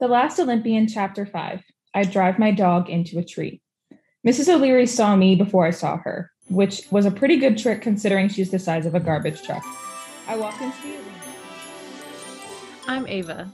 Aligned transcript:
The 0.00 0.06
Last 0.06 0.38
Olympian, 0.38 0.86
Chapter 0.86 1.26
5. 1.26 1.60
I 1.92 2.04
drive 2.04 2.38
my 2.38 2.52
dog 2.52 2.88
into 2.88 3.18
a 3.18 3.24
tree. 3.24 3.60
Mrs. 4.24 4.48
O'Leary 4.48 4.86
saw 4.86 5.16
me 5.16 5.34
before 5.34 5.66
I 5.66 5.70
saw 5.70 5.96
her, 5.98 6.30
which 6.48 6.82
was 6.92 7.04
a 7.04 7.10
pretty 7.10 7.36
good 7.36 7.58
trick 7.58 7.82
considering 7.82 8.28
she's 8.28 8.52
the 8.52 8.60
size 8.60 8.86
of 8.86 8.94
a 8.94 9.00
garbage 9.00 9.42
truck. 9.42 9.64
I 10.28 10.36
walk 10.36 10.60
into 10.60 10.80
the 10.82 10.94
arena. 10.94 11.02
I'm 12.86 13.08
Ava. 13.08 13.52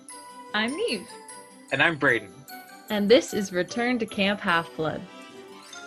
I'm 0.53 0.77
Neve. 0.77 1.09
And 1.73 1.83
I'm 1.83 1.97
Braden. 1.97 2.29
And 2.91 3.09
this 3.09 3.33
is 3.33 3.51
Return 3.51 3.99
to 4.01 4.05
Camp 4.05 4.39
Half 4.39 4.69
Blood. 4.77 5.01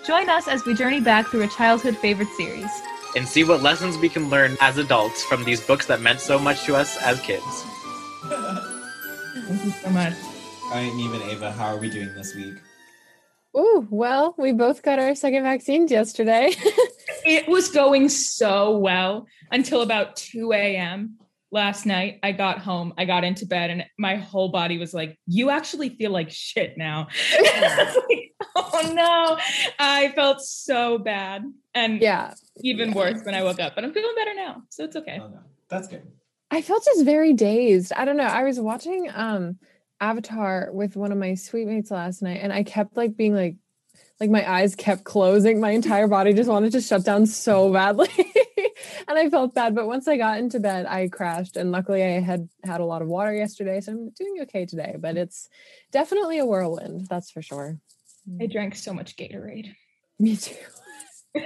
Join 0.08 0.28
us 0.28 0.48
as 0.48 0.66
we 0.66 0.74
journey 0.74 1.02
back 1.02 1.28
through 1.28 1.44
a 1.44 1.50
childhood 1.50 1.96
favorite 1.98 2.30
series. 2.30 2.72
And 3.16 3.28
see 3.28 3.44
what 3.44 3.62
lessons 3.62 3.96
we 4.00 4.10
can 4.10 4.32
learn 4.32 4.58
as 4.60 4.80
adults 4.80 5.24
from 5.26 5.44
these 5.44 5.62
books 5.62 5.86
that 5.86 6.02
meant 6.02 6.20
so 6.20 6.40
much 6.40 6.64
to 6.64 6.76
us 6.76 7.00
as 7.04 7.22
kids. 7.22 7.64
Thank 8.24 9.64
you 9.64 9.72
so 9.72 9.90
much. 9.92 10.16
All 10.68 10.74
right, 10.74 10.94
Neve 10.96 11.14
and 11.14 11.24
Ava, 11.24 11.50
how 11.54 11.68
are 11.68 11.78
we 11.78 11.90
doing 11.90 12.14
this 12.14 12.36
week? 12.36 12.56
Ooh, 13.58 13.88
well, 13.90 14.36
we 14.38 14.52
both 14.52 14.82
got 14.82 15.00
our 15.00 15.16
second 15.16 15.44
vaccines 15.44 15.92
yesterday. 15.92 16.54
It 17.26 17.48
was 17.48 17.70
going 17.70 18.08
so 18.08 18.78
well 18.78 19.28
until 19.52 19.82
about 19.82 20.16
2 20.16 20.54
a.m. 20.54 21.18
last 21.52 21.86
night. 21.86 22.20
I 22.24 22.32
got 22.32 22.60
home, 22.60 22.94
I 22.98 23.04
got 23.04 23.26
into 23.26 23.46
bed, 23.46 23.70
and 23.70 23.86
my 23.98 24.16
whole 24.16 24.50
body 24.50 24.78
was 24.78 24.94
like, 24.94 25.18
You 25.26 25.50
actually 25.50 25.90
feel 25.90 26.12
like 26.12 26.30
shit 26.32 26.78
now. 26.78 27.08
Like, 27.40 28.34
oh 28.56 28.92
no. 28.94 29.38
I 29.80 30.12
felt 30.16 30.42
so 30.42 30.98
bad. 31.00 31.44
And 31.74 32.02
yeah. 32.02 32.34
even 32.58 32.94
worse 32.94 33.22
when 33.24 33.36
I 33.36 33.44
woke 33.44 33.60
up, 33.60 33.74
but 33.76 33.84
I'm 33.84 33.94
feeling 33.94 34.16
better 34.16 34.36
now. 34.36 34.64
So 34.70 34.84
it's 34.84 34.96
okay. 34.96 35.20
Oh 35.22 35.28
no, 35.28 35.40
that's 35.70 35.88
good. 35.88 36.04
I 36.52 36.62
felt 36.62 36.86
just 36.86 37.04
very 37.04 37.34
dazed. 37.34 37.92
I 37.94 38.06
don't 38.06 38.18
know. 38.18 38.24
I 38.24 38.44
was 38.44 38.60
watching 38.60 39.10
um 39.14 39.58
Avatar 40.00 40.70
with 40.72 40.96
one 40.96 41.12
of 41.12 41.18
my 41.18 41.34
suite 41.36 41.68
mates 41.68 41.92
last 41.92 42.22
night, 42.22 42.40
and 42.42 42.54
I 42.54 42.64
kept 42.64 42.96
like 42.98 43.16
being 43.16 43.36
like, 43.36 43.56
like 44.20 44.30
my 44.30 44.50
eyes 44.50 44.76
kept 44.76 45.04
closing. 45.04 45.60
My 45.60 45.72
entire 45.72 46.08
body 46.08 46.34
just 46.34 46.50
wanted 46.50 46.72
to 46.74 46.82
shut 46.82 47.04
down 47.04 47.26
so 47.26 47.72
badly. 47.72 48.10
and 49.08 49.18
I 49.18 49.30
felt 49.30 49.54
bad. 49.54 49.76
But 49.76 49.88
once 49.88 50.08
I 50.08 50.18
got 50.18 50.40
into 50.40 50.60
bed, 50.60 50.86
I 50.86 51.08
crashed. 51.08 51.58
And 51.58 51.72
luckily, 51.72 52.04
I 52.04 52.20
had 52.20 52.50
had 52.64 52.82
a 52.82 52.86
lot 52.86 53.02
of 53.02 53.08
water 53.08 53.34
yesterday. 53.34 53.82
So 53.82 53.92
I'm 53.92 54.10
doing 54.12 54.40
okay 54.44 54.66
today. 54.66 54.96
But 55.00 55.18
it's 55.18 55.50
definitely 55.92 56.40
a 56.40 56.46
whirlwind. 56.46 57.08
That's 57.10 57.32
for 57.32 57.42
sure. 57.42 57.80
I 58.42 58.48
drank 58.48 58.76
so 58.76 58.94
much 58.94 59.16
Gatorade. 59.16 59.74
Me 60.20 60.36
too. 60.36 60.56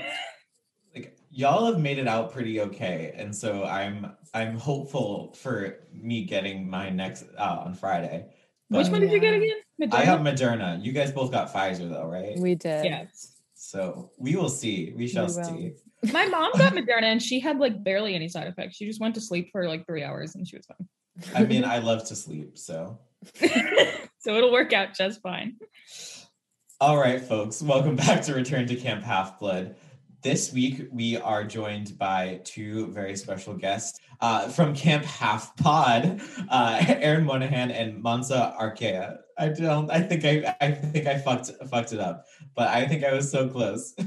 Like 0.94 1.18
y'all 1.30 1.68
have 1.68 1.80
made 1.80 2.00
it 2.00 2.08
out 2.08 2.34
pretty 2.34 2.60
okay, 2.60 3.14
and 3.16 3.34
so 3.34 3.64
I'm 3.64 4.12
I'm 4.34 4.58
hopeful 4.58 5.34
for 5.38 5.78
me 5.94 6.26
getting 6.26 6.70
my 6.70 6.90
next 6.90 7.24
uh, 7.38 7.64
on 7.66 7.76
Friday. 7.76 8.26
Which 8.72 8.86
But 8.86 8.92
one 8.94 9.02
did 9.02 9.12
you 9.12 9.20
get 9.20 9.34
yeah. 9.34 9.38
again? 9.38 9.58
I 9.82 9.86
Moderna? 9.86 10.06
got 10.06 10.22
Moderna. 10.22 10.86
You 10.86 10.94
guys 10.94 11.12
both 11.12 11.30
got 11.30 11.54
Pfizer 11.54 11.90
though, 11.90 12.06
right? 12.06 12.40
We 12.40 12.56
did. 12.56 12.86
Yes. 12.86 13.34
So 13.54 14.12
we 14.18 14.38
will 14.38 14.48
see. 14.48 14.94
We 14.96 15.10
shall 15.10 15.26
We 15.26 15.44
see. 15.44 15.72
My 16.14 16.26
mom 16.28 16.54
got 16.54 16.72
Moderna 16.78 17.04
and 17.04 17.22
she 17.22 17.42
had 17.42 17.60
like 17.60 17.84
barely 17.84 18.16
any 18.16 18.30
side 18.30 18.48
effects. 18.48 18.78
She 18.78 18.86
just 18.86 19.02
went 19.02 19.16
to 19.16 19.22
sleep 19.22 19.50
for 19.52 19.68
like 19.68 19.86
three 19.86 20.04
hours 20.04 20.36
and 20.36 20.48
she 20.48 20.56
was 20.56 20.66
fine. 20.66 20.88
I 21.36 21.44
mean, 21.44 21.66
I 21.66 21.80
love 21.80 22.08
to 22.08 22.16
sleep, 22.16 22.58
so. 22.58 22.98
so 24.20 24.36
it'll 24.38 24.54
work 24.54 24.72
out 24.72 24.96
just 24.96 25.22
fine. 25.22 25.58
All 26.80 26.98
right, 26.98 27.22
folks, 27.22 27.62
welcome 27.62 27.98
back 27.98 28.22
to 28.24 28.34
Return 28.34 28.68
to 28.68 28.76
Camp 28.78 29.04
Half 29.04 29.38
Blood. 29.38 29.76
This 30.24 30.54
week, 30.54 30.88
we 30.92 31.18
are 31.18 31.44
joined 31.44 31.98
by 31.98 32.40
two 32.46 32.88
very 32.88 33.18
special 33.18 33.54
guests 33.54 34.00
uh, 34.22 34.48
from 34.50 34.76
Camp 34.76 35.04
Half 35.04 35.56
Pod, 35.58 36.22
uh, 36.50 36.86
Aaron 36.88 37.26
Monahan 37.26 37.72
and 37.72 38.02
Mansa 38.02 38.56
Arkea. 38.60 39.18
I 39.38 39.50
don't. 39.50 39.90
I 39.90 40.02
think 40.02 40.24
I. 40.26 40.56
I 40.62 40.72
think 40.72 41.08
I 41.08 41.18
fucked 41.18 41.52
fucked 41.70 41.94
it 41.94 42.00
up, 42.00 42.26
but 42.56 42.68
I 42.68 42.88
think 42.88 43.04
I 43.04 43.14
was 43.14 43.32
so 43.32 43.48
close. 43.48 43.96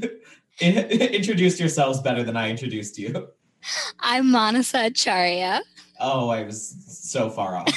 Introduce 0.60 1.58
yourselves 1.58 2.00
better 2.00 2.22
than 2.22 2.36
I 2.36 2.48
introduced 2.48 2.96
you. 2.96 3.28
I'm 3.98 4.30
Manasa 4.30 4.86
Acharya. 4.86 5.62
Oh, 5.98 6.28
I 6.28 6.44
was 6.44 6.77
so 6.86 7.28
far 7.28 7.56
off. 7.56 7.68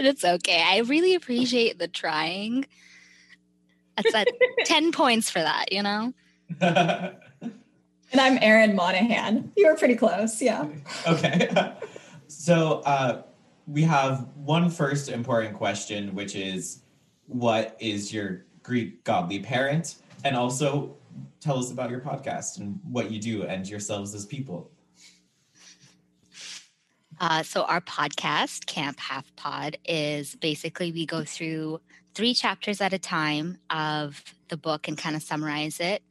That's 0.00 0.24
okay. 0.24 0.62
I 0.62 0.78
really 0.80 1.14
appreciate 1.14 1.78
the 1.78 1.88
trying. 1.88 2.66
That's 3.96 4.14
at 4.14 4.28
10 4.64 4.92
points 4.92 5.30
for 5.30 5.38
that, 5.38 5.72
you 5.72 5.82
know? 5.82 6.12
And 8.12 8.20
I'm 8.20 8.38
Erin 8.42 8.76
Monahan. 8.76 9.52
You 9.56 9.68
were 9.68 9.74
pretty 9.74 9.94
close, 9.96 10.42
yeah. 10.42 10.68
okay. 11.06 11.48
so 12.28 12.82
uh, 12.84 13.22
we 13.66 13.82
have 13.84 14.28
one 14.36 14.68
first 14.68 15.08
important 15.08 15.56
question, 15.56 16.14
which 16.14 16.36
is 16.36 16.82
what 17.26 17.74
is 17.80 18.12
your 18.12 18.44
Greek 18.62 19.02
godly 19.04 19.38
parent? 19.38 19.96
And 20.24 20.36
also 20.36 20.94
tell 21.40 21.58
us 21.58 21.70
about 21.70 21.88
your 21.88 22.00
podcast 22.00 22.58
and 22.58 22.78
what 22.84 23.10
you 23.10 23.18
do 23.18 23.44
and 23.44 23.66
yourselves 23.66 24.14
as 24.14 24.26
people. 24.26 24.70
Uh, 27.18 27.42
so, 27.42 27.62
our 27.62 27.80
podcast, 27.80 28.66
Camp 28.66 28.98
Half 28.98 29.34
Pod, 29.36 29.78
is 29.86 30.34
basically 30.36 30.92
we 30.92 31.06
go 31.06 31.24
through 31.24 31.80
three 32.14 32.34
chapters 32.34 32.80
at 32.80 32.92
a 32.92 32.98
time 32.98 33.56
of 33.70 34.22
the 34.48 34.56
book 34.56 34.88
and 34.88 34.98
kind 34.98 35.16
of 35.16 35.22
summarize 35.22 35.80
it. 35.80 36.02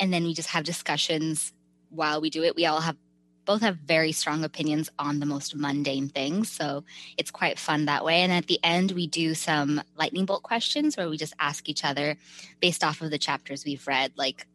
And 0.00 0.12
then 0.12 0.24
we 0.24 0.34
just 0.34 0.50
have 0.50 0.64
discussions 0.64 1.52
while 1.90 2.20
we 2.20 2.30
do 2.30 2.42
it. 2.44 2.54
We 2.56 2.66
all 2.66 2.80
have 2.80 2.96
both 3.44 3.62
have 3.62 3.76
very 3.78 4.12
strong 4.12 4.44
opinions 4.44 4.90
on 4.98 5.20
the 5.20 5.26
most 5.26 5.56
mundane 5.56 6.10
things. 6.10 6.50
So 6.50 6.84
it's 7.16 7.30
quite 7.30 7.58
fun 7.58 7.86
that 7.86 8.04
way. 8.04 8.20
And 8.20 8.30
at 8.30 8.46
the 8.46 8.60
end, 8.62 8.90
we 8.92 9.06
do 9.06 9.32
some 9.34 9.80
lightning 9.96 10.26
bolt 10.26 10.42
questions 10.42 10.98
where 10.98 11.08
we 11.08 11.16
just 11.16 11.32
ask 11.40 11.66
each 11.66 11.82
other 11.82 12.18
based 12.60 12.84
off 12.84 13.00
of 13.00 13.10
the 13.10 13.16
chapters 13.16 13.64
we've 13.64 13.86
read, 13.86 14.12
like 14.16 14.46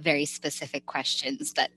very 0.00 0.24
specific 0.24 0.84
questions 0.84 1.52
that 1.52 1.70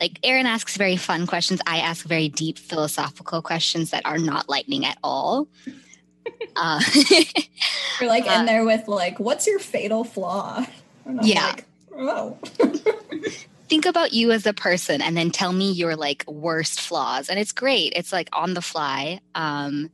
like 0.00 0.20
Aaron 0.22 0.46
asks 0.46 0.76
very 0.76 0.96
fun 0.96 1.26
questions. 1.26 1.60
I 1.66 1.78
ask 1.78 2.06
very 2.06 2.28
deep 2.28 2.58
philosophical 2.58 3.42
questions 3.42 3.90
that 3.90 4.06
are 4.06 4.18
not 4.18 4.48
lightning 4.48 4.84
at 4.84 4.98
all. 5.02 5.48
uh, 6.56 6.80
You're 8.00 8.08
like 8.08 8.24
Uh, 8.28 8.36
in 8.38 8.46
there 8.46 8.64
with 8.64 8.86
like, 8.86 9.18
what's 9.18 9.48
your 9.48 9.58
fatal 9.58 10.04
flaw? 10.04 10.64
And 11.04 11.18
I'm 11.20 11.26
Yeah. 11.26 11.46
like, 11.46 11.64
oh. 11.98 12.38
think 13.68 13.84
about 13.84 14.12
you 14.12 14.32
as 14.32 14.46
a 14.46 14.52
person 14.52 15.02
and 15.02 15.16
then 15.16 15.30
tell 15.30 15.52
me 15.52 15.72
your 15.72 15.94
like 15.94 16.24
worst 16.26 16.80
flaws 16.80 17.28
and 17.28 17.38
it's 17.38 17.52
great. 17.52 17.92
It's 17.94 18.12
like 18.12 18.28
on 18.32 18.54
the 18.54 18.62
fly. 18.62 19.20
Um 19.34 19.90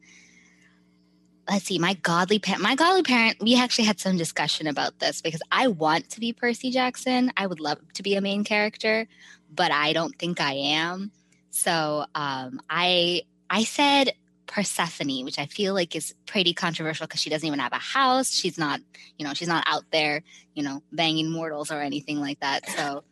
let's 1.48 1.66
see 1.66 1.78
my 1.78 1.94
godly 1.94 2.38
parent 2.38 2.62
my 2.62 2.74
godly 2.74 3.02
parent 3.02 3.36
we 3.38 3.54
actually 3.54 3.84
had 3.84 4.00
some 4.00 4.16
discussion 4.16 4.66
about 4.66 4.98
this 4.98 5.20
because 5.20 5.42
i 5.52 5.68
want 5.68 6.08
to 6.08 6.18
be 6.18 6.32
percy 6.32 6.70
jackson. 6.70 7.30
I 7.36 7.46
would 7.46 7.60
love 7.60 7.78
to 7.94 8.02
be 8.02 8.14
a 8.14 8.20
main 8.20 8.44
character 8.44 9.06
but 9.54 9.70
i 9.70 9.92
don't 9.92 10.18
think 10.18 10.40
i 10.40 10.52
am. 10.52 11.10
So 11.50 12.06
um 12.14 12.60
i 12.70 13.22
i 13.50 13.64
said 13.64 14.12
persephone 14.46 15.24
which 15.24 15.38
i 15.38 15.46
feel 15.46 15.74
like 15.74 15.94
is 15.96 16.14
pretty 16.26 16.52
controversial 16.52 17.06
because 17.06 17.20
she 17.20 17.30
doesn't 17.30 17.46
even 17.46 17.58
have 17.58 17.72
a 17.72 17.76
house 17.78 18.30
she's 18.30 18.58
not 18.58 18.80
you 19.18 19.26
know 19.26 19.34
she's 19.34 19.48
not 19.48 19.64
out 19.66 19.84
there 19.90 20.22
you 20.54 20.62
know 20.62 20.82
banging 20.92 21.30
mortals 21.30 21.70
or 21.70 21.80
anything 21.80 22.20
like 22.20 22.38
that 22.40 22.68
so 22.68 23.02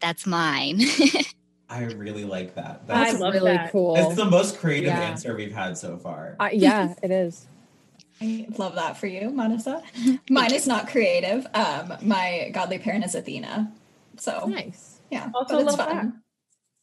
that's 0.00 0.26
mine. 0.26 0.82
I 1.70 1.84
really 1.84 2.24
like 2.24 2.56
that. 2.56 2.82
I 2.88 3.04
That's 3.10 3.18
love 3.20 3.32
really 3.32 3.54
that. 3.56 3.72
cool. 3.72 3.96
It's 3.96 4.16
the 4.16 4.26
most 4.26 4.58
creative 4.58 4.88
Yeah. 4.88 5.00
answer 5.00 5.34
we've 5.34 5.54
had 5.54 5.78
so 5.78 5.96
far. 5.96 6.36
Uh, 6.38 6.50
yeah, 6.52 6.94
it 7.02 7.10
is. 7.10 7.46
I 8.20 8.46
love 8.58 8.74
that 8.74 8.98
for 8.98 9.06
you, 9.06 9.30
Manasa. 9.30 9.82
Mine 10.30 10.52
is 10.52 10.66
not 10.66 10.88
creative. 10.88 11.46
Um, 11.54 11.94
my 12.02 12.50
godly 12.52 12.78
parent 12.78 13.04
is 13.06 13.14
Athena. 13.14 13.72
So 14.18 14.44
Nice. 14.46 15.00
yeah, 15.10 15.30
Also 15.34 15.54
but 15.54 15.62
it's 15.62 15.78
love 15.78 15.88
fun. 15.88 15.96
Yeah, 15.96 16.10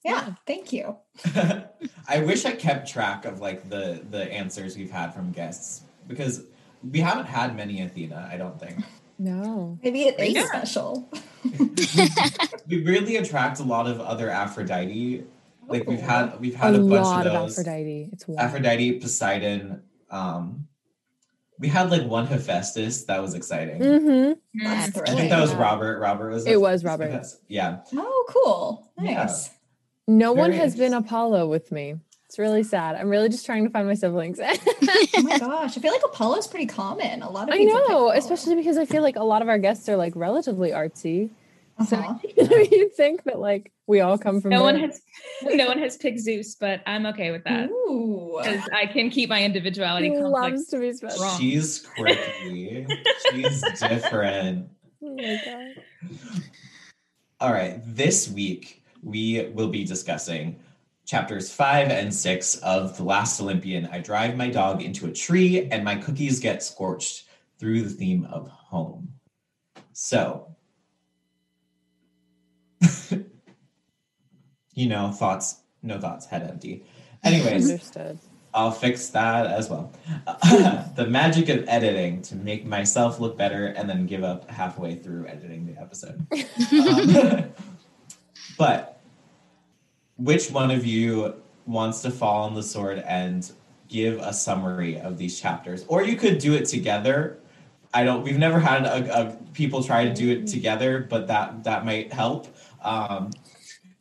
Yeah. 0.04 0.34
thank 0.48 0.74
you. 0.74 0.98
I 2.08 2.20
wish 2.20 2.46
I 2.46 2.52
kept 2.54 2.90
track 2.90 3.26
of 3.26 3.40
like 3.40 3.70
the 3.70 4.02
the 4.10 4.32
answers 4.32 4.76
we've 4.78 4.92
had 4.92 5.14
from 5.14 5.32
guests 5.32 5.82
because 6.08 6.44
we 6.90 7.00
haven't 7.00 7.26
had 7.28 7.56
many 7.56 7.82
Athena. 7.82 8.30
I 8.32 8.38
don't 8.38 8.60
think 8.60 8.84
No. 9.20 9.78
Maybe 9.84 10.04
it 10.04 10.20
is 10.20 10.34
Yeah. 10.34 10.46
special. 10.48 11.08
we 12.68 12.84
really 12.84 13.18
attract 13.18 13.60
a 13.60 13.64
lot 13.64 13.88
of 13.88 14.00
other 14.00 14.30
Aphrodite. 14.30 15.24
Like 15.68 15.88
we've 15.88 16.00
Oh. 16.00 16.02
had 16.02 16.40
we've 16.40 16.56
A 16.56 16.58
had 16.58 16.76
a, 16.76 16.80
bunch 16.80 16.92
lot 16.92 17.28
of 17.28 17.34
of 17.34 17.42
those. 17.44 17.60
Aphrodite. 17.60 18.10
It's 18.12 18.28
wild. 18.28 18.40
Aphrodite, 18.40 19.00
Poseidon. 19.00 19.84
Um, 20.10 20.68
we 21.60 21.68
had 21.68 21.92
like 21.92 22.04
one 22.08 22.26
Hephaestus 22.26 23.04
that 23.06 23.22
was 23.22 23.36
exciting. 23.36 23.80
Mm-hmm. 23.80 24.64
That's 24.66 24.98
I 24.98 25.16
think 25.16 25.30
that 25.30 25.40
was 25.40 25.54
Robert. 25.54 26.00
Robert 26.00 26.32
was. 26.32 26.48
It 26.48 26.60
was 26.60 26.72
was 26.74 26.84
Robert. 26.84 27.12
Hephaestus. 27.12 27.40
Yeah. 27.48 27.82
Oh, 27.96 28.26
cool. 28.30 28.92
Yeah. 29.00 29.32
Nice. 30.08 30.18
No 30.20 30.34
one 30.34 30.52
has 30.52 30.76
been. 30.76 30.94
Apollo 30.94 31.48
with 31.48 31.72
me. 31.72 31.96
It's 32.26 32.40
really 32.40 32.64
sad. 32.64 32.96
I'm 32.96 33.10
really 33.10 33.28
just 33.30 33.46
trying 33.46 33.66
to 33.66 33.70
find 33.70 33.88
my 33.88 33.94
siblings. 33.94 34.40
Oh 35.14 35.22
my 35.24 35.38
gosh. 35.38 35.78
I 35.78 35.82
feel 35.82 35.92
like 35.92 36.04
Apollo's 36.04 36.48
pretty 36.48 36.66
common. 36.66 37.22
A 37.22 37.30
lot 37.30 37.48
of 37.50 37.54
I 37.54 37.58
people 37.60 37.74
know, 37.88 38.12
especially 38.12 38.56
because 38.56 38.78
I 38.78 38.86
feel 38.86 39.02
like 39.02 39.16
a 39.16 39.24
lot 39.24 39.42
of 39.42 39.50
our 39.50 39.58
guests 39.58 39.88
are 39.90 39.96
like 39.96 40.14
relatively 40.16 40.72
artsy. 40.72 41.30
So 41.88 41.98
Uh-huh. 41.98 42.16
you 42.38 42.48
know, 42.48 42.58
you'd 42.58 42.94
think 42.96 43.24
that 43.24 43.40
like 43.40 43.72
we 43.88 44.00
all 44.02 44.18
come 44.18 44.40
from 44.42 44.50
No 44.52 44.64
one 44.64 44.80
has 44.80 45.02
no 45.44 45.68
one 45.68 45.78
has 45.80 45.98
picked 45.98 46.20
Zeus, 46.20 46.56
but 46.56 46.82
I'm 46.86 47.06
okay 47.08 47.32
with 47.32 47.44
that 47.46 47.68
because 47.70 48.70
I 48.74 48.86
can 48.86 49.10
keep 49.10 49.30
my 49.30 49.44
individuality 49.44 50.10
He 50.10 50.16
complex. 50.16 50.52
loves 50.52 50.68
to 50.68 50.80
be 50.80 50.94
special. 50.94 51.22
Wrong. 51.22 51.40
She's 51.40 51.80
quirky. 51.80 52.88
She's 53.32 53.62
different. 53.80 54.68
Oh 55.04 55.16
my 55.16 55.42
god. 55.46 55.84
All 57.40 57.52
right. 57.52 57.80
This 57.86 58.30
week, 58.30 58.81
we 59.02 59.50
will 59.54 59.70
be 59.70 59.84
discussing 59.84 60.60
chapters 61.06 61.52
five 61.52 61.90
and 61.90 62.14
six 62.14 62.56
of 62.58 62.96
The 62.98 63.04
Last 63.04 63.42
Olympian. 63.42 63.88
I 63.92 64.00
drive 64.00 64.36
my 64.36 64.50
dog 64.50 64.82
into 64.82 65.08
a 65.08 65.12
tree 65.12 65.68
and 65.70 65.84
my 65.84 65.96
cookies 65.96 66.40
get 66.40 66.64
scorched 66.64 67.26
through 67.60 67.82
the 67.84 67.90
theme 67.90 68.26
of 68.32 68.48
home. 68.48 69.14
So, 69.94 70.56
you 74.74 74.88
know, 74.88 75.12
thoughts, 75.12 75.62
no 75.84 76.00
thoughts, 76.00 76.26
head 76.26 76.44
empty. 76.44 76.86
Anyways, 77.24 77.70
Understood. 77.70 78.18
I'll 78.54 78.72
fix 78.72 79.08
that 79.10 79.48
as 79.48 79.70
well. 79.70 79.94
the 80.96 81.08
magic 81.08 81.50
of 81.50 81.64
editing 81.68 82.22
to 82.24 82.36
make 82.36 82.66
myself 82.66 83.20
look 83.20 83.38
better 83.38 83.68
and 83.68 83.90
then 83.90 84.06
give 84.06 84.24
up 84.24 84.50
halfway 84.50 84.96
through 84.96 85.28
editing 85.28 85.66
the 85.66 85.80
episode. 85.80 86.26
Um, 86.72 87.54
but 88.62 89.02
which 90.18 90.52
one 90.52 90.70
of 90.70 90.86
you 90.86 91.34
wants 91.66 92.04
to 92.04 92.12
fall 92.12 92.44
on 92.44 92.54
the 92.54 92.62
sword 92.62 93.00
and 93.08 93.52
give 93.88 94.20
a 94.20 94.32
summary 94.32 95.00
of 95.00 95.18
these 95.18 95.40
chapters? 95.40 95.84
Or 95.88 96.04
you 96.04 96.16
could 96.16 96.38
do 96.38 96.54
it 96.54 96.66
together. 96.66 97.40
I 97.92 98.04
don't. 98.04 98.22
We've 98.22 98.38
never 98.38 98.60
had 98.60 98.86
a, 98.86 99.20
a 99.20 99.36
people 99.54 99.84
try 99.84 100.06
to 100.06 100.14
do 100.14 100.30
it 100.30 100.46
together, 100.46 101.08
but 101.10 101.26
that 101.26 101.64
that 101.64 101.86
might 101.86 102.14
help. 102.14 102.56
Um, 102.84 103.32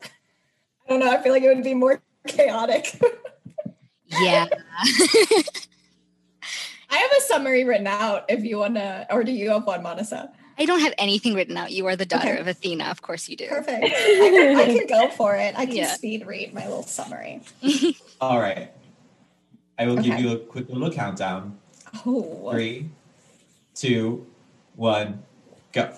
I 0.02 0.90
don't 0.90 1.00
know. 1.00 1.10
I 1.10 1.22
feel 1.22 1.32
like 1.32 1.42
it 1.42 1.54
would 1.54 1.64
be 1.64 1.72
more 1.74 2.02
chaotic. 2.28 3.00
Yeah. 4.20 4.46
I 6.90 6.96
have 6.96 7.12
a 7.16 7.20
summary 7.20 7.62
written 7.62 7.86
out 7.86 8.24
if 8.28 8.42
you 8.42 8.58
want 8.58 8.74
to, 8.74 9.06
or 9.08 9.22
do 9.22 9.30
you 9.30 9.50
have 9.50 9.64
one, 9.68 9.84
Manasa? 9.84 10.32
I 10.58 10.64
don't 10.66 10.80
have 10.80 10.92
anything 10.98 11.34
written 11.34 11.56
out. 11.56 11.72
You 11.72 11.86
are 11.86 11.96
the 11.96 12.04
daughter 12.06 12.30
Okay. 12.32 12.38
of 12.40 12.46
Athena. 12.46 12.84
Of 12.84 13.00
course 13.02 13.28
you 13.28 13.36
do. 13.36 13.46
Perfect. 13.48 13.84
I 13.84 13.88
can, 13.88 14.56
I 14.56 14.64
can 14.66 14.86
go 14.86 15.08
for 15.10 15.34
it. 15.36 15.54
I 15.58 15.66
can 15.66 15.76
Yeah. 15.76 15.94
speed 15.94 16.26
read 16.26 16.52
my 16.52 16.66
little 16.66 16.82
summary. 16.82 17.40
all 18.20 18.38
right, 18.38 18.70
I 19.78 19.86
will 19.86 19.96
give 19.96 20.18
you 20.20 20.32
a 20.32 20.38
quick 20.38 20.68
little 20.68 20.90
countdown. 20.90 21.58
Oh. 22.06 22.50
Three, 22.52 22.90
two, 23.74 24.26
one, 24.76 25.22
go. 25.72 25.92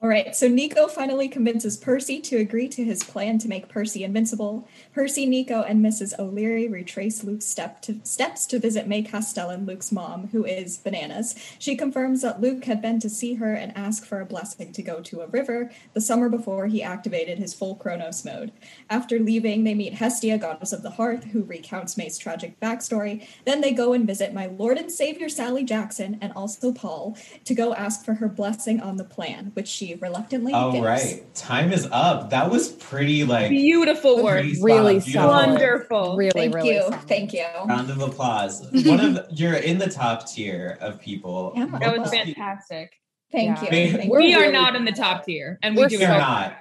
All 0.00 0.08
right, 0.08 0.36
so 0.36 0.46
Nico 0.46 0.86
finally 0.86 1.28
convinces 1.28 1.76
Percy 1.76 2.20
to 2.20 2.36
agree 2.36 2.68
to 2.68 2.84
his 2.84 3.02
plan 3.02 3.36
to 3.40 3.48
make 3.48 3.68
Percy 3.68 4.04
invincible. 4.04 4.68
Percy, 4.94 5.26
Nico, 5.26 5.62
and 5.62 5.84
Mrs. 5.84 6.16
O'Leary 6.20 6.68
retrace 6.68 7.24
Luke's 7.24 7.46
step 7.46 7.82
to, 7.82 7.98
steps 8.04 8.46
to 8.46 8.60
visit 8.60 8.86
May 8.86 9.02
Castellan, 9.02 9.66
Luke's 9.66 9.90
mom, 9.90 10.28
who 10.28 10.44
is 10.44 10.76
bananas. 10.76 11.34
She 11.58 11.74
confirms 11.74 12.22
that 12.22 12.40
Luke 12.40 12.64
had 12.66 12.80
been 12.80 13.00
to 13.00 13.10
see 13.10 13.34
her 13.34 13.52
and 13.52 13.76
ask 13.76 14.06
for 14.06 14.20
a 14.20 14.24
blessing 14.24 14.70
to 14.74 14.82
go 14.84 15.00
to 15.00 15.22
a 15.22 15.26
river 15.26 15.72
the 15.94 16.00
summer 16.00 16.28
before 16.28 16.68
he 16.68 16.80
activated 16.80 17.38
his 17.38 17.52
full 17.52 17.74
Kronos 17.74 18.24
mode. 18.24 18.52
After 18.88 19.18
leaving, 19.18 19.64
they 19.64 19.74
meet 19.74 19.94
Hestia, 19.94 20.38
goddess 20.38 20.72
of 20.72 20.84
the 20.84 20.90
hearth, 20.90 21.24
who 21.24 21.42
recounts 21.42 21.96
May's 21.96 22.18
tragic 22.18 22.60
backstory. 22.60 23.26
Then 23.44 23.62
they 23.62 23.72
go 23.72 23.94
and 23.94 24.06
visit 24.06 24.32
my 24.32 24.46
Lord 24.46 24.78
and 24.78 24.92
Savior 24.92 25.28
Sally 25.28 25.64
Jackson 25.64 26.18
and 26.20 26.32
also 26.34 26.72
Paul 26.72 27.16
to 27.44 27.52
go 27.52 27.74
ask 27.74 28.04
for 28.04 28.14
her 28.14 28.28
blessing 28.28 28.78
on 28.78 28.96
the 28.96 29.02
plan, 29.02 29.50
which 29.54 29.66
she 29.66 29.87
reluctantly 29.96 30.52
All 30.52 30.72
gives. 30.72 30.84
right, 30.84 31.34
time 31.34 31.72
is 31.72 31.88
up. 31.92 32.30
That 32.30 32.50
was 32.50 32.68
pretty 32.70 33.24
like 33.24 33.50
Beautiful 33.50 34.22
work. 34.22 34.44
Really 34.60 35.00
beautiful. 35.00 35.28
Wonderful. 35.28 36.16
Really, 36.16 36.30
Thank 36.32 36.54
really 36.54 36.74
you. 36.74 36.80
solid. 36.82 37.00
Thank 37.08 37.32
you. 37.32 37.46
Round 37.66 37.90
of 37.90 38.00
applause. 38.00 38.66
One 38.84 39.00
of 39.00 39.26
you're 39.30 39.54
in 39.54 39.78
the 39.78 39.88
top 39.90 40.28
tier 40.28 40.78
of 40.80 41.00
people. 41.00 41.52
Yeah, 41.56 41.66
That 41.78 41.98
was 41.98 42.10
Well, 42.10 42.24
fantastic. 42.24 42.92
Thank 43.30 43.60
Yeah. 43.60 43.62
you. 43.64 43.68
We- 43.70 43.92
Thank 43.98 44.10
We're 44.10 44.18
are 44.18 44.22
really 44.22 44.52
not 44.52 44.74
in 44.76 44.84
the 44.84 44.92
top 44.92 45.24
tier, 45.24 45.58
and 45.62 45.76
we 45.76 45.82
We're 45.82 45.88
do 45.88 45.98
We 45.98 46.04
it 46.04 46.08
are 46.10 46.12
all. 46.14 46.18
not. 46.20 46.56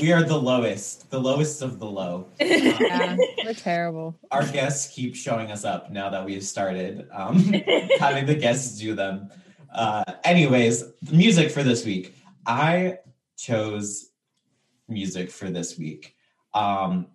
We 0.00 0.12
are 0.12 0.22
the 0.22 0.36
lowest, 0.38 1.10
the 1.10 1.18
lowest 1.18 1.62
of 1.62 1.78
the 1.80 1.86
low. 1.86 2.28
Yeah, 2.40 3.16
we're 3.44 3.54
terrible. 3.54 4.16
Our 4.30 4.46
guests 4.46 4.94
keep 4.94 5.16
showing 5.16 5.50
us 5.50 5.64
up 5.64 5.90
now 5.90 6.10
that 6.10 6.24
we've 6.24 6.44
started 6.44 7.08
um, 7.12 7.36
having 7.98 8.26
the 8.26 8.34
guests 8.36 8.78
do 8.78 8.94
them. 8.94 9.30
Uh, 9.74 10.04
anyways, 10.24 10.84
the 11.02 11.16
music 11.16 11.50
for 11.50 11.62
this 11.62 11.84
week. 11.84 12.14
I 12.46 12.98
chose 13.36 14.10
music 14.88 15.30
for 15.30 15.50
this 15.50 15.78
week, 15.78 16.16
um, 16.54 17.06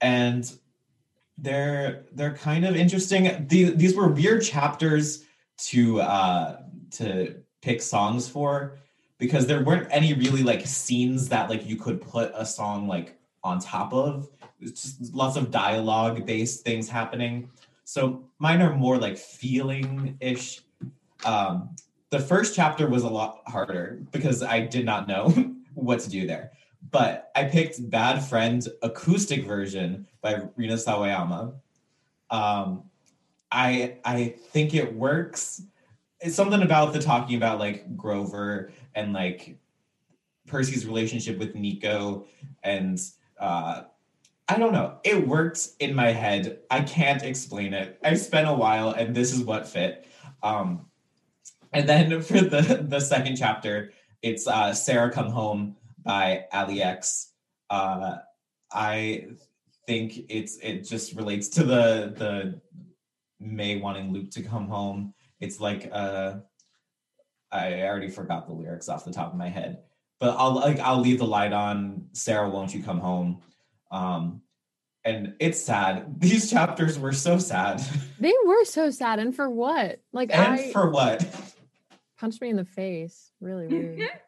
and 0.00 0.50
they're 1.38 2.04
they're 2.12 2.34
kind 2.34 2.64
of 2.64 2.76
interesting. 2.76 3.46
The, 3.48 3.70
these 3.70 3.94
were 3.94 4.08
weird 4.08 4.42
chapters 4.42 5.24
to 5.58 6.00
uh, 6.00 6.62
to 6.92 7.36
pick 7.60 7.82
songs 7.82 8.28
for 8.28 8.78
because 9.18 9.46
there 9.46 9.62
weren't 9.62 9.88
any 9.90 10.12
really 10.14 10.42
like 10.42 10.66
scenes 10.66 11.28
that 11.28 11.48
like 11.48 11.66
you 11.66 11.76
could 11.76 12.00
put 12.00 12.32
a 12.34 12.44
song 12.44 12.86
like 12.86 13.18
on 13.42 13.58
top 13.58 13.92
of. 13.92 14.28
It's 14.60 14.82
just 14.98 15.14
lots 15.14 15.36
of 15.36 15.50
dialogue 15.50 16.24
based 16.26 16.64
things 16.64 16.88
happening. 16.88 17.50
So 17.84 18.24
mine 18.38 18.62
are 18.62 18.74
more 18.74 18.96
like 18.96 19.16
feeling 19.16 20.16
ish. 20.20 20.62
Um, 21.24 21.74
the 22.14 22.20
first 22.20 22.54
chapter 22.54 22.88
was 22.88 23.02
a 23.02 23.08
lot 23.08 23.42
harder 23.48 23.98
because 24.12 24.40
I 24.40 24.60
did 24.60 24.84
not 24.84 25.08
know 25.08 25.30
what 25.74 25.98
to 26.00 26.08
do 26.08 26.28
there. 26.28 26.52
But 26.92 27.32
I 27.34 27.42
picked 27.42 27.90
Bad 27.90 28.20
Friend 28.20 28.64
acoustic 28.82 29.44
version 29.44 30.06
by 30.20 30.42
Rina 30.54 30.74
Sawayama. 30.74 31.54
Um, 32.30 32.84
I 33.50 33.98
I 34.04 34.36
think 34.52 34.74
it 34.74 34.94
works. 34.94 35.62
It's 36.20 36.36
something 36.36 36.62
about 36.62 36.92
the 36.92 37.00
talking 37.00 37.36
about 37.36 37.58
like 37.58 37.96
Grover 37.96 38.70
and 38.94 39.12
like 39.12 39.58
Percy's 40.46 40.86
relationship 40.86 41.36
with 41.36 41.56
Nico 41.56 42.26
and 42.62 43.00
uh 43.40 43.82
I 44.48 44.56
don't 44.56 44.72
know. 44.72 44.98
It 45.02 45.26
worked 45.26 45.68
in 45.80 45.96
my 45.96 46.12
head. 46.12 46.60
I 46.70 46.82
can't 46.82 47.24
explain 47.24 47.74
it. 47.74 47.98
I 48.04 48.14
spent 48.14 48.46
a 48.46 48.52
while 48.52 48.90
and 48.90 49.16
this 49.16 49.32
is 49.32 49.40
what 49.40 49.66
fit. 49.66 50.06
Um 50.44 50.86
and 51.74 51.88
then 51.88 52.22
for 52.22 52.40
the 52.40 52.84
the 52.88 53.00
second 53.00 53.36
chapter, 53.36 53.92
it's 54.22 54.46
uh 54.46 54.72
Sarah 54.72 55.10
Come 55.10 55.30
Home 55.30 55.76
by 56.04 56.44
Ali 56.52 56.82
X. 56.82 57.32
Uh 57.70 58.16
I 58.72 59.26
think 59.86 60.26
it's 60.28 60.56
it 60.58 60.82
just 60.82 61.14
relates 61.14 61.48
to 61.50 61.64
the 61.64 62.14
the 62.16 62.60
May 63.40 63.76
wanting 63.76 64.12
Luke 64.12 64.30
to 64.32 64.42
come 64.42 64.68
home. 64.68 65.14
It's 65.40 65.60
like 65.60 65.90
uh 65.92 66.36
I 67.50 67.82
already 67.82 68.08
forgot 68.08 68.46
the 68.46 68.54
lyrics 68.54 68.88
off 68.88 69.04
the 69.04 69.12
top 69.12 69.32
of 69.32 69.38
my 69.38 69.48
head. 69.48 69.82
But 70.20 70.36
I'll 70.38 70.54
like 70.54 70.78
I'll 70.80 71.00
leave 71.00 71.18
the 71.18 71.26
light 71.26 71.52
on. 71.52 72.06
Sarah, 72.12 72.48
won't 72.48 72.74
you 72.74 72.82
come 72.82 73.00
home? 73.00 73.42
Um 73.90 74.42
and 75.04 75.34
it's 75.38 75.60
sad. 75.60 76.18
These 76.20 76.50
chapters 76.50 76.98
were 76.98 77.12
so 77.12 77.38
sad. 77.38 77.82
They 78.18 78.32
were 78.46 78.64
so 78.64 78.90
sad, 78.90 79.18
and 79.18 79.34
for 79.34 79.50
what? 79.50 80.00
Like 80.12 80.32
and 80.32 80.54
I 80.54 80.72
for 80.72 80.90
what? 80.90 81.53
Punched 82.18 82.40
me 82.40 82.50
in 82.50 82.56
the 82.56 82.64
face. 82.64 83.30
Really 83.40 83.66
weird. 83.66 84.10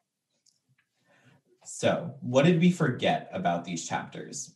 So, 1.69 2.15
what 2.21 2.45
did 2.45 2.61
we 2.61 2.71
forget 2.71 3.29
about 3.33 3.65
these 3.65 3.89
chapters? 3.89 4.55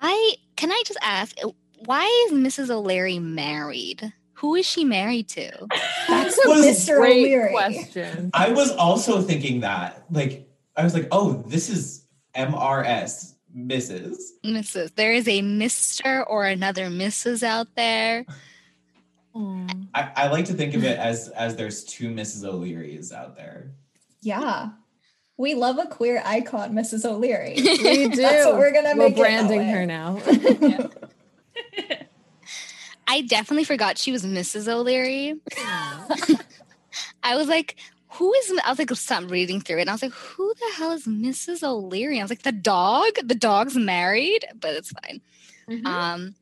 I 0.00 0.34
can 0.56 0.72
I 0.72 0.82
just 0.84 0.98
ask 1.00 1.36
why 1.84 2.26
is 2.26 2.32
Mrs. 2.32 2.70
O'Leary 2.70 3.20
married? 3.20 4.12
Who 4.34 4.54
is 4.54 4.66
she 4.66 4.84
married 4.84 5.28
to? 5.28 5.50
That's 6.08 6.38
a 6.44 6.50
a 6.50 6.54
Mr. 6.56 6.98
Great 6.98 7.18
O'Leary. 7.26 7.52
question. 7.52 8.30
I 8.34 8.50
was 8.50 8.72
also 8.72 9.20
thinking 9.20 9.60
that. 9.60 10.04
Like, 10.10 10.48
I 10.76 10.82
was 10.82 10.94
like, 10.94 11.08
oh, 11.12 11.44
this 11.46 11.70
is 11.70 12.04
MRS, 12.34 13.34
Mrs. 13.56 14.16
Mrs. 14.44 14.94
There 14.94 15.12
is 15.12 15.28
a 15.28 15.40
Mr. 15.40 16.24
or 16.26 16.46
another 16.46 16.86
Mrs. 16.88 17.42
out 17.42 17.68
there. 17.76 18.24
Aw. 19.34 19.66
I, 19.94 20.10
I 20.16 20.28
like 20.28 20.46
to 20.46 20.54
think 20.54 20.74
of 20.74 20.84
it 20.84 20.98
as 20.98 21.28
as 21.30 21.56
there's 21.56 21.84
two 21.84 22.10
Mrs. 22.10 22.44
O'Learys 22.44 23.12
out 23.12 23.36
there. 23.36 23.72
Yeah. 24.22 24.70
We 25.36 25.54
love 25.54 25.78
a 25.78 25.86
queer 25.86 26.22
icon, 26.24 26.72
Mrs. 26.74 27.04
O'Leary. 27.08 27.54
We 27.56 28.08
do. 28.08 28.16
That's 28.16 28.46
what 28.46 28.56
we're 28.58 28.72
gonna 28.72 28.90
We're 28.90 29.08
make 29.08 29.12
it 29.12 29.16
that 29.16 29.22
branding 29.22 29.58
way. 29.60 29.70
her 29.70 29.86
now. 29.86 30.20
I 33.08 33.22
definitely 33.22 33.64
forgot 33.64 33.98
she 33.98 34.12
was 34.12 34.24
Mrs. 34.24 34.68
O'Leary. 34.68 35.34
I 37.22 37.36
was 37.36 37.48
like, 37.48 37.76
who 38.12 38.32
is 38.34 38.52
I 38.64 38.70
was 38.70 38.78
like 38.78 38.94
stop 38.94 39.30
reading 39.30 39.60
through 39.60 39.78
it. 39.78 39.82
And 39.82 39.90
I 39.90 39.94
was 39.94 40.02
like, 40.02 40.12
who 40.12 40.52
the 40.54 40.72
hell 40.76 40.92
is 40.92 41.06
Mrs. 41.06 41.62
O'Leary? 41.66 42.18
I 42.20 42.22
was 42.22 42.30
like, 42.30 42.42
the 42.42 42.52
dog? 42.52 43.12
The 43.24 43.34
dog's 43.34 43.76
married, 43.76 44.44
but 44.60 44.74
it's 44.74 44.92
fine. 44.92 45.20
Mhm. 45.70 45.86
Um, 45.86 46.34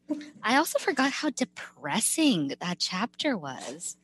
I 0.42 0.56
also 0.56 0.78
forgot 0.78 1.12
how 1.12 1.30
depressing 1.30 2.54
that 2.60 2.78
chapter 2.78 3.36
was. 3.36 3.96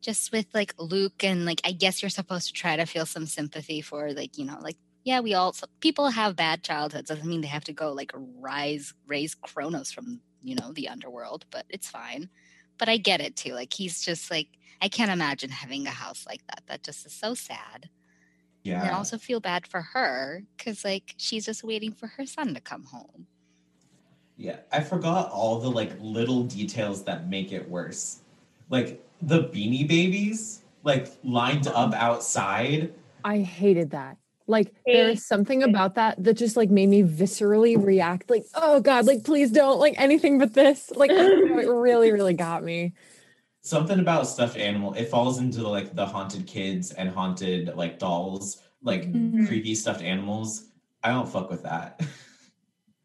just 0.00 0.32
with 0.32 0.46
like 0.54 0.72
Luke 0.78 1.22
and 1.22 1.44
like 1.44 1.60
I 1.62 1.72
guess 1.72 2.00
you're 2.02 2.08
supposed 2.08 2.46
to 2.46 2.54
try 2.54 2.74
to 2.76 2.86
feel 2.86 3.04
some 3.04 3.26
sympathy 3.26 3.82
for 3.82 4.12
like 4.12 4.38
you 4.38 4.46
know 4.46 4.58
like 4.62 4.78
yeah 5.04 5.20
we 5.20 5.34
all 5.34 5.54
people 5.80 6.08
have 6.08 6.36
bad 6.36 6.62
childhoods 6.62 7.08
doesn't 7.10 7.28
mean 7.28 7.42
they 7.42 7.48
have 7.48 7.64
to 7.64 7.74
go 7.74 7.92
like 7.92 8.10
rise 8.14 8.94
raise 9.06 9.34
Kronos 9.34 9.92
from 9.92 10.22
you 10.42 10.54
know 10.54 10.72
the 10.72 10.88
underworld 10.88 11.44
but 11.50 11.66
it's 11.68 11.90
fine 11.90 12.30
but 12.78 12.88
I 12.88 12.96
get 12.96 13.20
it 13.20 13.36
too 13.36 13.52
like 13.52 13.74
he's 13.74 14.00
just 14.02 14.30
like 14.30 14.48
I 14.80 14.88
can't 14.88 15.10
imagine 15.10 15.50
having 15.50 15.86
a 15.86 15.90
house 15.90 16.24
like 16.26 16.46
that 16.46 16.62
that 16.68 16.82
just 16.82 17.04
is 17.04 17.12
so 17.12 17.34
sad 17.34 17.90
Yeah. 18.64 18.80
and 18.80 18.90
I 18.90 18.94
also 18.94 19.18
feel 19.18 19.40
bad 19.40 19.66
for 19.66 19.82
her 19.92 20.44
because 20.56 20.82
like 20.82 21.12
she's 21.18 21.44
just 21.44 21.62
waiting 21.62 21.92
for 21.92 22.06
her 22.06 22.24
son 22.24 22.54
to 22.54 22.60
come 22.62 22.84
home 22.84 23.26
Yeah, 24.40 24.56
I 24.72 24.80
forgot 24.80 25.30
all 25.30 25.60
the 25.60 25.70
like 25.70 25.92
little 26.00 26.44
details 26.44 27.04
that 27.04 27.28
make 27.28 27.52
it 27.52 27.68
worse. 27.68 28.20
Like 28.70 29.04
the 29.20 29.42
beanie 29.44 29.86
babies, 29.86 30.62
like 30.82 31.08
lined 31.22 31.66
up 31.66 31.92
outside. 31.92 32.94
I 33.22 33.40
hated 33.40 33.90
that. 33.90 34.16
Like 34.46 34.72
there 34.86 35.10
is 35.10 35.26
something 35.26 35.62
about 35.62 35.96
that 35.96 36.24
that 36.24 36.38
just 36.38 36.56
like 36.56 36.70
made 36.70 36.88
me 36.88 37.02
viscerally 37.02 37.76
react. 37.84 38.30
Like, 38.30 38.46
oh 38.54 38.80
God, 38.80 39.04
like 39.04 39.24
please 39.24 39.50
don't 39.50 39.78
like 39.78 39.94
anything 39.98 40.38
but 40.38 40.54
this. 40.54 40.90
Like 40.96 41.10
I 41.10 41.16
don't 41.16 41.50
know, 41.50 41.58
it 41.58 41.68
really, 41.68 42.10
really 42.10 42.32
got 42.32 42.64
me. 42.64 42.94
Something 43.60 44.00
about 44.00 44.26
stuffed 44.26 44.56
animal. 44.56 44.94
It 44.94 45.10
falls 45.10 45.38
into 45.38 45.68
like 45.68 45.94
the 45.94 46.06
haunted 46.06 46.46
kids 46.46 46.92
and 46.92 47.10
haunted 47.10 47.76
like 47.76 47.98
dolls, 47.98 48.62
like 48.82 49.04
Mhm. 49.12 49.46
creepy 49.46 49.74
stuffed 49.74 50.00
animals. 50.00 50.70
I 51.02 51.10
don't 51.10 51.28
fuck 51.28 51.50
with 51.50 51.64
that. 51.64 52.00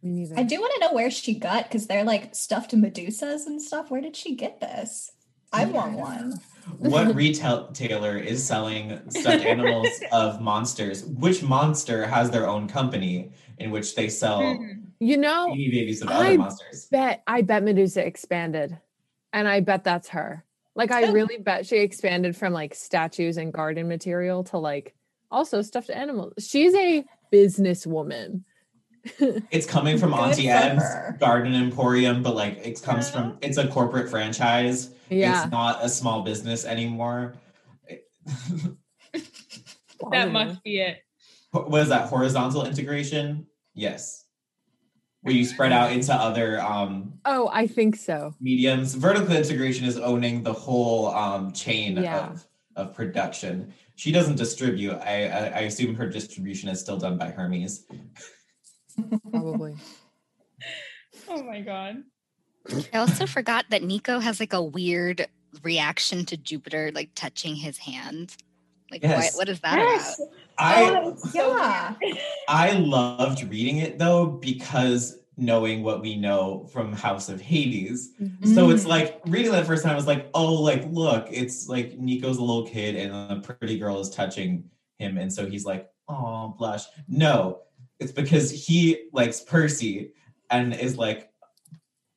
Me 0.05 0.12
neither. 0.12 0.35
I 0.39 0.43
do 0.43 0.62
want 0.62 0.71
to 0.75 0.79
know 0.81 0.93
where 0.93 1.09
she 1.09 1.33
got 1.39 1.63
because 1.63 1.88
they're 1.88 2.03
like 2.03 2.35
stuffed 2.35 2.71
Medusas 2.75 3.47
and 3.47 3.59
stuff. 3.59 3.89
Where 3.89 4.01
did 4.01 4.15
she 4.15 4.35
get 4.35 4.59
this? 4.59 5.12
I 5.51 5.65
want 5.65 5.97
one. 5.97 6.39
what 6.77 7.15
retailer 7.15 8.15
is 8.17 8.45
selling 8.45 9.00
stuffed 9.09 9.43
animals 9.43 9.89
of 10.12 10.41
monsters? 10.41 11.05
Which 11.05 11.41
monster 11.41 12.05
has 12.05 12.29
their 12.29 12.47
own 12.47 12.67
company 12.67 13.31
in 13.57 13.71
which 13.71 13.95
they 13.95 14.07
sell 14.09 14.41
Mhm. 14.41 14.81
You 15.00 15.17
know, 15.17 15.47
beanie 15.50 15.71
babies 15.71 16.01
of 16.03 16.09
I 16.09 16.29
other 16.29 16.38
monsters? 16.38 16.85
bet 16.91 17.24
I 17.25 17.41
bet 17.41 17.63
Medusa 17.63 18.05
expanded. 18.05 18.77
And 19.33 19.47
I 19.47 19.59
bet 19.59 19.83
that's 19.83 20.09
her. 20.09 20.45
Like 20.75 20.91
I 20.91 21.05
Oh. 21.05 21.12
really 21.13 21.38
bet 21.38 21.65
she 21.65 21.77
expanded 21.77 22.35
from 22.35 22.53
like 22.53 22.75
statues 22.75 23.38
and 23.38 23.51
garden 23.51 23.88
material 23.88 24.43
to 24.45 24.57
like 24.59 24.93
also 25.31 25.63
stuffed 25.63 25.89
animals. 25.89 26.33
She's 26.39 26.75
a 26.75 27.03
businesswoman. 27.33 28.43
It's 29.51 29.65
coming 29.65 29.97
from 29.97 30.13
Auntie 30.13 30.47
for 30.47 30.53
Ed's 30.53 30.83
her. 30.83 31.17
Garden 31.19 31.53
Emporium, 31.55 32.24
but 32.24 32.35
like 32.35 32.57
it 32.65 32.81
comes 32.81 33.09
from 33.09 33.38
it's 33.41 33.57
a 33.57 33.67
corporate 33.67 34.09
franchise. 34.09 34.89
Yeah. 35.09 35.43
It's 35.43 35.51
not 35.51 35.83
a 35.83 35.89
small 35.89 36.24
business 36.24 36.65
anymore. 36.65 37.35
That 40.12 40.31
must 40.31 40.62
be 40.63 40.79
it. 40.81 40.97
what 41.51 41.81
is 41.81 41.89
that? 41.89 42.09
Horizontal 42.09 42.65
integration? 42.65 43.47
Yes. 43.74 44.25
Where 45.21 45.33
you 45.33 45.45
spread 45.45 45.71
out 45.71 45.91
into 45.93 46.13
other 46.13 46.59
um 46.62 47.13
Oh, 47.25 47.50
I 47.51 47.65
think 47.67 47.95
so. 47.95 48.33
mediums. 48.41 48.93
Vertical 48.95 49.35
integration 49.35 49.85
is 49.85 49.97
owning 49.97 50.43
the 50.43 50.53
whole 50.53 51.07
um 51.07 51.53
chain 51.53 51.97
Yeah. 51.97 52.29
of 52.31 52.47
of 52.75 52.93
production. 52.93 53.74
She 53.95 54.12
doesn't 54.12 54.35
distribute. 54.35 54.95
I, 54.95 55.27
I 55.27 55.39
I 55.47 55.59
assume 55.62 55.95
her 55.95 56.09
distribution 56.09 56.67
is 56.69 56.79
still 56.81 56.97
done 56.97 57.17
by 57.17 57.29
Hermes. 57.31 57.85
Probably. 59.31 59.75
Oh 61.29 61.41
my 61.43 61.61
god. 61.61 62.03
I 62.93 62.97
also 62.97 63.25
forgot 63.25 63.65
that 63.69 63.81
Nico 63.83 64.19
has 64.19 64.39
like 64.39 64.53
a 64.53 64.61
weird 64.61 65.27
reaction 65.63 66.25
to 66.25 66.37
Juniper 66.37 66.91
like 66.93 67.09
touching 67.15 67.55
his 67.55 67.77
hand. 67.77 68.35
Like 68.91 69.01
Yes. 69.01 69.33
what 69.33 69.39
what 69.39 69.49
is 69.49 69.59
that 69.61 69.77
Yes. 69.77 70.19
about? 70.19 70.29
Oh, 70.29 70.35
I 70.57 71.13
Oh, 71.15 71.31
yeah. 71.33 71.93
I 72.49 72.71
loved 72.73 73.43
reading 73.49 73.77
it 73.77 73.97
though 73.97 74.25
because 74.27 75.17
knowing 75.37 75.83
what 75.83 76.01
we 76.01 76.15
know 76.15 76.67
from 76.71 76.93
House 76.93 77.27
of 77.29 77.41
Hades. 77.41 78.11
Mm-hmm. 78.21 78.53
So 78.53 78.69
it's 78.69 78.85
like 78.85 79.21
reading 79.25 79.51
that 79.51 79.65
first 79.65 79.83
time 79.83 79.93
I 79.93 79.95
was 79.95 80.07
like, 80.07 80.29
oh, 80.33 80.53
like 80.53 80.85
look, 80.89 81.27
it's 81.31 81.67
like 81.67 81.97
Nico's 81.97 82.37
a 82.37 82.43
little 82.43 82.67
kid 82.67 82.95
and 82.95 83.13
a 83.13 83.41
pretty 83.41 83.77
girl 83.77 83.99
is 83.99 84.09
touching 84.09 84.69
him, 84.97 85.17
and 85.17 85.31
so 85.31 85.45
he's 85.45 85.65
like, 85.65 85.89
oh, 86.07 86.55
blush. 86.57 86.83
No, 87.07 87.61
it's 87.99 88.11
because 88.11 88.51
he 88.51 89.07
likes 89.13 89.41
Percy 89.41 90.11
and 90.49 90.73
is 90.73 90.97
like, 90.97 91.29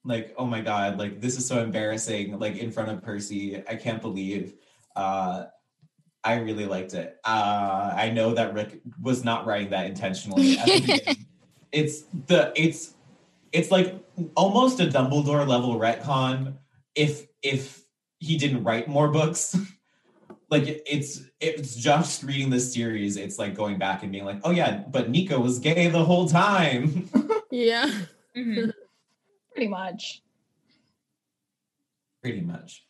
like, 0.04 0.35
oh 0.37 0.47
my 0.47 0.61
god, 0.61 0.99
like 0.99 1.20
this 1.20 1.37
is 1.37 1.47
so 1.47 1.62
embarrassing, 1.62 2.38
like 2.38 2.56
in 2.56 2.70
front 2.70 2.90
of 2.90 3.02
Percy. 3.02 3.62
I 3.68 3.76
can't 3.76 4.00
believe. 4.00 4.54
Uh, 4.97 5.44
I 6.25 6.35
really 6.35 6.66
liked 6.66 6.94
it. 6.94 7.18
Uh, 7.25 7.92
I 7.94 8.11
know 8.11 8.35
that 8.35 8.52
Rick 8.54 8.80
was 9.00 9.25
not 9.25 9.47
writing 9.47 9.70
that 9.70 9.87
intentionally. 9.87 10.56
The 10.56 11.16
it's 11.73 12.02
the 12.26 12.52
it's 12.56 12.94
it's 13.52 13.70
like 13.70 13.94
almost 14.35 14.80
a 14.80 14.87
Dumbledore 14.87 15.47
level 15.47 15.78
retcon 15.78 16.54
if 16.94 17.26
if 17.42 17.85
he 18.18 18.37
didn't 18.37 18.64
write 18.64 18.88
more 18.88 19.08
books. 19.08 19.56
like 20.50 20.83
it's 20.87 21.23
it's 21.40 21.75
just 21.76 22.23
reading 22.23 22.50
this 22.50 22.73
series, 22.73 23.17
it's 23.17 23.38
like 23.38 23.55
going 23.55 23.78
back 23.78 24.02
and 24.02 24.11
being 24.11 24.25
like, 24.25 24.40
oh 24.45 24.50
yeah, 24.50 24.85
but 24.88 25.11
Nico 25.11 25.38
was 25.40 25.59
gay 25.59 25.88
the 25.88 26.05
whole 26.05 26.28
time. 26.28 27.09
Yeah. 27.50 27.90
Mhm. 28.37 28.73
Pretty 29.55 29.69
much. 29.69 30.23
Pretty 32.23 32.43
much. 32.43 32.85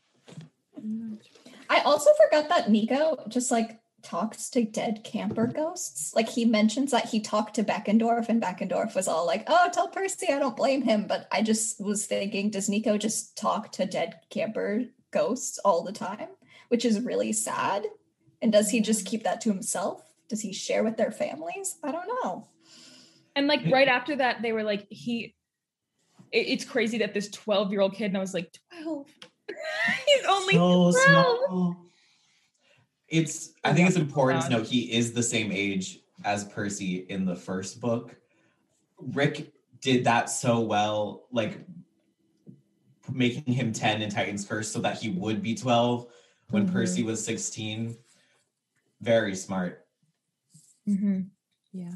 I 1.71 1.81
also 1.83 2.11
forgot 2.25 2.49
that 2.49 2.69
Nico 2.69 3.23
just 3.29 3.53
like 3.53 3.79
talks 4.03 4.51
to 4.51 4.65
dead 4.65 5.03
camper 5.05 5.47
ghosts. 5.47 6.13
Like 6.15 6.29
he 6.29 6.45
mentions 6.45 6.91
that 6.91 7.07
he 7.09 7.21
talked 7.21 7.55
to 7.55 7.63
Beckendorf, 7.63 8.29
and 8.29 8.43
Beckendorf 8.43 8.97
was 8.97 9.07
all 9.07 9.27
like, 9.27 9.45
"Oh, 9.47 9.69
tell 9.73 9.89
Percy 9.89 10.27
I 10.29 10.41
don't 10.41 10.57
blame 10.57 10.83
him." 10.83 11.07
But 11.07 11.29
I 11.31 11.43
just 11.43 11.81
was 11.81 12.07
thinking, 12.07 12.51
does 12.51 12.69
Nico 12.69 12.99
just 12.99 13.37
talk 13.37 13.71
to 13.73 13.87
dead 13.87 14.19
camper 14.31 14.85
ghosts 15.13 15.59
all 15.65 15.85
the 15.85 15.93
time, 15.93 16.29
which 16.69 16.85
is 16.85 17.01
really 17.01 17.33
sad? 17.33 17.87
And 18.41 18.53
does 18.53 18.71
he 18.71 18.81
just 18.81 19.05
keep 19.07 19.25
that 19.25 19.41
to 19.43 19.49
himself? 19.51 20.03
Does 20.29 20.41
he 20.41 20.53
share 20.53 20.85
with 20.85 20.97
their 20.97 21.11
families? 21.11 21.77
I 21.83 21.91
don't 21.93 22.07
know. 22.23 22.49
And 23.35 23.47
like 23.47 23.61
right 23.71 23.89
after 23.89 24.17
that, 24.17 24.43
they 24.43 24.53
were 24.53 24.63
like, 24.63 24.87
he. 24.91 25.35
it- 26.33 26.49
it's 26.49 26.65
crazy 26.65 26.99
that 26.99 27.15
this 27.15 27.29
12 27.31 27.71
year 27.73 27.81
old 27.81 27.95
kid, 27.95 28.07
and 28.07 28.17
I 28.17 28.21
was 28.21 28.35
like, 28.35 28.53
12. 28.83 29.07
He's 30.07 30.25
only 30.29 30.55
so 30.55 30.91
12. 30.93 30.95
small. 30.95 31.77
It's 33.09 33.53
I 33.65 33.73
think 33.73 33.89
it's 33.89 33.97
important 33.97 34.43
to 34.43 34.51
God. 34.51 34.59
note 34.59 34.67
he 34.67 34.93
is 34.93 35.13
the 35.13 35.23
same 35.23 35.51
age 35.51 36.01
as 36.25 36.45
Percy 36.45 37.07
in 37.09 37.25
the 37.25 37.35
first 37.35 37.81
book. 37.81 38.15
Rick 38.99 39.53
did 39.81 40.05
that 40.05 40.29
so 40.29 40.61
well, 40.61 41.27
like 41.33 41.59
making 43.11 43.55
him 43.55 43.73
10 43.73 44.03
in 44.03 44.11
Titans 44.11 44.45
Curse 44.45 44.71
so 44.71 44.81
that 44.81 44.99
he 44.99 45.09
would 45.09 45.43
be 45.43 45.55
12 45.55 46.07
when 46.51 46.67
Mhm. 46.69 46.73
Percy 46.73 47.03
was 47.03 47.25
16. 47.25 47.97
Very 49.01 49.35
smart. 49.37 49.87
Mhm. 50.87 51.29
Yeah. 51.73 51.93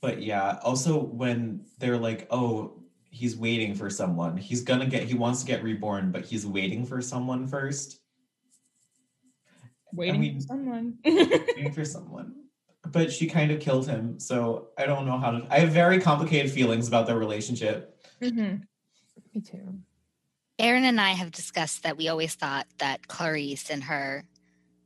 But 0.00 0.22
yeah, 0.22 0.58
also 0.62 1.02
when 1.02 1.64
they're 1.78 1.98
like, 1.98 2.26
oh, 2.30 2.82
he's 3.10 3.36
waiting 3.36 3.74
for 3.74 3.88
someone. 3.88 4.36
He's 4.36 4.62
gonna 4.62 4.86
get 4.86 5.04
he 5.04 5.14
wants 5.14 5.40
to 5.40 5.46
get 5.46 5.62
reborn, 5.62 6.10
but 6.12 6.24
he's 6.26 6.46
waiting 6.46 6.84
for 6.84 7.00
someone 7.00 7.46
first. 7.46 8.00
Waiting 9.92 10.20
mean- 10.20 10.40
for 10.40 10.46
someone. 10.46 10.98
waiting 11.04 11.72
for 11.72 11.84
someone. 11.84 12.42
But 12.92 13.10
she 13.12 13.26
kind 13.26 13.50
of 13.50 13.58
killed 13.60 13.88
him, 13.88 14.20
so 14.20 14.68
I 14.78 14.86
don't 14.86 15.06
know 15.06 15.18
how 15.18 15.30
to. 15.32 15.46
I 15.52 15.58
have 15.60 15.70
very 15.72 16.00
complicated 16.00 16.52
feelings 16.52 16.86
about 16.86 17.06
their 17.06 17.18
relationship. 17.18 18.00
Mhm. 18.20 18.62
Me 19.34 19.40
too. 19.40 19.80
Aaron 20.58 20.84
and 20.84 21.00
I 21.00 21.10
have 21.10 21.32
discussed 21.32 21.82
that 21.82 21.96
we 21.96 22.08
always 22.08 22.34
thought 22.34 22.66
that 22.78 23.06
Clarisse 23.08 23.70
and 23.70 23.84
her 23.84 24.24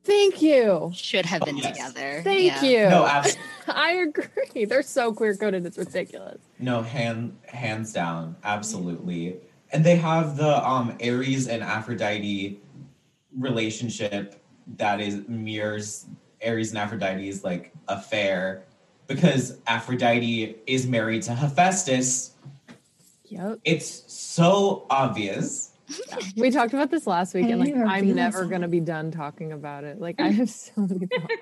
Thank 0.03 0.41
you. 0.43 0.91
should 0.95 1.27
have 1.27 1.43
Oh, 1.43 1.45
been 1.45 1.59
yes. 1.59 1.77
together. 1.77 2.23
Thank 2.25 2.43
Yeah. 2.45 2.63
you. 2.63 2.89
No, 2.89 3.07
abs- 3.07 3.37
I 3.69 3.93
agree. 3.93 4.65
They're 4.65 4.83
so 4.83 5.13
queer 5.13 5.37
coded. 5.37 5.65
It's 5.67 5.77
ridiculous. 5.79 6.41
no, 6.59 6.83
hand 6.83 7.37
hands 7.47 7.93
down, 7.93 8.35
absolutely. 8.43 9.37
And 9.73 9.85
they 9.85 9.97
have 9.97 10.37
the 10.37 10.67
um 10.67 10.97
Ares 11.05 11.47
and 11.49 11.63
Aphrodite 11.63 12.59
relationship 13.39 14.43
that 14.79 15.01
is 15.01 15.21
mirrors 15.29 16.07
Ares 16.45 16.71
and 16.71 16.79
Aphrodite's 16.79 17.45
like 17.45 17.73
affair 17.87 18.65
because 19.07 19.59
Aphrodite 19.67 20.57
is 20.67 20.87
married 20.87 21.23
to 21.25 21.35
Hephaestus. 21.35 22.33
Yep. 23.31 23.61
It's 23.65 24.05
so 24.13 24.87
obvious. 24.91 25.69
We 26.37 26.51
talked 26.53 26.73
about 26.73 26.91
this 26.93 27.05
last 27.07 27.35
week, 27.35 27.47
I 27.47 27.49
and 27.49 27.61
like 27.61 27.75
I'm 27.75 28.15
never 28.15 28.45
gonna 28.45 28.69
be 28.69 28.79
done 28.79 29.11
talking 29.11 29.51
about 29.51 29.83
it. 29.83 30.01
Like 30.01 30.21
I 30.21 30.29
have 30.41 30.49
so 30.51 30.73
many 30.83 31.07
thoughts. 31.07 31.35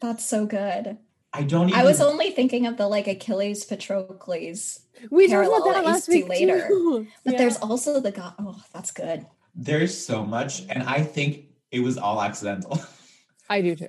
That's 0.00 0.24
so 0.26 0.44
good. 0.46 0.98
I 1.32 1.42
don't 1.44 1.68
even 1.68 1.78
I 1.80 1.84
was 1.84 2.00
only 2.00 2.32
thinking 2.32 2.66
of 2.66 2.76
the 2.76 2.88
like 2.88 3.06
Achilles 3.06 3.64
Patroclus. 3.64 4.80
We 5.10 5.28
talked 5.28 5.32
Parallel 5.34 5.62
about 5.62 5.74
that 5.74 5.84
that 5.84 5.90
last 5.92 6.06
see 6.06 6.22
week 6.24 6.28
later. 6.28 6.66
too. 6.66 7.06
but 7.24 7.34
Yeah. 7.34 7.38
there's 7.38 7.58
also 7.58 8.00
the 8.00 8.10
god. 8.10 8.34
Oh, 8.40 8.60
that's 8.74 8.90
good. 8.90 9.26
there's 9.54 9.96
so 9.96 10.24
much 10.24 10.62
and 10.68 10.82
i 10.84 11.00
think 11.02 11.44
it 11.70 11.80
was 11.80 11.96
all 11.98 12.20
accidental. 12.20 12.80
I 13.50 13.62
do 13.62 13.74
too. 13.74 13.88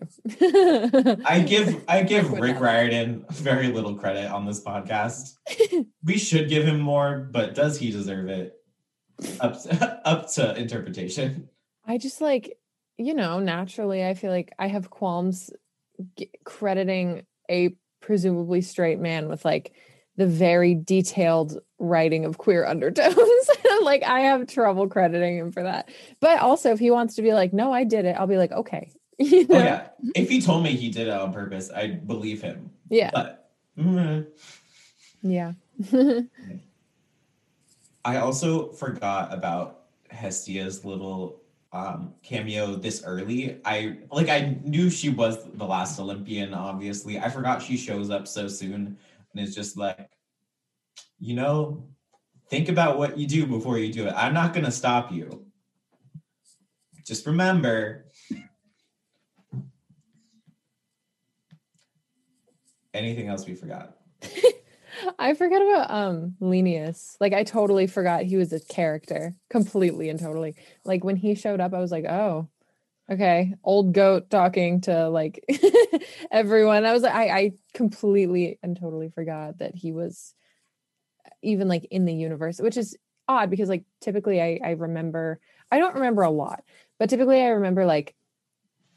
I 1.23 1.39
give 1.47 1.83
I 1.87 2.01
give 2.01 2.31
Rick. 2.31 2.59
Riordan 2.59 3.27
very 3.31 3.67
little 3.67 3.93
credit 3.93 4.29
on 4.31 4.43
this 4.43 4.59
podcast. 4.59 5.35
we 6.03 6.17
should 6.17 6.49
give 6.49 6.65
him 6.65 6.79
more, 6.79 7.29
but 7.31 7.53
does 7.53 7.77
he 7.77 7.91
deserve 7.91 8.27
it? 8.27 8.55
Up 9.39 9.61
to, 9.61 10.01
up 10.07 10.31
to 10.31 10.55
interpretation. 10.55 11.47
I 11.85 11.99
just 11.99 12.21
like, 12.21 12.57
you 12.97 13.13
know, 13.13 13.39
naturally, 13.39 14.03
I 14.03 14.15
feel 14.15 14.31
like 14.31 14.51
I 14.57 14.65
have 14.65 14.89
qualms 14.89 15.51
g- 16.17 16.31
crediting 16.43 17.27
a 17.49 17.75
presumably 18.01 18.61
straight 18.61 18.97
man 18.97 19.29
with 19.29 19.45
like 19.45 19.73
the 20.17 20.25
very 20.25 20.73
detailed 20.73 21.59
writing 21.77 22.25
of 22.25 22.39
queer 22.39 22.65
undertones. 22.65 23.49
like, 23.83 24.01
I 24.01 24.21
have 24.21 24.47
trouble 24.47 24.87
crediting 24.87 25.37
him 25.37 25.51
for 25.51 25.61
that. 25.61 25.89
But 26.19 26.39
also, 26.39 26.71
if 26.71 26.79
he 26.79 26.89
wants 26.89 27.15
to 27.15 27.21
be 27.21 27.33
like, 27.33 27.53
no, 27.53 27.71
I 27.71 27.83
did 27.83 28.05
it, 28.05 28.15
I'll 28.17 28.25
be 28.25 28.37
like, 28.37 28.51
okay. 28.51 28.91
You 29.31 29.45
Oh 29.49 29.57
yeah. 29.59 29.89
If 30.15 30.29
he 30.29 30.41
told 30.41 30.63
me 30.63 30.71
he 30.71 30.89
did 30.89 31.07
it 31.07 31.13
on 31.13 31.31
purpose, 31.31 31.69
I'd 31.73 32.07
believe 32.07 32.41
him. 32.41 32.71
Yeah. 32.89 33.11
But 33.13 33.51
mm, 33.77 34.25
Yeah. 35.21 35.53
I 38.03 38.17
also 38.17 38.71
forgot 38.71 39.31
about 39.31 39.83
Hestia's 40.09 40.83
little 40.83 41.41
um 41.71 42.15
cameo 42.23 42.75
this 42.75 43.03
early. 43.05 43.59
I 43.63 43.99
like 44.11 44.29
I 44.29 44.57
knew 44.63 44.89
she 44.89 45.09
was 45.09 45.37
the 45.53 45.65
last 45.65 45.99
Olympian, 45.99 46.53
obviously. 46.53 47.19
I 47.19 47.29
forgot 47.29 47.61
she 47.61 47.77
shows 47.77 48.09
up 48.09 48.27
so 48.27 48.47
soon 48.47 48.97
and 49.33 49.47
is 49.47 49.53
just 49.55 49.77
like, 49.77 50.09
you 51.19 51.35
know, 51.35 51.85
think 52.49 52.69
about 52.69 52.97
what 52.97 53.17
you 53.17 53.27
do 53.27 53.45
before 53.45 53.77
you 53.77 53.93
do 53.93 54.07
it. 54.07 54.13
I'm 54.17 54.33
not 54.33 54.53
gonna 54.53 54.71
stop 54.71 55.11
you. 55.11 55.45
Just 57.05 57.25
remember. 57.25 58.05
Anything 62.93 63.27
else 63.27 63.45
we 63.45 63.55
forgot? 63.55 63.97
I 65.19 65.33
forgot 65.33 65.61
about 65.61 65.91
um 65.91 66.35
Leneus. 66.41 67.15
Like 67.19 67.33
I 67.33 67.43
totally 67.43 67.87
forgot 67.87 68.23
he 68.23 68.37
was 68.37 68.51
a 68.53 68.59
character 68.59 69.35
completely 69.49 70.09
and 70.09 70.19
totally. 70.19 70.55
Like 70.83 71.03
when 71.03 71.15
he 71.15 71.35
showed 71.35 71.59
up, 71.61 71.73
I 71.73 71.79
was 71.79 71.91
like, 71.91 72.05
oh, 72.05 72.49
okay, 73.09 73.53
old 73.63 73.93
goat 73.93 74.29
talking 74.29 74.81
to 74.81 75.09
like 75.09 75.43
everyone. 76.31 76.85
I 76.85 76.93
was 76.93 77.03
like, 77.03 77.13
I, 77.13 77.29
I 77.29 77.51
completely 77.73 78.59
and 78.61 78.77
totally 78.79 79.09
forgot 79.09 79.59
that 79.59 79.75
he 79.75 79.91
was 79.91 80.33
even 81.41 81.67
like 81.67 81.85
in 81.91 82.05
the 82.05 82.13
universe, 82.13 82.59
which 82.59 82.77
is 82.77 82.97
odd 83.27 83.49
because 83.49 83.69
like 83.69 83.85
typically 84.01 84.41
I, 84.41 84.59
I 84.63 84.71
remember 84.71 85.39
I 85.71 85.79
don't 85.79 85.95
remember 85.95 86.23
a 86.23 86.29
lot, 86.31 86.63
but 86.99 87.09
typically 87.09 87.41
I 87.41 87.49
remember 87.49 87.85
like 87.85 88.15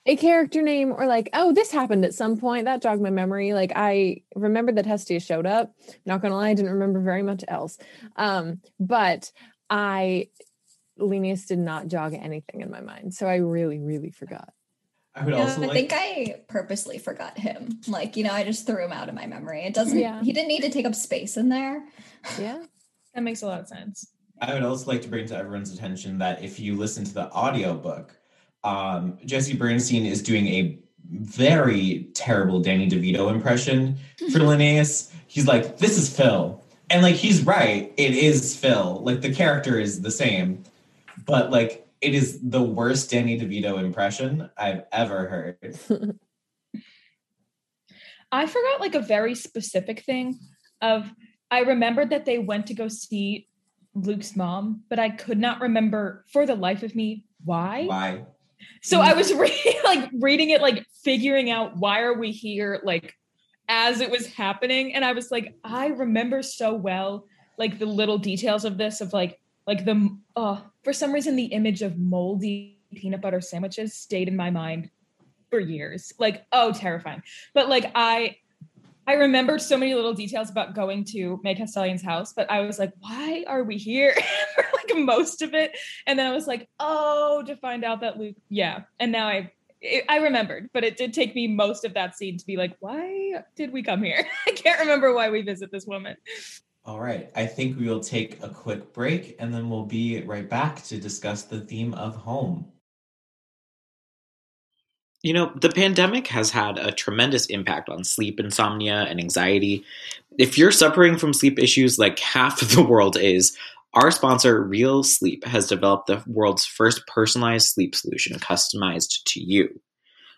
a 0.06 0.16
character 0.16 0.60
name 0.62 0.92
or 0.92 1.06
like, 1.06 1.30
oh, 1.32 1.52
this 1.52 1.70
happened 1.70 2.04
at 2.04 2.14
some 2.14 2.36
point. 2.36 2.66
That 2.66 2.82
jogged 2.82 3.02
my 3.02 3.10
memory. 3.10 3.54
Like 3.54 3.72
I 3.74 4.22
remembered 4.34 4.76
that 4.76 4.86
Hestia 4.86 5.20
showed 5.20 5.46
up. 5.46 5.74
Not 6.04 6.20
gonna 6.20 6.36
lie, 6.36 6.50
I 6.50 6.54
didn't 6.54 6.72
remember 6.72 7.00
very 7.00 7.22
much 7.22 7.44
else. 7.48 7.78
Um, 8.16 8.60
but 8.78 9.32
I 9.70 10.28
Linus 10.96 11.46
did 11.46 11.58
not 11.58 11.88
jog 11.88 12.14
anything 12.14 12.60
in 12.60 12.70
my 12.70 12.80
mind. 12.80 13.14
So 13.14 13.26
I 13.26 13.36
really, 13.36 13.78
really 13.78 14.10
forgot. 14.10 14.52
I 15.14 15.24
would 15.24 15.34
Yeah, 15.34 15.42
also 15.42 15.62
I 15.62 15.66
like 15.66 15.72
think 15.72 15.92
I 15.94 16.40
purposely 16.48 16.98
forgot 16.98 17.38
him. 17.38 17.80
Like, 17.88 18.16
you 18.16 18.24
know, 18.24 18.32
I 18.32 18.44
just 18.44 18.66
threw 18.66 18.84
him 18.84 18.92
out 18.92 19.08
of 19.08 19.14
my 19.14 19.26
memory. 19.26 19.62
It 19.64 19.74
doesn't 19.74 19.98
Yeah. 19.98 20.22
he 20.22 20.32
didn't 20.32 20.48
need 20.48 20.62
to 20.62 20.70
take 20.70 20.86
up 20.86 20.94
space 20.94 21.36
in 21.36 21.48
there. 21.48 21.84
Yeah. 22.38 22.62
That 23.14 23.22
makes 23.22 23.42
a 23.42 23.46
lot 23.46 23.60
of 23.60 23.68
sense. 23.68 24.08
I 24.40 24.52
would 24.54 24.64
also 24.64 24.90
like 24.90 25.00
to 25.02 25.08
bring 25.08 25.24
to 25.26 25.36
everyone's 25.36 25.72
attention 25.72 26.18
that 26.18 26.42
if 26.42 26.58
you 26.58 26.74
listen 26.76 27.04
to 27.04 27.14
the 27.14 27.30
audiobook, 27.30 28.16
um, 28.64 29.18
Jesse 29.24 29.54
Bernstein 29.54 30.06
is 30.06 30.22
doing 30.22 30.48
a 30.48 30.78
very 31.10 32.08
terrible 32.14 32.60
Danny 32.60 32.88
DeVito 32.88 33.30
impression 33.30 33.96
for 34.32 34.40
Leneus. 34.40 35.12
He's 35.26 35.46
like, 35.46 35.78
this 35.78 35.96
is 35.98 36.14
Phil. 36.14 36.60
And 36.90 37.02
like 37.02 37.14
he's 37.14 37.42
right, 37.42 37.92
it 37.96 38.14
is 38.14 38.56
Phil. 38.56 39.00
Like 39.02 39.20
the 39.20 39.32
character 39.32 39.78
is 39.78 40.02
the 40.02 40.10
same, 40.10 40.64
but 41.24 41.50
like 41.50 41.86
it 42.00 42.14
is 42.14 42.40
the 42.42 42.62
worst 42.62 43.10
Danny 43.10 43.38
DeVito 43.38 43.78
impression 43.78 44.50
I've 44.56 44.84
ever 44.92 45.28
heard. 45.28 45.78
I 48.32 48.46
forgot 48.46 48.80
like 48.80 48.94
a 48.94 49.00
very 49.00 49.34
specific 49.34 50.00
thing 50.00 50.38
of 50.82 51.10
I 51.50 51.60
remembered 51.60 52.10
that 52.10 52.24
they 52.24 52.38
went 52.38 52.66
to 52.66 52.74
go 52.74 52.88
see 52.88 53.48
Luke's 53.94 54.34
mom, 54.36 54.82
but 54.88 54.98
I 54.98 55.10
could 55.10 55.38
not 55.38 55.60
remember 55.60 56.24
for 56.32 56.44
the 56.44 56.56
life 56.56 56.82
of 56.82 56.94
me 56.94 57.26
why. 57.44 57.84
Why? 57.86 58.24
So 58.82 59.00
I 59.00 59.14
was 59.14 59.32
re- 59.34 59.80
like 59.84 60.10
reading 60.20 60.50
it, 60.50 60.60
like 60.60 60.86
figuring 61.02 61.50
out 61.50 61.76
why 61.76 62.02
are 62.02 62.14
we 62.14 62.30
here, 62.30 62.80
like 62.84 63.14
as 63.68 64.00
it 64.00 64.10
was 64.10 64.26
happening, 64.26 64.94
and 64.94 65.04
I 65.04 65.12
was 65.12 65.30
like, 65.30 65.54
I 65.64 65.88
remember 65.88 66.42
so 66.42 66.74
well, 66.74 67.26
like 67.58 67.78
the 67.78 67.86
little 67.86 68.18
details 68.18 68.64
of 68.64 68.78
this, 68.78 69.00
of 69.00 69.12
like, 69.12 69.40
like 69.66 69.84
the, 69.84 70.16
uh, 70.36 70.60
for 70.82 70.92
some 70.92 71.12
reason, 71.12 71.36
the 71.36 71.46
image 71.46 71.80
of 71.80 71.98
moldy 71.98 72.78
peanut 72.94 73.20
butter 73.20 73.40
sandwiches 73.40 73.94
stayed 73.94 74.28
in 74.28 74.36
my 74.36 74.50
mind 74.50 74.90
for 75.50 75.60
years. 75.60 76.12
Like, 76.18 76.46
oh, 76.52 76.72
terrifying. 76.72 77.22
But 77.54 77.68
like, 77.68 77.90
I, 77.94 78.36
I 79.06 79.14
remembered 79.14 79.60
so 79.60 79.76
many 79.76 79.94
little 79.94 80.14
details 80.14 80.50
about 80.50 80.74
going 80.74 81.04
to 81.06 81.40
May 81.42 81.54
Castellan's 81.54 82.02
house, 82.02 82.32
but 82.32 82.50
I 82.50 82.60
was 82.60 82.78
like, 82.78 82.92
why 83.00 83.44
are 83.46 83.62
we 83.62 83.76
here 83.76 84.14
for 84.54 84.64
like 84.72 85.04
most 85.04 85.42
of 85.42 85.54
it? 85.54 85.76
And 86.06 86.18
then 86.18 86.26
I 86.26 86.34
was 86.34 86.46
like, 86.46 86.68
oh, 86.80 87.42
to 87.46 87.56
find 87.56 87.84
out 87.84 88.00
that 88.00 88.18
Luke, 88.18 88.36
yeah. 88.48 88.82
And 88.98 89.12
now 89.12 89.26
I, 89.26 89.52
I 90.08 90.18
remembered, 90.18 90.70
but 90.72 90.84
it 90.84 90.96
did 90.96 91.12
take 91.12 91.34
me 91.34 91.46
most 91.46 91.84
of 91.84 91.94
that 91.94 92.16
scene 92.16 92.38
to 92.38 92.46
be 92.46 92.56
like, 92.56 92.76
why 92.80 93.42
did 93.56 93.72
we 93.72 93.82
come 93.82 94.02
here? 94.02 94.26
I 94.46 94.52
can't 94.52 94.80
remember 94.80 95.14
why 95.14 95.30
we 95.30 95.42
visit 95.42 95.70
this 95.70 95.86
woman. 95.86 96.16
All 96.86 97.00
right. 97.00 97.30
I 97.34 97.46
think 97.46 97.78
we 97.78 97.88
will 97.88 98.00
take 98.00 98.42
a 98.42 98.48
quick 98.48 98.92
break 98.92 99.36
and 99.38 99.52
then 99.52 99.70
we'll 99.70 99.86
be 99.86 100.22
right 100.22 100.48
back 100.48 100.82
to 100.84 100.98
discuss 100.98 101.42
the 101.42 101.60
theme 101.60 101.94
of 101.94 102.14
home. 102.14 102.70
You 105.24 105.32
know, 105.32 105.50
the 105.58 105.70
pandemic 105.70 106.26
has 106.26 106.50
had 106.50 106.76
a 106.76 106.92
tremendous 106.92 107.46
impact 107.46 107.88
on 107.88 108.04
sleep 108.04 108.38
insomnia 108.38 109.06
and 109.08 109.18
anxiety. 109.18 109.82
If 110.36 110.58
you're 110.58 110.70
suffering 110.70 111.16
from 111.16 111.32
sleep 111.32 111.58
issues 111.58 111.98
like 111.98 112.18
half 112.18 112.60
of 112.60 112.72
the 112.72 112.82
world 112.82 113.16
is, 113.16 113.56
our 113.94 114.10
sponsor, 114.10 114.62
Real 114.62 115.02
Sleep, 115.02 115.42
has 115.46 115.66
developed 115.66 116.08
the 116.08 116.22
world's 116.26 116.66
first 116.66 117.06
personalized 117.06 117.68
sleep 117.68 117.94
solution 117.94 118.38
customized 118.38 119.24
to 119.24 119.40
you. 119.42 119.80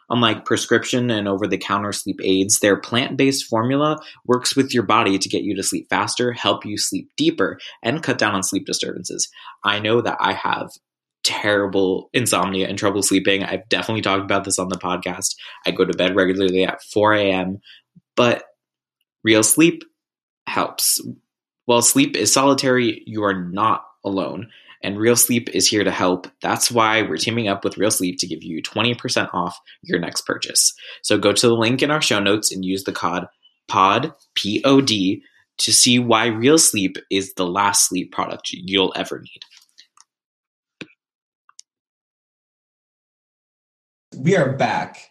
Unlike 0.08 0.44
prescription 0.44 1.10
and 1.10 1.26
over 1.26 1.48
the 1.48 1.58
counter 1.58 1.92
sleep 1.92 2.20
aids, 2.22 2.60
their 2.60 2.76
plant 2.76 3.16
based 3.16 3.46
formula 3.46 3.98
works 4.24 4.54
with 4.54 4.72
your 4.72 4.84
body 4.84 5.18
to 5.18 5.28
get 5.28 5.42
you 5.42 5.56
to 5.56 5.64
sleep 5.64 5.88
faster, 5.90 6.32
help 6.32 6.64
you 6.64 6.78
sleep 6.78 7.10
deeper, 7.16 7.58
and 7.82 8.04
cut 8.04 8.18
down 8.18 8.36
on 8.36 8.44
sleep 8.44 8.66
disturbances. 8.66 9.28
I 9.64 9.80
know 9.80 10.00
that 10.00 10.18
I 10.20 10.32
have 10.34 10.70
terrible 11.26 12.08
insomnia 12.12 12.68
and 12.68 12.78
trouble 12.78 13.02
sleeping. 13.02 13.42
I've 13.42 13.68
definitely 13.68 14.02
talked 14.02 14.22
about 14.22 14.44
this 14.44 14.58
on 14.58 14.68
the 14.68 14.78
podcast. 14.78 15.34
I 15.66 15.72
go 15.72 15.84
to 15.84 15.92
bed 15.92 16.14
regularly 16.14 16.64
at 16.64 16.82
4 16.92 17.14
a.m., 17.14 17.58
but 18.14 18.44
real 19.24 19.42
sleep 19.42 19.82
helps. 20.46 21.00
While 21.64 21.82
sleep 21.82 22.16
is 22.16 22.32
solitary, 22.32 23.02
you 23.06 23.24
are 23.24 23.34
not 23.34 23.84
alone. 24.04 24.48
And 24.82 24.98
Real 24.98 25.16
Sleep 25.16 25.48
is 25.52 25.66
here 25.66 25.82
to 25.82 25.90
help. 25.90 26.28
That's 26.42 26.70
why 26.70 27.02
we're 27.02 27.16
teaming 27.16 27.48
up 27.48 27.64
with 27.64 27.76
Real 27.76 27.90
Sleep 27.90 28.18
to 28.20 28.26
give 28.26 28.44
you 28.44 28.62
20% 28.62 29.28
off 29.34 29.58
your 29.82 29.98
next 29.98 30.26
purchase. 30.26 30.72
So 31.02 31.18
go 31.18 31.32
to 31.32 31.48
the 31.48 31.54
link 31.56 31.82
in 31.82 31.90
our 31.90 32.02
show 32.02 32.20
notes 32.20 32.52
and 32.52 32.64
use 32.64 32.84
the 32.84 32.92
code 32.92 33.26
POD, 33.68 34.12
P 34.36 34.62
O 34.64 34.80
D, 34.80 35.22
to 35.58 35.72
see 35.72 35.98
why 35.98 36.26
Real 36.26 36.58
Sleep 36.58 36.98
is 37.10 37.34
the 37.34 37.46
last 37.46 37.88
sleep 37.88 38.12
product 38.12 38.50
you'll 38.52 38.92
ever 38.94 39.18
need. 39.18 39.40
We 44.16 44.36
are 44.36 44.52
back 44.52 45.10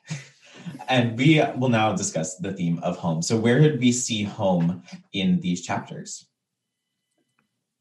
and 0.89 1.17
we 1.17 1.41
will 1.57 1.69
now 1.69 1.93
discuss 1.93 2.37
the 2.37 2.53
theme 2.53 2.79
of 2.81 2.97
home. 2.97 3.21
So, 3.21 3.37
where 3.37 3.59
did 3.59 3.79
we 3.79 3.91
see 3.91 4.23
home 4.23 4.83
in 5.13 5.39
these 5.41 5.61
chapters? 5.61 6.27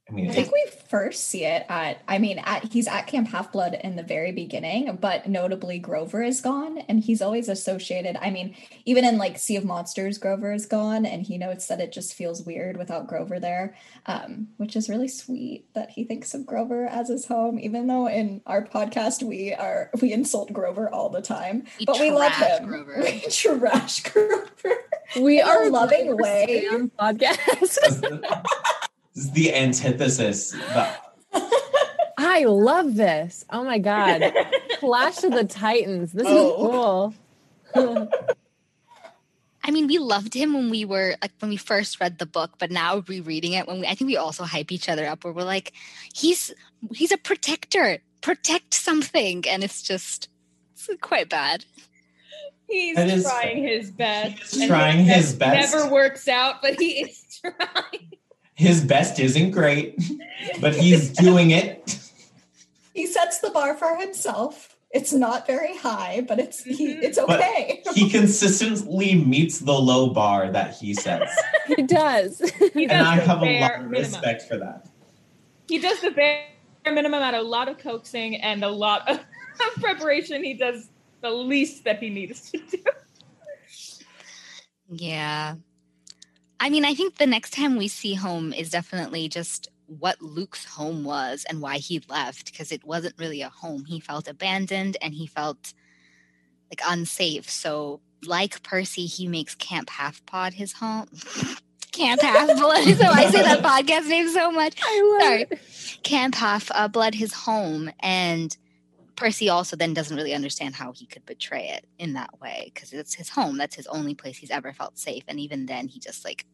I 0.06 0.12
mean, 0.12 0.28
I 0.28 0.34
think 0.34 0.52
we 0.52 0.66
first 0.88 1.24
see 1.28 1.44
it 1.44 1.64
at 1.70 2.02
I 2.06 2.18
mean 2.18 2.38
at 2.38 2.70
he's 2.70 2.86
at 2.86 3.06
Camp 3.06 3.28
Half 3.28 3.52
Blood 3.52 3.74
in 3.82 3.96
the 3.96 4.02
very 4.02 4.32
beginning, 4.32 4.98
but 5.00 5.26
notably 5.26 5.78
Grover 5.78 6.22
is 6.22 6.42
gone 6.42 6.78
and 6.88 7.00
he's 7.00 7.22
always 7.22 7.48
associated. 7.48 8.18
I 8.20 8.28
mean, 8.28 8.54
even 8.84 9.06
in 9.06 9.16
like 9.16 9.38
Sea 9.38 9.56
of 9.56 9.64
Monsters, 9.64 10.18
Grover 10.18 10.52
is 10.52 10.66
gone 10.66 11.06
and 11.06 11.22
he 11.22 11.38
notes 11.38 11.68
that 11.68 11.80
it 11.80 11.90
just 11.90 12.12
feels 12.12 12.42
weird 12.42 12.76
without 12.76 13.06
Grover 13.06 13.40
there. 13.40 13.76
Um, 14.04 14.48
which 14.58 14.76
is 14.76 14.90
really 14.90 15.08
sweet 15.08 15.72
that 15.72 15.90
he 15.90 16.04
thinks 16.04 16.34
of 16.34 16.44
Grover 16.44 16.84
as 16.84 17.08
his 17.08 17.24
home, 17.24 17.58
even 17.58 17.86
though 17.86 18.06
in 18.06 18.42
our 18.46 18.62
podcast 18.62 19.22
we 19.22 19.54
are 19.54 19.90
we 20.02 20.12
insult 20.12 20.52
Grover 20.52 20.90
all 20.90 21.08
the 21.08 21.22
time. 21.22 21.64
We 21.78 21.86
but 21.86 21.98
we 21.98 22.10
love 22.10 22.32
him. 22.32 22.66
Grover. 22.66 22.94
We 23.04 23.20
trash 23.30 24.02
Grover. 24.02 24.84
We 25.18 25.40
are 25.40 25.70
loving 25.70 26.16
way. 26.16 26.66
Spam 26.70 26.90
podcast. 26.92 28.34
this 29.14 29.24
is 29.24 29.30
the 29.32 29.54
antithesis. 29.54 30.50
The, 30.52 30.88
I 32.18 32.40
I 32.40 32.44
love 32.44 32.94
this. 32.96 33.44
Oh 33.50 33.62
my 33.64 33.78
god. 33.78 34.32
Clash 34.80 35.22
of 35.24 35.32
the 35.32 35.44
Titans. 35.44 36.12
This 36.12 36.26
Oh. 36.28 37.10
is 37.10 37.74
cool. 37.74 38.10
I 39.66 39.70
mean, 39.70 39.86
we 39.86 39.98
loved 39.98 40.34
him 40.34 40.52
when 40.52 40.68
we 40.68 40.84
were 40.84 41.16
like 41.22 41.32
when 41.38 41.48
we 41.50 41.56
first 41.56 41.98
read 42.00 42.18
the 42.18 42.26
book, 42.26 42.52
but 42.58 42.70
now 42.70 43.02
rereading 43.08 43.52
it, 43.52 43.66
when 43.66 43.80
we 43.80 43.86
I 43.86 43.94
think 43.94 44.08
we 44.08 44.16
also 44.16 44.44
hype 44.44 44.70
each 44.72 44.88
other 44.88 45.06
up 45.06 45.24
where 45.24 45.32
we're 45.32 45.42
like, 45.44 45.72
he's 46.14 46.52
he's 46.94 47.12
a 47.12 47.16
protector, 47.16 47.98
protect 48.20 48.74
something, 48.74 49.44
and 49.48 49.64
it's 49.64 49.80
just 49.82 50.28
it's 50.74 50.88
quite 51.00 51.30
bad. 51.30 51.64
He's 52.68 52.96
That 52.96 53.08
is 53.08 53.24
trying 53.24 53.62
his 53.62 53.90
best. 53.90 54.54
He's 54.54 54.66
trying 54.66 55.04
his 55.04 55.34
best. 55.34 55.72
Never 55.72 55.90
works 55.90 56.28
out, 56.28 56.60
but 56.60 56.78
he 56.80 57.02
is 57.04 57.24
trying. 57.40 58.10
His 58.54 58.84
best 58.84 59.18
isn't 59.18 59.50
great, 59.50 60.00
but 60.60 60.74
he's 60.74 61.10
doing 61.10 61.50
it. 61.50 61.98
He 62.94 63.06
sets 63.06 63.40
the 63.40 63.50
bar 63.50 63.74
for 63.74 63.96
himself. 63.96 64.76
It's 64.92 65.12
not 65.12 65.44
very 65.44 65.76
high, 65.76 66.24
but 66.28 66.38
it's 66.38 66.62
he, 66.62 66.94
Mhm. 66.94 67.02
it's 67.02 67.18
But 67.18 67.40
okay. 67.40 67.82
He 67.94 68.08
consistently 68.08 69.16
meets 69.16 69.58
the 69.58 69.72
low 69.72 70.10
bar 70.10 70.52
that 70.52 70.76
he 70.76 70.94
sets. 70.94 71.32
he 71.66 71.82
does. 71.82 72.38
He 72.72 72.84
And 72.84 72.90
does 72.90 73.06
I 73.06 73.16
have 73.16 73.42
a 73.42 73.60
lot 73.60 73.72
of 73.74 73.78
minimum. 73.86 73.90
respect 73.90 74.42
for 74.42 74.56
that. 74.58 74.86
He 75.66 75.80
does 75.80 76.00
the 76.00 76.12
bare 76.12 76.46
minimum 76.84 77.22
at 77.22 77.34
a 77.34 77.42
lot 77.42 77.68
of 77.68 77.78
coaxing 77.78 78.36
and 78.36 78.62
a 78.62 78.68
lot 78.68 79.08
of 79.10 79.18
preparation. 79.80 80.44
He 80.44 80.54
does 80.54 80.90
the 81.22 81.30
least 81.30 81.82
that 81.84 81.98
he 82.00 82.10
needs 82.10 82.52
to 82.52 82.58
do. 82.58 82.78
Yeah. 84.92 85.56
I 86.60 86.70
mean, 86.70 86.84
I 86.84 86.94
think 86.94 87.16
the 87.16 87.26
next 87.26 87.52
time 87.52 87.76
we 87.76 87.88
see 87.88 88.14
home 88.14 88.52
is 88.52 88.70
definitely 88.70 89.28
just 89.28 89.68
what 89.86 90.20
Luke's 90.22 90.64
home 90.64 91.04
was 91.04 91.44
and 91.48 91.60
why 91.60 91.78
he 91.78 92.02
left 92.08 92.46
because 92.46 92.72
it 92.72 92.84
wasn't 92.84 93.18
really 93.18 93.42
a 93.42 93.48
home. 93.48 93.84
He 93.84 94.00
felt 94.00 94.28
abandoned 94.28 94.96
and 95.02 95.14
he 95.14 95.26
felt 95.26 95.74
like 96.70 96.80
unsafe. 96.86 97.50
So, 97.50 98.00
like 98.24 98.62
Percy, 98.62 99.06
he 99.06 99.28
makes 99.28 99.54
Camp 99.54 99.90
Half 99.90 100.24
Pod 100.26 100.54
his 100.54 100.72
home. 100.72 101.08
Camp 101.92 102.22
Half 102.22 102.58
Blood. 102.58 102.84
so 102.96 103.06
I 103.06 103.30
say 103.30 103.42
that 103.42 103.62
podcast 103.62 104.08
name 104.08 104.28
so 104.28 104.50
much. 104.50 104.74
I 104.82 105.12
love 105.12 105.22
Sorry. 105.22 105.42
it. 105.42 106.02
Camp 106.02 106.34
Half 106.34 106.70
uh, 106.74 106.88
Blood 106.88 107.14
his 107.14 107.32
home, 107.32 107.90
and 108.00 108.56
Percy 109.16 109.48
also 109.48 109.76
then 109.76 109.94
doesn't 109.94 110.16
really 110.16 110.34
understand 110.34 110.74
how 110.74 110.92
he 110.92 111.06
could 111.06 111.24
betray 111.26 111.68
it 111.68 111.86
in 111.98 112.14
that 112.14 112.40
way 112.40 112.70
because 112.72 112.92
it's 112.92 113.14
his 113.14 113.28
home. 113.28 113.56
That's 113.56 113.76
his 113.76 113.86
only 113.86 114.14
place 114.14 114.36
he's 114.36 114.50
ever 114.50 114.72
felt 114.72 114.98
safe, 114.98 115.24
and 115.28 115.38
even 115.38 115.66
then, 115.66 115.88
he 115.88 116.00
just 116.00 116.24
like 116.24 116.44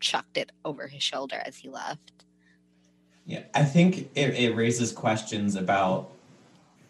chucked 0.00 0.36
it 0.36 0.52
over 0.64 0.86
his 0.86 1.02
shoulder 1.02 1.40
as 1.44 1.56
he 1.56 1.68
left. 1.68 2.12
Yeah, 3.26 3.42
I 3.54 3.64
think 3.64 4.10
it, 4.14 4.34
it 4.34 4.56
raises 4.56 4.90
questions 4.92 5.54
about 5.54 6.10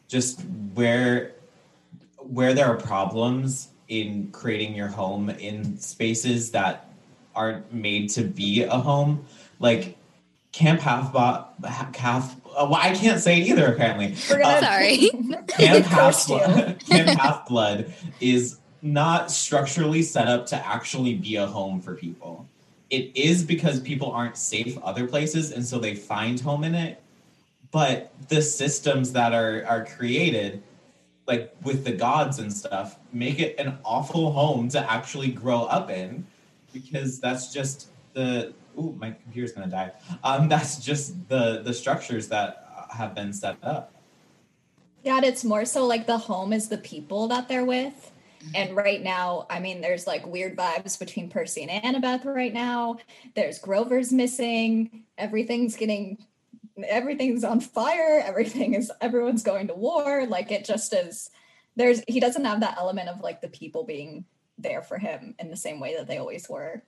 just 0.06 0.40
where 0.74 1.32
where 2.18 2.54
there 2.54 2.66
are 2.66 2.76
problems 2.76 3.68
in 3.88 4.30
creating 4.32 4.74
your 4.74 4.88
home 4.88 5.30
in 5.30 5.78
spaces 5.78 6.50
that 6.50 6.90
aren't 7.34 7.72
made 7.72 8.10
to 8.10 8.22
be 8.22 8.62
a 8.62 8.76
home. 8.76 9.24
Like 9.58 9.96
Camp 10.52 10.80
Half 10.80 11.14
Half. 11.94 12.37
Uh, 12.58 12.66
well, 12.68 12.80
I 12.82 12.92
can't 12.92 13.20
say 13.20 13.40
it 13.40 13.46
either. 13.46 13.72
Apparently, 13.72 14.16
We're 14.28 14.40
gonna 14.40 14.60
Sorry. 14.60 15.10
Camp 15.46 15.86
Half 15.86 16.26
Blood, 16.26 16.84
Camp 16.84 17.08
Half 17.20 17.46
Blood 17.46 17.94
is 18.20 18.58
not 18.82 19.30
structurally 19.30 20.02
set 20.02 20.26
up 20.26 20.46
to 20.46 20.66
actually 20.66 21.14
be 21.14 21.36
a 21.36 21.46
home 21.46 21.80
for 21.80 21.94
people. 21.94 22.48
It 22.90 23.16
is 23.16 23.44
because 23.44 23.78
people 23.78 24.10
aren't 24.10 24.36
safe 24.36 24.76
other 24.82 25.06
places, 25.06 25.52
and 25.52 25.64
so 25.64 25.78
they 25.78 25.94
find 25.94 26.40
home 26.40 26.64
in 26.64 26.74
it. 26.74 27.00
But 27.70 28.12
the 28.28 28.42
systems 28.42 29.12
that 29.12 29.32
are 29.32 29.64
are 29.64 29.84
created, 29.84 30.60
like 31.28 31.54
with 31.62 31.84
the 31.84 31.92
gods 31.92 32.40
and 32.40 32.52
stuff, 32.52 32.98
make 33.12 33.38
it 33.38 33.54
an 33.60 33.78
awful 33.84 34.32
home 34.32 34.68
to 34.70 34.90
actually 34.90 35.30
grow 35.30 35.62
up 35.64 35.90
in, 35.90 36.26
because 36.72 37.20
that's 37.20 37.52
just 37.52 37.88
the. 38.14 38.52
Ooh, 38.78 38.96
my 38.98 39.10
computer's 39.10 39.52
gonna 39.52 39.66
die. 39.66 39.92
Um, 40.22 40.48
that's 40.52 40.78
just 40.78 41.28
the 41.28 41.62
the 41.62 41.74
structures 41.74 42.28
that 42.28 42.86
have 42.90 43.14
been 43.14 43.32
set 43.32 43.56
up. 43.62 43.94
Yeah, 45.02 45.20
it's 45.22 45.44
more 45.44 45.64
so 45.64 45.86
like 45.86 46.06
the 46.06 46.18
home 46.18 46.52
is 46.52 46.68
the 46.68 46.78
people 46.78 47.28
that 47.28 47.48
they're 47.48 47.64
with. 47.64 48.12
And 48.54 48.76
right 48.76 49.02
now, 49.02 49.46
I 49.50 49.60
mean, 49.60 49.80
there's 49.80 50.06
like 50.06 50.26
weird 50.26 50.56
vibes 50.56 50.98
between 50.98 51.28
Percy 51.28 51.62
and 51.64 51.82
Annabeth 51.82 52.24
right 52.24 52.52
now. 52.52 52.98
There's 53.34 53.58
Grover's 53.58 54.12
missing. 54.12 55.04
Everything's 55.16 55.76
getting, 55.76 56.18
everything's 56.86 57.44
on 57.44 57.60
fire. 57.60 58.22
Everything 58.24 58.74
is, 58.74 58.92
everyone's 59.00 59.42
going 59.42 59.68
to 59.68 59.74
war. 59.74 60.26
Like 60.26 60.52
it 60.52 60.64
just 60.64 60.92
is, 60.92 61.30
there's, 61.76 62.02
he 62.08 62.20
doesn't 62.20 62.44
have 62.44 62.60
that 62.60 62.76
element 62.78 63.08
of 63.08 63.20
like 63.20 63.40
the 63.40 63.48
people 63.48 63.84
being 63.84 64.24
there 64.56 64.82
for 64.82 64.98
him 64.98 65.34
in 65.38 65.50
the 65.50 65.56
same 65.56 65.80
way 65.80 65.96
that 65.96 66.06
they 66.06 66.18
always 66.18 66.48
were. 66.48 66.82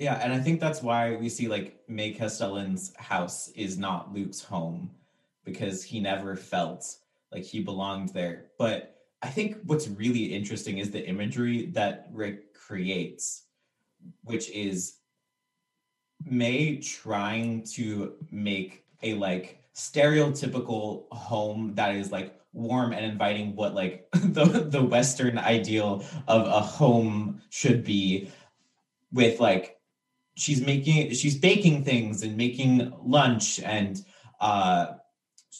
Yeah, 0.00 0.14
and 0.14 0.32
I 0.32 0.38
think 0.38 0.60
that's 0.60 0.82
why 0.82 1.16
we 1.16 1.28
see 1.28 1.46
like 1.46 1.78
May 1.86 2.12
Castellan's 2.12 2.96
house 2.96 3.48
is 3.48 3.76
not 3.76 4.14
Luke's 4.14 4.42
home 4.42 4.90
because 5.44 5.84
he 5.84 6.00
never 6.00 6.36
felt 6.36 6.96
like 7.30 7.42
he 7.42 7.60
belonged 7.60 8.08
there. 8.08 8.46
But 8.58 8.96
I 9.20 9.28
think 9.28 9.58
what's 9.64 9.88
really 9.88 10.24
interesting 10.24 10.78
is 10.78 10.90
the 10.90 11.06
imagery 11.06 11.66
that 11.72 12.08
Rick 12.12 12.54
creates, 12.54 13.42
which 14.24 14.48
is 14.52 14.94
May 16.24 16.76
trying 16.76 17.62
to 17.74 18.14
make 18.30 18.84
a 19.02 19.12
like 19.12 19.62
stereotypical 19.74 21.12
home 21.12 21.74
that 21.74 21.94
is 21.94 22.10
like 22.10 22.40
warm 22.54 22.94
and 22.94 23.04
inviting 23.04 23.54
what 23.54 23.74
like 23.74 24.08
the 24.12 24.44
the 24.44 24.82
western 24.82 25.36
ideal 25.36 26.02
of 26.26 26.46
a 26.46 26.60
home 26.60 27.42
should 27.50 27.84
be 27.84 28.30
with 29.12 29.40
like 29.40 29.76
she's 30.36 30.60
making 30.60 31.12
she's 31.12 31.36
baking 31.36 31.84
things 31.84 32.22
and 32.22 32.36
making 32.36 32.92
lunch 33.02 33.60
and 33.60 34.04
uh 34.40 34.86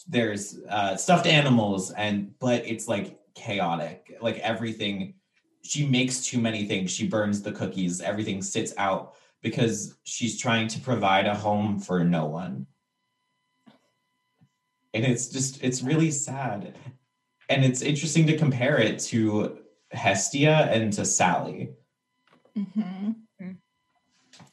there's 0.09 0.59
uh 0.69 0.97
stuffed 0.97 1.27
animals 1.27 1.91
and 1.93 2.33
but 2.39 2.67
it's 2.67 2.89
like 2.89 3.21
chaotic. 3.35 4.17
Like 4.21 4.39
everything 4.39 5.15
she 5.63 5.87
makes 5.87 6.25
too 6.25 6.41
many 6.41 6.67
things. 6.67 6.91
She 6.91 7.07
burns 7.07 7.43
the 7.43 7.53
cookies. 7.53 8.01
Everything 8.01 8.43
sits 8.43 8.73
out 8.77 9.15
because 9.43 9.97
she's 10.05 10.41
trying 10.41 10.69
to 10.69 10.81
provide 10.81 11.27
a 11.27 11.35
home 11.35 11.79
for 11.79 12.05
no 12.05 12.27
one. 12.27 12.67
And 14.93 15.05
it's 15.05 15.29
just 15.29 15.63
it's 15.63 15.83
really 15.83 16.11
sad. 16.11 16.77
And 17.49 17.65
it's 17.65 17.83
interesting 17.83 18.27
to 18.27 18.39
compare 18.39 18.79
it 18.79 18.99
to 19.11 19.59
hestia 19.93 20.69
and 20.71 20.93
to 20.95 21.05
sally. 21.05 21.71
Mm-hmm. 22.57 23.13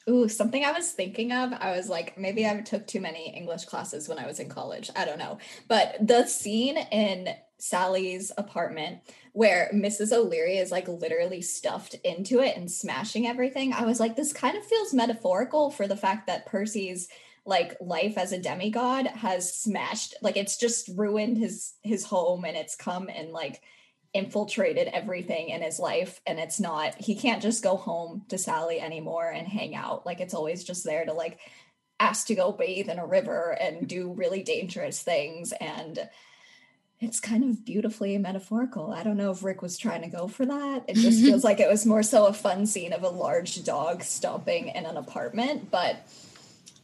Ooh, 0.09 0.29
something 0.29 0.63
I 0.63 0.71
was 0.71 0.91
thinking 0.91 1.31
of. 1.31 1.51
I 1.53 1.71
was 1.71 1.89
like, 1.89 2.17
maybe 2.17 2.45
I 2.45 2.61
took 2.61 2.87
too 2.87 3.01
many 3.01 3.35
English 3.35 3.65
classes 3.65 4.07
when 4.07 4.19
I 4.19 4.25
was 4.25 4.39
in 4.39 4.47
college. 4.47 4.89
I 4.95 5.05
don't 5.05 5.19
know. 5.19 5.37
But 5.67 5.95
the 5.99 6.25
scene 6.25 6.77
in 6.77 7.35
Sally's 7.57 8.31
apartment 8.37 8.99
where 9.33 9.69
Mrs. 9.73 10.13
O'Leary 10.13 10.57
is 10.57 10.71
like 10.71 10.87
literally 10.87 11.41
stuffed 11.41 11.95
into 12.03 12.39
it 12.39 12.55
and 12.55 12.71
smashing 12.71 13.27
everything, 13.27 13.73
I 13.73 13.85
was 13.85 13.99
like, 13.99 14.15
this 14.15 14.33
kind 14.33 14.57
of 14.57 14.65
feels 14.65 14.93
metaphorical 14.93 15.71
for 15.71 15.87
the 15.87 15.97
fact 15.97 16.27
that 16.27 16.45
Percy's 16.45 17.09
like 17.45 17.77
life 17.79 18.17
as 18.17 18.33
a 18.33 18.37
demigod 18.37 19.07
has 19.07 19.53
smashed 19.53 20.13
like 20.21 20.35
it's 20.35 20.57
just 20.57 20.89
ruined 20.89 21.37
his 21.37 21.75
his 21.81 22.03
home 22.03 22.43
and 22.43 22.57
it's 22.57 22.75
come 22.75 23.07
and 23.07 23.31
like 23.31 23.61
infiltrated 24.13 24.87
everything 24.87 25.49
in 25.49 25.61
his 25.61 25.79
life 25.79 26.21
and 26.25 26.39
it's 26.39 26.59
not 26.59 26.95
he 26.95 27.15
can't 27.15 27.41
just 27.41 27.63
go 27.63 27.75
home 27.75 28.23
to 28.29 28.37
Sally 28.37 28.79
anymore 28.79 29.29
and 29.29 29.47
hang 29.47 29.75
out 29.75 30.05
like 30.05 30.19
it's 30.19 30.33
always 30.33 30.63
just 30.63 30.83
there 30.83 31.05
to 31.05 31.13
like 31.13 31.39
ask 31.99 32.27
to 32.27 32.35
go 32.35 32.51
bathe 32.51 32.89
in 32.89 32.99
a 32.99 33.05
river 33.05 33.57
and 33.59 33.87
do 33.87 34.13
really 34.13 34.43
dangerous 34.43 35.01
things 35.01 35.51
and 35.59 36.09
it's 36.99 37.19
kind 37.19 37.43
of 37.43 37.63
beautifully 37.63 38.17
metaphorical. 38.17 38.91
I 38.91 39.03
don't 39.03 39.17
know 39.17 39.29
if 39.29 39.43
Rick 39.43 39.61
was 39.61 39.77
trying 39.77 40.01
to 40.01 40.07
go 40.07 40.27
for 40.27 40.45
that. 40.47 40.83
It 40.87 40.95
just 40.95 41.21
feels 41.23 41.43
like 41.43 41.59
it 41.59 41.69
was 41.69 41.85
more 41.85 42.01
so 42.01 42.25
a 42.25 42.33
fun 42.33 42.65
scene 42.65 42.91
of 42.91 43.03
a 43.03 43.09
large 43.09 43.63
dog 43.63 44.03
stomping 44.03 44.69
in 44.69 44.85
an 44.85 44.97
apartment, 44.97 45.69
but 45.69 46.07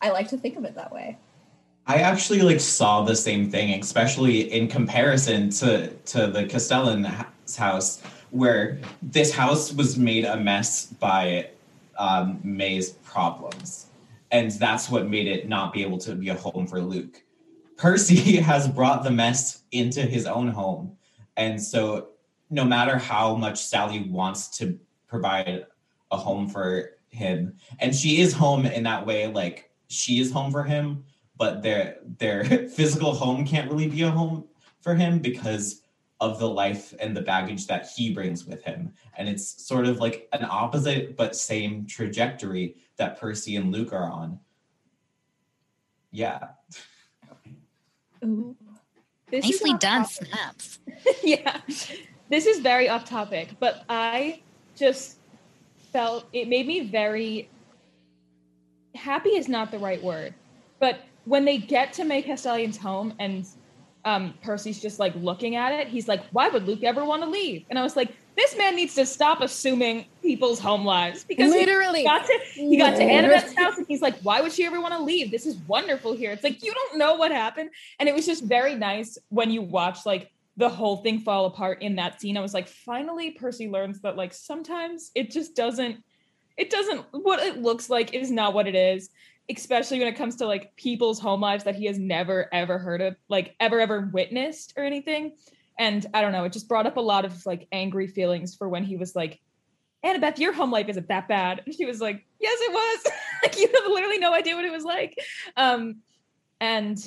I 0.01 0.11
like 0.11 0.29
to 0.29 0.37
think 0.37 0.55
of 0.55 0.65
it 0.65 0.75
that 0.75 0.93
way. 0.93 1.17
I 1.85 1.97
actually 1.97 2.41
like 2.41 2.61
saw 2.61 3.03
the 3.03 3.15
same 3.15 3.49
thing, 3.51 3.79
especially 3.79 4.51
in 4.53 4.67
comparison 4.67 5.49
to 5.51 5.89
to 5.89 6.27
the 6.27 6.45
Castellan 6.45 7.03
house, 7.57 8.01
where 8.31 8.79
this 9.01 9.33
house 9.33 9.73
was 9.73 9.97
made 9.97 10.23
a 10.23 10.37
mess 10.37 10.85
by 10.85 11.49
um, 11.97 12.39
May's 12.41 12.91
problems, 12.91 13.87
and 14.31 14.51
that's 14.51 14.89
what 14.89 15.09
made 15.09 15.27
it 15.27 15.49
not 15.49 15.73
be 15.73 15.83
able 15.83 15.97
to 15.99 16.15
be 16.15 16.29
a 16.29 16.35
home 16.35 16.67
for 16.67 16.79
Luke. 16.79 17.21
Percy 17.75 18.37
has 18.49 18.67
brought 18.67 19.03
the 19.03 19.11
mess 19.11 19.63
into 19.73 20.03
his 20.03 20.25
own 20.25 20.47
home, 20.47 20.95
and 21.35 21.61
so 21.61 22.09
no 22.49 22.63
matter 22.63 22.97
how 22.97 23.35
much 23.35 23.61
Sally 23.61 24.07
wants 24.09 24.47
to 24.57 24.79
provide 25.07 25.65
a 26.11 26.17
home 26.17 26.47
for 26.47 26.91
him, 27.09 27.57
and 27.79 27.93
she 27.93 28.21
is 28.21 28.31
home 28.31 28.65
in 28.65 28.83
that 28.83 29.05
way, 29.05 29.27
like 29.27 29.69
she 29.89 30.21
is 30.21 30.31
home 30.31 30.49
for 30.49 30.63
him 30.63 31.03
but 31.37 31.61
their 31.61 31.97
their 32.19 32.43
physical 32.75 33.13
home 33.13 33.45
can't 33.45 33.69
really 33.69 33.87
be 33.87 34.01
a 34.03 34.11
home 34.11 34.45
for 34.81 34.95
him 34.95 35.19
because 35.19 35.81
of 36.19 36.39
the 36.39 36.47
life 36.47 36.93
and 36.99 37.15
the 37.15 37.21
baggage 37.21 37.67
that 37.67 37.89
he 37.95 38.13
brings 38.13 38.45
with 38.45 38.63
him. 38.63 38.93
And 39.17 39.27
it's 39.27 39.65
sort 39.65 39.85
of 39.85 39.97
like 39.97 40.29
an 40.31 40.45
opposite 40.49 41.17
but 41.17 41.35
same 41.35 41.85
trajectory 41.85 42.77
that 42.97 43.19
Percy 43.19 43.57
and 43.57 43.71
Luke 43.71 43.91
are 43.91 44.09
on. 44.09 44.39
Yeah. 46.11 46.39
Ooh. 48.23 48.55
This 49.29 49.43
Nicely 49.43 49.71
off 49.71 49.79
done, 49.79 50.03
topic. 50.03 50.27
snaps. 50.27 50.79
yeah. 51.23 51.59
This 52.29 52.45
is 52.45 52.59
very 52.59 52.87
off 52.87 53.03
topic, 53.03 53.49
but 53.59 53.83
I 53.89 54.41
just 54.75 55.17
felt 55.91 56.25
it 56.31 56.47
made 56.47 56.67
me 56.67 56.81
very 56.87 57.49
happy 58.95 59.29
is 59.29 59.49
not 59.49 59.71
the 59.71 59.79
right 59.79 60.01
word. 60.01 60.33
But 60.79 61.01
when 61.25 61.45
they 61.45 61.57
get 61.57 61.93
to 61.93 62.03
May 62.03 62.21
Castellan's 62.21 62.77
home 62.77 63.13
and 63.19 63.45
um, 64.05 64.33
Percy's 64.41 64.81
just 64.81 64.99
like 64.99 65.13
looking 65.15 65.55
at 65.55 65.71
it, 65.71 65.87
he's 65.87 66.07
like, 66.07 66.23
why 66.31 66.49
would 66.49 66.67
Luke 66.67 66.83
ever 66.83 67.05
want 67.05 67.23
to 67.23 67.29
leave? 67.29 67.65
And 67.69 67.79
I 67.79 67.83
was 67.83 67.95
like, 67.95 68.13
this 68.35 68.57
man 68.57 68.75
needs 68.75 68.95
to 68.95 69.05
stop 69.05 69.41
assuming 69.41 70.05
people's 70.21 70.59
home 70.59 70.83
lives 70.83 71.23
because 71.23 71.53
he 71.53 71.59
Literally. 71.59 72.03
got 72.03 72.25
to 72.25 72.39
he 72.53 72.77
got 72.77 72.95
to 72.95 73.03
Annabeth's 73.03 73.55
house 73.55 73.77
and 73.77 73.85
he's 73.87 74.01
like, 74.01 74.15
why 74.21 74.41
would 74.41 74.51
she 74.51 74.65
ever 74.65 74.81
want 74.81 74.93
to 74.93 75.01
leave? 75.01 75.31
This 75.31 75.45
is 75.45 75.55
wonderful 75.67 76.13
here. 76.13 76.31
It's 76.31 76.43
like 76.43 76.63
you 76.63 76.73
don't 76.73 76.97
know 76.97 77.15
what 77.15 77.31
happened. 77.31 77.69
And 77.99 78.09
it 78.09 78.15
was 78.15 78.25
just 78.25 78.43
very 78.43 78.75
nice 78.75 79.17
when 79.29 79.51
you 79.51 79.61
watch 79.61 80.05
like 80.05 80.31
the 80.57 80.69
whole 80.69 80.97
thing 80.97 81.19
fall 81.19 81.45
apart 81.45 81.81
in 81.81 81.95
that 81.95 82.21
scene. 82.21 82.37
I 82.37 82.41
was 82.41 82.53
like, 82.53 82.67
finally 82.67 83.31
Percy 83.31 83.67
learns 83.69 84.01
that 84.01 84.15
like 84.15 84.33
sometimes 84.33 85.11
it 85.15 85.31
just 85.31 85.55
doesn't 85.55 86.03
it 86.57 86.69
doesn't 86.69 87.05
what 87.11 87.39
it 87.39 87.61
looks 87.61 87.89
like 87.89 88.13
is 88.13 88.31
not 88.31 88.53
what 88.53 88.67
it 88.67 88.75
is. 88.75 89.09
Especially 89.49 89.99
when 89.99 90.07
it 90.07 90.15
comes 90.15 90.37
to 90.37 90.47
like 90.47 90.75
people's 90.75 91.19
home 91.19 91.41
lives 91.41 91.63
that 91.65 91.75
he 91.75 91.85
has 91.85 91.99
never 91.99 92.47
ever 92.53 92.77
heard 92.77 93.01
of, 93.01 93.15
like 93.27 93.55
ever 93.59 93.79
ever 93.79 94.09
witnessed 94.13 94.73
or 94.77 94.83
anything. 94.83 95.35
And 95.77 96.05
I 96.13 96.21
don't 96.21 96.31
know, 96.31 96.43
it 96.43 96.53
just 96.53 96.69
brought 96.69 96.87
up 96.87 96.97
a 96.97 97.01
lot 97.01 97.25
of 97.25 97.45
like 97.45 97.67
angry 97.71 98.07
feelings 98.07 98.55
for 98.55 98.69
when 98.69 98.83
he 98.83 98.95
was 98.95 99.15
like, 99.15 99.41
Annabeth, 100.05 100.37
your 100.37 100.53
home 100.53 100.71
life 100.71 100.89
isn't 100.89 101.07
that 101.07 101.27
bad. 101.27 101.61
And 101.65 101.73
she 101.73 101.85
was 101.85 101.99
like, 102.01 102.25
Yes, 102.39 102.57
it 102.61 102.71
was. 102.71 103.11
like 103.43 103.57
you 103.57 103.67
have 103.67 103.91
literally 103.91 104.19
no 104.19 104.33
idea 104.33 104.55
what 104.55 104.65
it 104.65 104.71
was 104.71 104.83
like. 104.83 105.17
Um, 105.57 105.97
and 106.59 106.97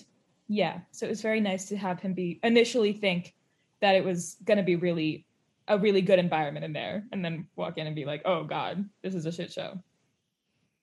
yeah, 0.48 0.80
so 0.92 1.06
it 1.06 1.10
was 1.10 1.22
very 1.22 1.40
nice 1.40 1.66
to 1.66 1.76
have 1.76 2.00
him 2.00 2.14
be 2.14 2.40
initially 2.42 2.92
think 2.92 3.34
that 3.80 3.96
it 3.96 4.04
was 4.04 4.36
gonna 4.44 4.62
be 4.62 4.76
really 4.76 5.26
a 5.68 5.78
really 5.78 6.00
good 6.00 6.18
environment 6.18 6.64
in 6.64 6.72
there, 6.72 7.04
and 7.10 7.24
then 7.24 7.48
walk 7.56 7.78
in 7.78 7.86
and 7.86 7.96
be 7.96 8.04
like, 8.04 8.22
Oh 8.24 8.44
God, 8.44 8.88
this 9.02 9.14
is 9.14 9.26
a 9.26 9.32
shit 9.32 9.52
show. 9.52 9.80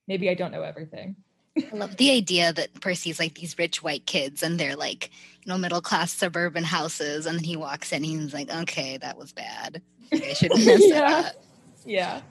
Maybe 0.07 0.29
I 0.29 0.33
don't 0.33 0.51
know 0.51 0.63
everything. 0.63 1.15
I 1.57 1.75
love 1.75 1.97
the 1.97 2.11
idea 2.11 2.51
that 2.53 2.79
Percy's 2.81 3.19
like 3.19 3.35
these 3.35 3.57
rich 3.57 3.83
white 3.83 4.05
kids 4.05 4.41
and 4.41 4.59
they're 4.59 4.75
like, 4.75 5.11
you 5.43 5.51
know, 5.51 5.57
middle 5.57 5.81
class 5.81 6.11
suburban 6.11 6.63
houses. 6.63 7.25
And 7.25 7.37
then 7.37 7.43
he 7.43 7.55
walks 7.55 7.91
in 7.91 7.97
and 7.97 8.05
he's 8.05 8.33
like, 8.33 8.49
okay, 8.51 8.97
that 8.97 9.17
was 9.17 9.31
bad. 9.31 9.81
I 10.11 10.33
shouldn't 10.33 10.65
mess 10.65 10.81
Yeah. 10.85 11.21
that. 11.21 11.41
Yeah. 11.85 12.21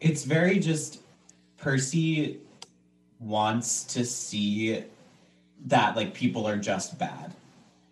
It's 0.00 0.24
very 0.24 0.58
just 0.58 1.00
Percy 1.56 2.38
wants 3.18 3.84
to 3.84 4.04
see 4.04 4.84
that 5.66 5.96
like 5.96 6.12
people 6.12 6.46
are 6.46 6.58
just 6.58 6.98
bad. 6.98 7.34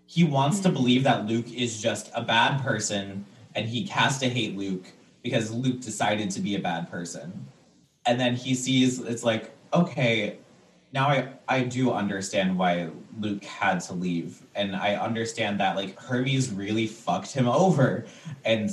He 0.06 0.24
wants 0.24 0.60
to 0.60 0.68
hmm. 0.68 0.74
believe 0.74 1.04
that 1.04 1.26
Luke 1.26 1.50
is 1.52 1.80
just 1.80 2.10
a 2.14 2.22
bad 2.22 2.62
person 2.62 3.24
and 3.54 3.66
he 3.66 3.86
has 3.86 4.18
to 4.18 4.28
hate 4.28 4.56
Luke 4.56 4.84
because 5.22 5.50
Luke 5.50 5.80
decided 5.80 6.30
to 6.32 6.40
be 6.40 6.56
a 6.56 6.60
bad 6.60 6.90
person. 6.90 7.46
And 8.06 8.20
then 8.20 8.36
he 8.36 8.54
sees 8.54 8.98
it's 8.98 9.24
like, 9.24 9.53
okay, 9.74 10.38
now 10.92 11.08
I 11.08 11.28
I 11.48 11.64
do 11.64 11.92
understand 11.92 12.56
why 12.56 12.88
Luke 13.20 13.44
had 13.44 13.80
to 13.80 13.94
leave 13.94 14.42
and 14.54 14.74
I 14.76 14.94
understand 14.94 15.60
that 15.60 15.76
like 15.76 15.98
Hermes 15.98 16.50
really 16.50 16.86
fucked 16.86 17.32
him 17.32 17.48
over 17.64 18.06
and 18.44 18.70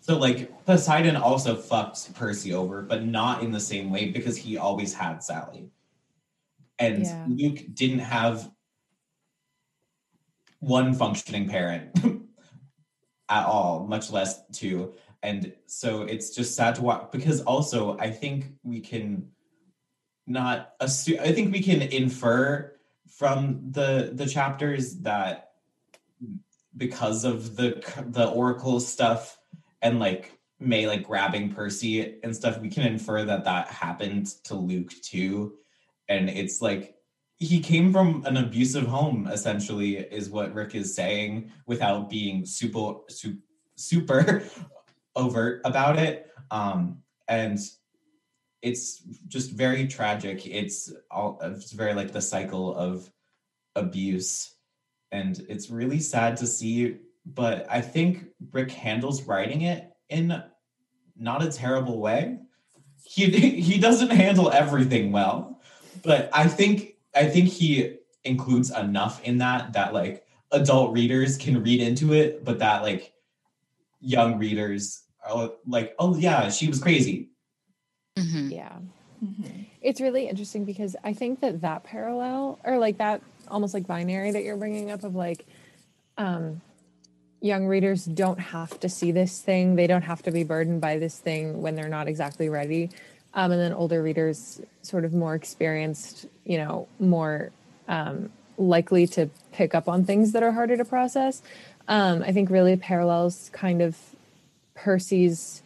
so 0.00 0.16
like 0.16 0.64
Poseidon 0.66 1.16
also 1.16 1.56
fucked 1.56 2.14
Percy 2.14 2.54
over, 2.54 2.80
but 2.80 3.04
not 3.04 3.42
in 3.42 3.50
the 3.50 3.58
same 3.58 3.90
way 3.90 4.10
because 4.10 4.36
he 4.36 4.56
always 4.56 4.94
had 4.94 5.20
Sally. 5.20 5.68
And 6.78 7.02
Yeah. 7.02 7.24
Luke 7.28 7.64
didn't 7.74 8.00
have 8.00 8.48
one 10.60 10.94
functioning 10.94 11.48
parent 11.48 11.90
at 13.28 13.46
all, 13.46 13.84
much 13.86 14.12
less 14.12 14.42
two. 14.52 14.94
And 15.24 15.52
so 15.66 16.02
it's 16.02 16.30
just 16.30 16.54
sad 16.54 16.76
to 16.76 16.82
watch 16.82 17.10
because 17.10 17.40
also 17.42 17.98
I 17.98 18.10
think 18.10 18.52
we 18.62 18.80
can 18.80 19.28
not 20.26 20.72
assume 20.80 21.18
I 21.20 21.32
think 21.32 21.52
we 21.52 21.62
can 21.62 21.82
infer 21.82 22.72
from 23.08 23.60
the 23.70 24.10
the 24.12 24.26
chapters 24.26 24.96
that 25.00 25.52
because 26.76 27.24
of 27.24 27.56
the 27.56 27.82
the 28.08 28.28
oracle 28.28 28.80
stuff 28.80 29.38
and 29.82 29.98
like 29.98 30.32
May 30.58 30.86
like 30.86 31.02
grabbing 31.02 31.52
Percy 31.52 32.18
and 32.22 32.34
stuff, 32.34 32.58
we 32.60 32.70
can 32.70 32.84
infer 32.84 33.24
that 33.24 33.44
that 33.44 33.68
happened 33.68 34.26
to 34.44 34.54
Luke 34.54 34.90
too. 35.02 35.54
And 36.08 36.30
it's 36.30 36.62
like 36.62 36.94
he 37.36 37.60
came 37.60 37.92
from 37.92 38.24
an 38.24 38.38
abusive 38.38 38.86
home, 38.86 39.28
essentially, 39.30 39.98
is 39.98 40.30
what 40.30 40.54
Rick 40.54 40.74
is 40.74 40.94
saying, 40.94 41.52
without 41.66 42.08
being 42.08 42.46
super 42.46 42.94
super, 43.08 43.38
super 43.76 44.44
overt 45.16 45.60
about 45.64 45.98
it. 45.98 46.30
Um, 46.50 47.02
and 47.28 47.58
it's 48.62 48.98
just 49.28 49.52
very 49.52 49.86
tragic. 49.86 50.46
It's 50.46 50.92
all 51.10 51.38
it's 51.42 51.72
very 51.72 51.94
like 51.94 52.12
the 52.12 52.20
cycle 52.20 52.74
of 52.74 53.10
abuse, 53.74 54.54
and 55.12 55.40
it's 55.48 55.70
really 55.70 56.00
sad 56.00 56.36
to 56.38 56.46
see. 56.46 56.98
But 57.24 57.66
I 57.70 57.80
think 57.80 58.26
Rick 58.52 58.70
handles 58.70 59.24
writing 59.24 59.62
it 59.62 59.92
in 60.08 60.42
not 61.16 61.42
a 61.42 61.50
terrible 61.50 62.00
way. 62.00 62.38
He 63.04 63.26
he 63.60 63.78
doesn't 63.78 64.10
handle 64.10 64.50
everything 64.50 65.12
well, 65.12 65.60
but 66.02 66.30
I 66.32 66.48
think 66.48 66.96
I 67.14 67.26
think 67.26 67.48
he 67.48 67.96
includes 68.24 68.70
enough 68.70 69.22
in 69.22 69.38
that 69.38 69.72
that 69.74 69.94
like 69.94 70.26
adult 70.52 70.92
readers 70.92 71.36
can 71.36 71.62
read 71.62 71.80
into 71.80 72.12
it, 72.12 72.44
but 72.44 72.58
that 72.58 72.82
like 72.82 73.12
young 74.00 74.38
readers 74.38 75.04
are 75.28 75.50
like, 75.66 75.94
oh 75.98 76.16
yeah, 76.16 76.48
she 76.50 76.68
was 76.68 76.80
crazy. 76.80 77.30
Mhm. 78.16 78.50
Yeah. 78.50 78.78
Mhm. 79.24 79.66
It's 79.82 80.00
really 80.00 80.28
interesting 80.28 80.64
because 80.64 80.96
I 81.04 81.12
think 81.12 81.40
that 81.40 81.60
that 81.60 81.84
parallel 81.84 82.58
or 82.64 82.78
like 82.78 82.98
that 82.98 83.22
almost 83.48 83.74
like 83.74 83.86
binary 83.86 84.32
that 84.32 84.42
you're 84.42 84.56
bringing 84.56 84.90
up 84.90 85.04
of 85.04 85.14
like 85.14 85.46
um 86.18 86.60
young 87.40 87.66
readers 87.66 88.04
don't 88.04 88.40
have 88.40 88.80
to 88.80 88.88
see 88.88 89.12
this 89.12 89.40
thing 89.40 89.76
they 89.76 89.86
don't 89.86 90.02
have 90.02 90.22
to 90.22 90.32
be 90.32 90.42
burdened 90.42 90.80
by 90.80 90.98
this 90.98 91.18
thing 91.18 91.60
when 91.62 91.74
they're 91.76 91.88
not 91.88 92.08
exactly 92.08 92.48
ready 92.48 92.90
um, 93.34 93.52
and 93.52 93.60
then 93.60 93.72
older 93.72 94.02
readers 94.02 94.60
sort 94.82 95.04
of 95.04 95.12
more 95.12 95.34
experienced 95.34 96.26
you 96.44 96.56
know 96.58 96.88
more 96.98 97.50
um, 97.88 98.30
likely 98.58 99.06
to 99.06 99.28
pick 99.52 99.74
up 99.74 99.86
on 99.88 100.04
things 100.04 100.32
that 100.32 100.42
are 100.42 100.52
harder 100.52 100.76
to 100.76 100.84
process 100.84 101.42
um, 101.86 102.22
i 102.22 102.32
think 102.32 102.50
really 102.50 102.76
parallels 102.76 103.50
kind 103.52 103.80
of 103.82 103.96
percy's 104.74 105.62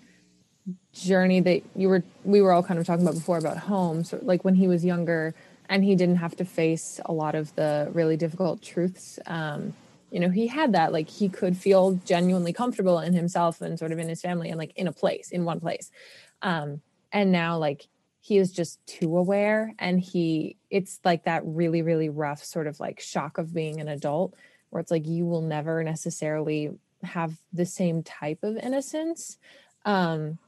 journey 0.92 1.40
that 1.40 1.62
you 1.76 1.88
were 1.88 2.02
we 2.24 2.40
were 2.40 2.52
all 2.52 2.62
kind 2.62 2.78
of 2.80 2.86
talking 2.86 3.04
about 3.04 3.14
before 3.14 3.38
about 3.38 3.58
home. 3.58 4.04
So 4.04 4.18
like 4.22 4.44
when 4.44 4.54
he 4.54 4.66
was 4.66 4.84
younger 4.84 5.34
and 5.68 5.84
he 5.84 5.94
didn't 5.94 6.16
have 6.16 6.36
to 6.36 6.44
face 6.44 7.00
a 7.04 7.12
lot 7.12 7.34
of 7.34 7.54
the 7.54 7.88
really 7.92 8.16
difficult 8.16 8.60
truths 8.60 9.20
um 9.26 9.72
you 10.10 10.18
know 10.18 10.28
he 10.28 10.48
had 10.48 10.72
that 10.72 10.92
like 10.92 11.08
he 11.08 11.28
could 11.28 11.56
feel 11.56 11.92
genuinely 12.04 12.52
comfortable 12.52 12.98
in 12.98 13.12
himself 13.12 13.60
and 13.60 13.78
sort 13.78 13.92
of 13.92 13.98
in 13.98 14.08
his 14.08 14.20
family 14.20 14.48
and 14.50 14.58
like 14.58 14.72
in 14.76 14.88
a 14.88 14.92
place 14.92 15.30
in 15.30 15.44
one 15.44 15.60
place. 15.60 15.90
Um 16.42 16.82
and 17.12 17.32
now 17.32 17.56
like 17.56 17.86
he 18.20 18.36
is 18.36 18.52
just 18.52 18.84
too 18.86 19.16
aware 19.16 19.72
and 19.78 20.00
he 20.00 20.56
it's 20.68 21.00
like 21.04 21.24
that 21.24 21.42
really 21.44 21.82
really 21.82 22.08
rough 22.08 22.44
sort 22.44 22.66
of 22.66 22.80
like 22.80 23.00
shock 23.00 23.38
of 23.38 23.54
being 23.54 23.80
an 23.80 23.88
adult 23.88 24.34
where 24.70 24.80
it's 24.80 24.90
like 24.90 25.06
you 25.06 25.24
will 25.24 25.42
never 25.42 25.82
necessarily 25.84 26.70
have 27.02 27.32
the 27.52 27.66
same 27.66 28.02
type 28.02 28.42
of 28.42 28.56
innocence. 28.56 29.38
Um 29.84 30.38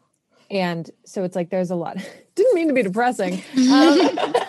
and 0.52 0.90
so 1.04 1.24
it's 1.24 1.34
like 1.34 1.50
there's 1.50 1.70
a 1.70 1.74
lot 1.74 1.96
didn't 2.36 2.54
mean 2.54 2.68
to 2.68 2.74
be 2.74 2.82
depressing 2.82 3.34
um, 3.34 3.40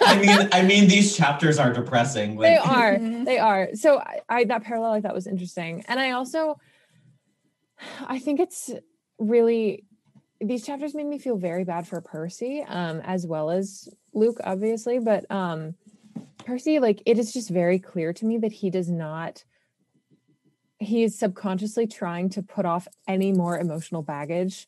I 0.06 0.20
mean, 0.22 0.50
I 0.52 0.62
mean, 0.62 0.88
these 0.88 1.16
chapters 1.18 1.58
are 1.58 1.72
depressing. 1.74 2.38
they 2.38 2.58
are 2.58 2.94
Mhm. 3.00 3.26
they 3.26 3.40
are 3.40 3.70
so 3.74 3.98
I, 4.00 4.20
I 4.30 4.44
that 4.46 4.64
parallel 4.64 4.92
i 4.92 5.02
thought 5.02 5.14
was 5.16 5.28
interesting 5.28 5.84
and 5.88 6.00
i 6.00 6.12
also 6.12 6.58
i 8.08 8.20
think 8.20 8.40
it's 8.40 8.70
really 9.18 9.86
these 10.42 10.66
chapters 10.66 10.94
made 10.94 11.06
me 11.08 11.18
feel 11.20 11.38
very 11.38 11.64
bad 11.64 11.88
for 11.88 12.02
percy 12.02 12.64
um 12.68 13.00
as 13.04 13.26
well 13.26 13.50
as 13.50 13.90
luke 14.14 14.40
obviously 14.44 15.00
but 15.00 15.30
um 15.32 15.74
percy 16.46 16.80
like 16.80 17.02
it 17.06 17.18
is 17.18 17.32
just 17.34 17.50
very 17.50 17.80
clear 17.80 18.12
to 18.14 18.26
me 18.26 18.38
that 18.38 18.52
he 18.52 18.70
does 18.70 18.90
not 18.90 19.44
he 20.80 21.04
is 21.04 21.18
subconsciously 21.18 21.88
trying 21.88 22.28
to 22.30 22.42
put 22.44 22.66
off 22.66 22.88
any 23.08 23.32
more 23.32 23.58
emotional 23.58 24.02
baggage 24.02 24.68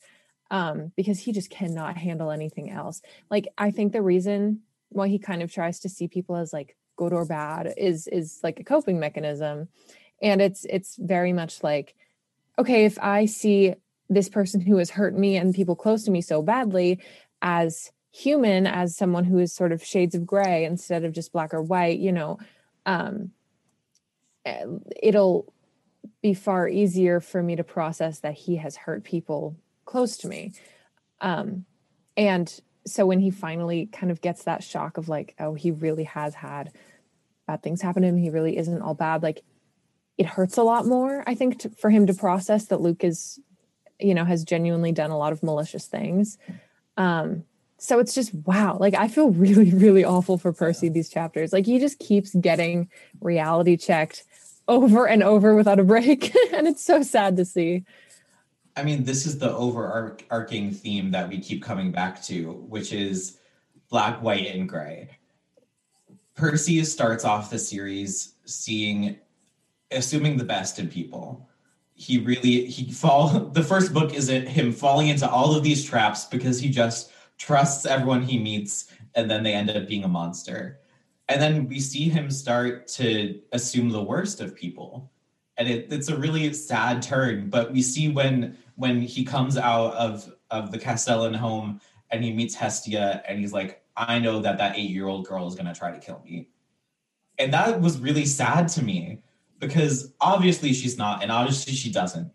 um 0.52 0.92
because 0.96 1.20
he 1.20 1.32
just 1.32 1.50
cannot 1.50 1.98
handle 1.98 2.32
anything 2.32 2.70
else. 2.70 3.02
Like 3.30 3.48
i 3.58 3.72
think 3.72 3.94
the 3.94 4.02
reason 4.02 4.62
why 4.90 5.08
he 5.08 5.20
kind 5.20 5.42
of 5.42 5.52
tries 5.52 5.80
to 5.82 5.90
see 5.90 6.08
people 6.08 6.36
as 6.36 6.54
like 6.54 6.76
good 6.96 7.14
or 7.14 7.26
bad 7.26 7.74
is 7.78 8.08
is 8.08 8.40
like 8.44 8.60
a 8.60 8.64
coping 8.64 9.00
mechanism. 9.00 9.68
And 10.22 10.42
it's 10.42 10.66
it's 10.66 10.96
very 10.98 11.34
much 11.34 11.64
like 11.64 11.96
okay 12.58 12.86
if 12.86 12.98
i 13.00 13.26
see 13.26 13.74
this 14.10 14.30
person 14.30 14.62
who 14.62 14.78
has 14.78 14.92
hurt 14.92 15.18
me 15.18 15.36
and 15.38 15.56
people 15.56 15.76
close 15.76 16.04
to 16.04 16.12
me 16.12 16.22
so 16.22 16.42
badly 16.42 17.00
as 17.42 17.92
human 18.12 18.66
as 18.66 18.96
someone 18.96 19.26
who 19.26 19.40
is 19.40 19.54
sort 19.54 19.72
of 19.72 19.84
shades 19.84 20.16
of 20.16 20.26
gray 20.26 20.64
instead 20.64 21.04
of 21.04 21.12
just 21.12 21.34
black 21.34 21.54
or 21.54 21.62
white 21.62 22.00
you 22.00 22.12
know 22.12 22.38
um 22.86 23.32
eh, 24.46 24.66
it'll 25.02 25.52
be 26.22 26.34
far 26.34 26.68
easier 26.68 27.20
for 27.20 27.42
me 27.44 27.56
to 27.56 27.64
process 27.64 28.20
that 28.20 28.34
he 28.34 28.56
has 28.56 28.78
hurt 28.78 29.04
people 29.04 29.56
close 29.86 30.18
to 30.18 30.28
me. 30.28 30.54
Um 31.22 31.66
and 32.18 32.62
so 32.88 33.06
when 33.06 33.20
he 33.20 33.32
finally 33.32 33.88
kind 33.88 34.12
of 34.12 34.22
gets 34.22 34.44
that 34.44 34.64
shock 34.64 34.98
of 34.98 35.10
like 35.10 35.36
oh 35.40 35.54
he 35.54 35.72
really 35.72 36.04
has 36.04 36.36
had 36.36 36.72
bad 37.48 37.62
things 37.62 37.82
happen 37.82 38.02
to 38.02 38.08
him. 38.10 38.18
He 38.18 38.30
really 38.30 38.58
isn't 38.58 38.82
all 38.82 38.96
bad. 38.96 39.24
Like 39.24 39.44
it 40.18 40.26
hurts 40.26 40.58
a 40.58 40.64
lot 40.64 40.86
more 40.86 41.24
i 41.28 41.36
think 41.36 41.60
to, 41.60 41.70
for 41.70 41.90
him 41.90 42.08
to 42.08 42.14
process 42.14 42.68
that 42.68 42.80
luke 42.82 43.04
is 43.04 43.40
you 44.00 44.14
know 44.14 44.26
has 44.26 44.44
genuinely 44.44 44.92
done 44.92 45.12
a 45.12 45.18
lot 45.18 45.32
of 45.32 45.44
malicious 45.44 45.88
things. 45.88 46.38
Um 46.98 47.44
so 47.78 48.00
it's 48.00 48.16
just 48.16 48.34
wow. 48.34 48.78
Like 48.80 48.94
i 48.94 49.08
feel 49.08 49.30
really 49.46 49.72
really 49.72 50.04
awful 50.04 50.38
for 50.38 50.52
percy 50.54 50.90
these 50.90 51.10
chapters. 51.10 51.54
Like 51.54 51.66
he 51.66 51.80
just 51.80 52.00
keeps 52.00 52.34
getting 52.36 52.90
reality 53.22 53.78
checked 53.78 54.24
over 54.68 55.08
and 55.08 55.22
over 55.22 55.56
without 55.56 55.80
a 55.80 55.84
break. 55.84 56.36
And 56.54 56.68
it's 56.68 56.84
so 56.84 57.04
sad 57.04 57.38
to 57.38 57.46
see 57.46 57.84
I 58.78 58.84
mean, 58.84 59.04
this 59.04 59.26
is 59.26 59.38
the 59.38 59.54
overarching 59.56 60.72
theme 60.72 61.12
that 61.12 61.30
we 61.30 61.40
keep 61.40 61.64
coming 61.64 61.92
back 61.92 62.22
to, 62.24 62.52
which 62.52 62.92
is 62.92 63.38
black, 63.90 64.22
white, 64.22 64.48
and 64.48 64.68
gray. 64.68 65.10
Percy 66.36 66.84
starts 66.84 67.24
off 67.24 67.50
the 67.50 67.58
series 67.58 68.34
seeing, 68.44 69.18
assuming 69.92 70.36
the 70.36 70.44
best 70.44 70.80
in 70.80 70.90
people. 70.90 71.50
He 71.94 72.18
really 72.18 72.66
he 72.66 72.92
fall. 72.92 73.30
The 73.54 73.64
first 73.64 73.94
book 73.94 74.14
is 74.14 74.28
him 74.28 74.74
falling 74.74 75.08
into 75.08 75.30
all 75.30 75.56
of 75.56 75.64
these 75.64 75.86
traps 75.86 76.26
because 76.26 76.60
he 76.60 76.70
just 76.70 77.12
trusts 77.38 77.86
everyone 77.86 78.24
he 78.24 78.38
meets, 78.38 78.92
and 79.16 79.32
then 79.32 79.44
they 79.44 79.54
end 79.54 79.70
up 79.70 79.88
being 79.88 80.04
a 80.04 80.10
monster. 80.10 80.80
And 81.30 81.42
then 81.42 81.70
we 81.70 81.80
see 81.80 82.10
him 82.10 82.30
start 82.30 82.88
to 82.90 83.40
assume 83.54 83.90
the 83.90 84.04
worst 84.04 84.42
of 84.42 84.54
people, 84.54 85.10
and 85.56 85.70
it, 85.70 85.88
it's 85.92 86.10
a 86.10 86.18
really 86.18 86.52
sad 86.54 87.02
turn. 87.02 87.50
But 87.50 87.72
we 87.72 87.82
see 87.82 88.10
when 88.10 88.58
when 88.76 89.02
he 89.02 89.24
comes 89.24 89.58
out 89.58 89.94
of 89.94 90.34
of 90.52 90.72
the 90.72 90.78
Castellan 90.78 91.34
home 91.34 91.82
and 92.12 92.24
he 92.24 92.32
meets 92.32 92.56
Hestia 92.56 93.24
and 93.28 93.40
he's 93.40 93.54
like, 93.54 93.84
I 93.98 94.20
know 94.20 94.42
that 94.42 94.58
that 94.58 94.78
eight 94.78 94.90
year 94.90 95.08
old 95.08 95.28
girl 95.28 95.48
is 95.48 95.56
to 95.56 95.74
try 95.74 95.92
to 95.92 96.00
kill 96.00 96.22
me. 96.24 96.50
And 97.38 97.54
that 97.54 97.82
was 97.82 98.00
really 98.00 98.26
sad 98.26 98.68
to 98.70 98.84
me 98.84 99.20
because 99.60 100.14
obviously 100.22 100.74
she's 100.74 100.98
not, 100.98 101.24
and 101.24 101.32
obviously 101.32 101.74
she 101.74 101.92
doesn't. 101.92 102.32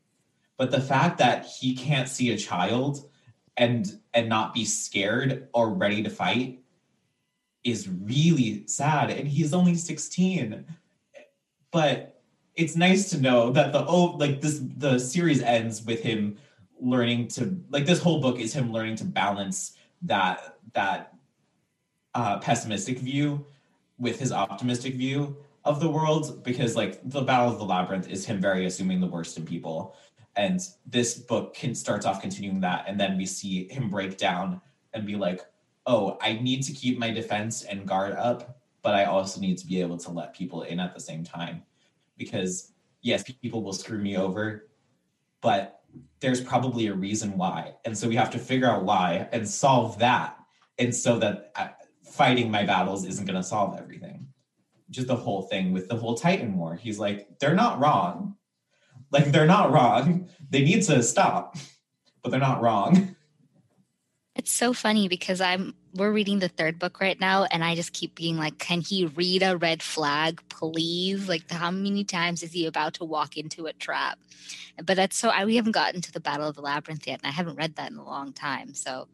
But 0.56 0.70
the 0.70 0.80
fact 0.80 1.18
that 1.18 1.46
he 1.46 1.74
can't 1.74 2.08
see 2.08 2.32
a 2.32 2.36
child 2.36 3.08
and 3.56 3.86
and 4.14 4.28
not 4.28 4.54
be 4.54 4.64
scared 4.64 5.48
or 5.54 5.70
ready 5.70 6.02
to 6.02 6.10
fight 6.10 6.60
is 7.64 7.88
really 7.88 8.66
sad. 8.66 9.10
And 9.10 9.28
he's 9.28 9.52
only 9.52 9.74
16. 9.74 10.64
But 11.70 12.19
it's 12.60 12.76
nice 12.76 13.08
to 13.08 13.18
know 13.18 13.50
that 13.50 13.72
the 13.72 13.84
oh 13.86 14.16
like 14.18 14.42
this 14.42 14.60
the 14.76 14.98
series 14.98 15.40
ends 15.40 15.82
with 15.82 16.02
him 16.02 16.36
learning 16.78 17.26
to 17.26 17.58
like 17.70 17.86
this 17.86 18.00
whole 18.02 18.20
book 18.20 18.38
is 18.38 18.52
him 18.52 18.70
learning 18.70 18.96
to 18.96 19.04
balance 19.04 19.78
that 20.02 20.58
that 20.74 21.14
uh, 22.14 22.38
pessimistic 22.38 22.98
view 22.98 23.46
with 23.98 24.18
his 24.18 24.30
optimistic 24.30 24.94
view 24.94 25.36
of 25.64 25.80
the 25.80 25.88
world 25.88 26.44
because 26.44 26.76
like 26.76 27.00
the 27.08 27.22
battle 27.22 27.50
of 27.50 27.58
the 27.58 27.64
labyrinth 27.64 28.08
is 28.08 28.26
him 28.26 28.40
very 28.40 28.66
assuming 28.66 29.00
the 29.00 29.06
worst 29.06 29.38
in 29.38 29.46
people. 29.46 29.94
And 30.36 30.60
this 30.86 31.14
book 31.14 31.54
can 31.54 31.74
starts 31.74 32.04
off 32.04 32.20
continuing 32.20 32.60
that 32.60 32.84
and 32.86 33.00
then 33.00 33.16
we 33.16 33.24
see 33.24 33.68
him 33.68 33.88
break 33.88 34.18
down 34.18 34.60
and 34.92 35.06
be 35.06 35.16
like 35.16 35.40
oh 35.86 36.18
i 36.20 36.34
need 36.34 36.62
to 36.62 36.72
keep 36.72 36.98
my 36.98 37.10
defense 37.10 37.64
and 37.64 37.86
guard 37.86 38.12
up 38.12 38.58
but 38.82 38.94
i 38.94 39.04
also 39.04 39.40
need 39.40 39.56
to 39.56 39.66
be 39.66 39.80
able 39.80 39.96
to 39.96 40.10
let 40.10 40.34
people 40.34 40.62
in 40.62 40.78
at 40.78 40.94
the 40.94 41.00
same 41.00 41.24
time 41.24 41.62
because 42.20 42.72
yes 43.02 43.24
people 43.42 43.64
will 43.64 43.72
screw 43.72 43.98
me 43.98 44.16
over 44.16 44.70
but 45.40 45.80
there's 46.20 46.40
probably 46.40 46.86
a 46.88 46.94
reason 46.94 47.36
why. 47.36 47.74
And 47.84 47.96
so 47.96 48.08
we 48.08 48.16
have 48.16 48.30
to 48.30 48.38
figure 48.38 48.68
out 48.68 48.84
why 48.84 49.28
and 49.32 49.48
solve 49.48 49.98
that. 49.98 50.36
And 50.78 50.94
so 50.94 51.18
that 51.18 51.52
uh, 51.56 51.68
fighting 52.04 52.50
my 52.50 52.64
battles 52.64 53.04
isn't 53.04 53.26
going 53.26 53.36
to 53.36 53.42
solve 53.42 53.78
everything. 53.78 54.26
Just 54.90 55.06
the 55.06 55.16
whole 55.16 55.42
thing 55.42 55.72
with 55.72 55.88
the 55.88 55.96
whole 55.96 56.14
Titan 56.14 56.56
War. 56.56 56.74
He's 56.74 56.98
like, 56.98 57.38
they're 57.38 57.54
not 57.54 57.80
wrong. 57.80 58.36
Like, 59.12 59.32
they're 59.32 59.46
not 59.46 59.72
wrong. 59.72 60.28
They 60.50 60.62
need 60.62 60.82
to 60.84 61.02
stop, 61.02 61.56
but 62.22 62.30
they're 62.30 62.40
not 62.40 62.60
wrong. 62.60 63.16
It's 64.40 64.52
so 64.52 64.72
funny 64.72 65.06
because 65.06 65.42
I'm 65.42 65.74
we're 65.94 66.12
reading 66.12 66.38
the 66.38 66.48
third 66.48 66.78
book 66.78 66.98
right 66.98 67.20
now 67.20 67.44
and 67.44 67.62
I 67.62 67.74
just 67.74 67.92
keep 67.92 68.14
being 68.14 68.38
like, 68.38 68.56
can 68.56 68.80
he 68.80 69.04
read 69.04 69.42
a 69.42 69.58
red 69.58 69.82
flag, 69.82 70.40
please? 70.48 71.28
Like 71.28 71.50
how 71.50 71.70
many 71.70 72.04
times 72.04 72.42
is 72.42 72.50
he 72.50 72.64
about 72.64 72.94
to 72.94 73.04
walk 73.04 73.36
into 73.36 73.66
a 73.66 73.74
trap? 73.74 74.18
But 74.82 74.96
that's 74.96 75.18
so 75.18 75.28
I 75.28 75.44
we 75.44 75.56
haven't 75.56 75.72
gotten 75.72 76.00
to 76.00 76.10
the 76.10 76.20
Battle 76.20 76.48
of 76.48 76.54
the 76.54 76.62
Labyrinth 76.62 77.06
yet, 77.06 77.20
and 77.22 77.28
I 77.28 77.34
haven't 77.34 77.56
read 77.56 77.76
that 77.76 77.90
in 77.90 77.98
a 77.98 78.02
long 78.02 78.32
time. 78.32 78.72
So 78.72 79.08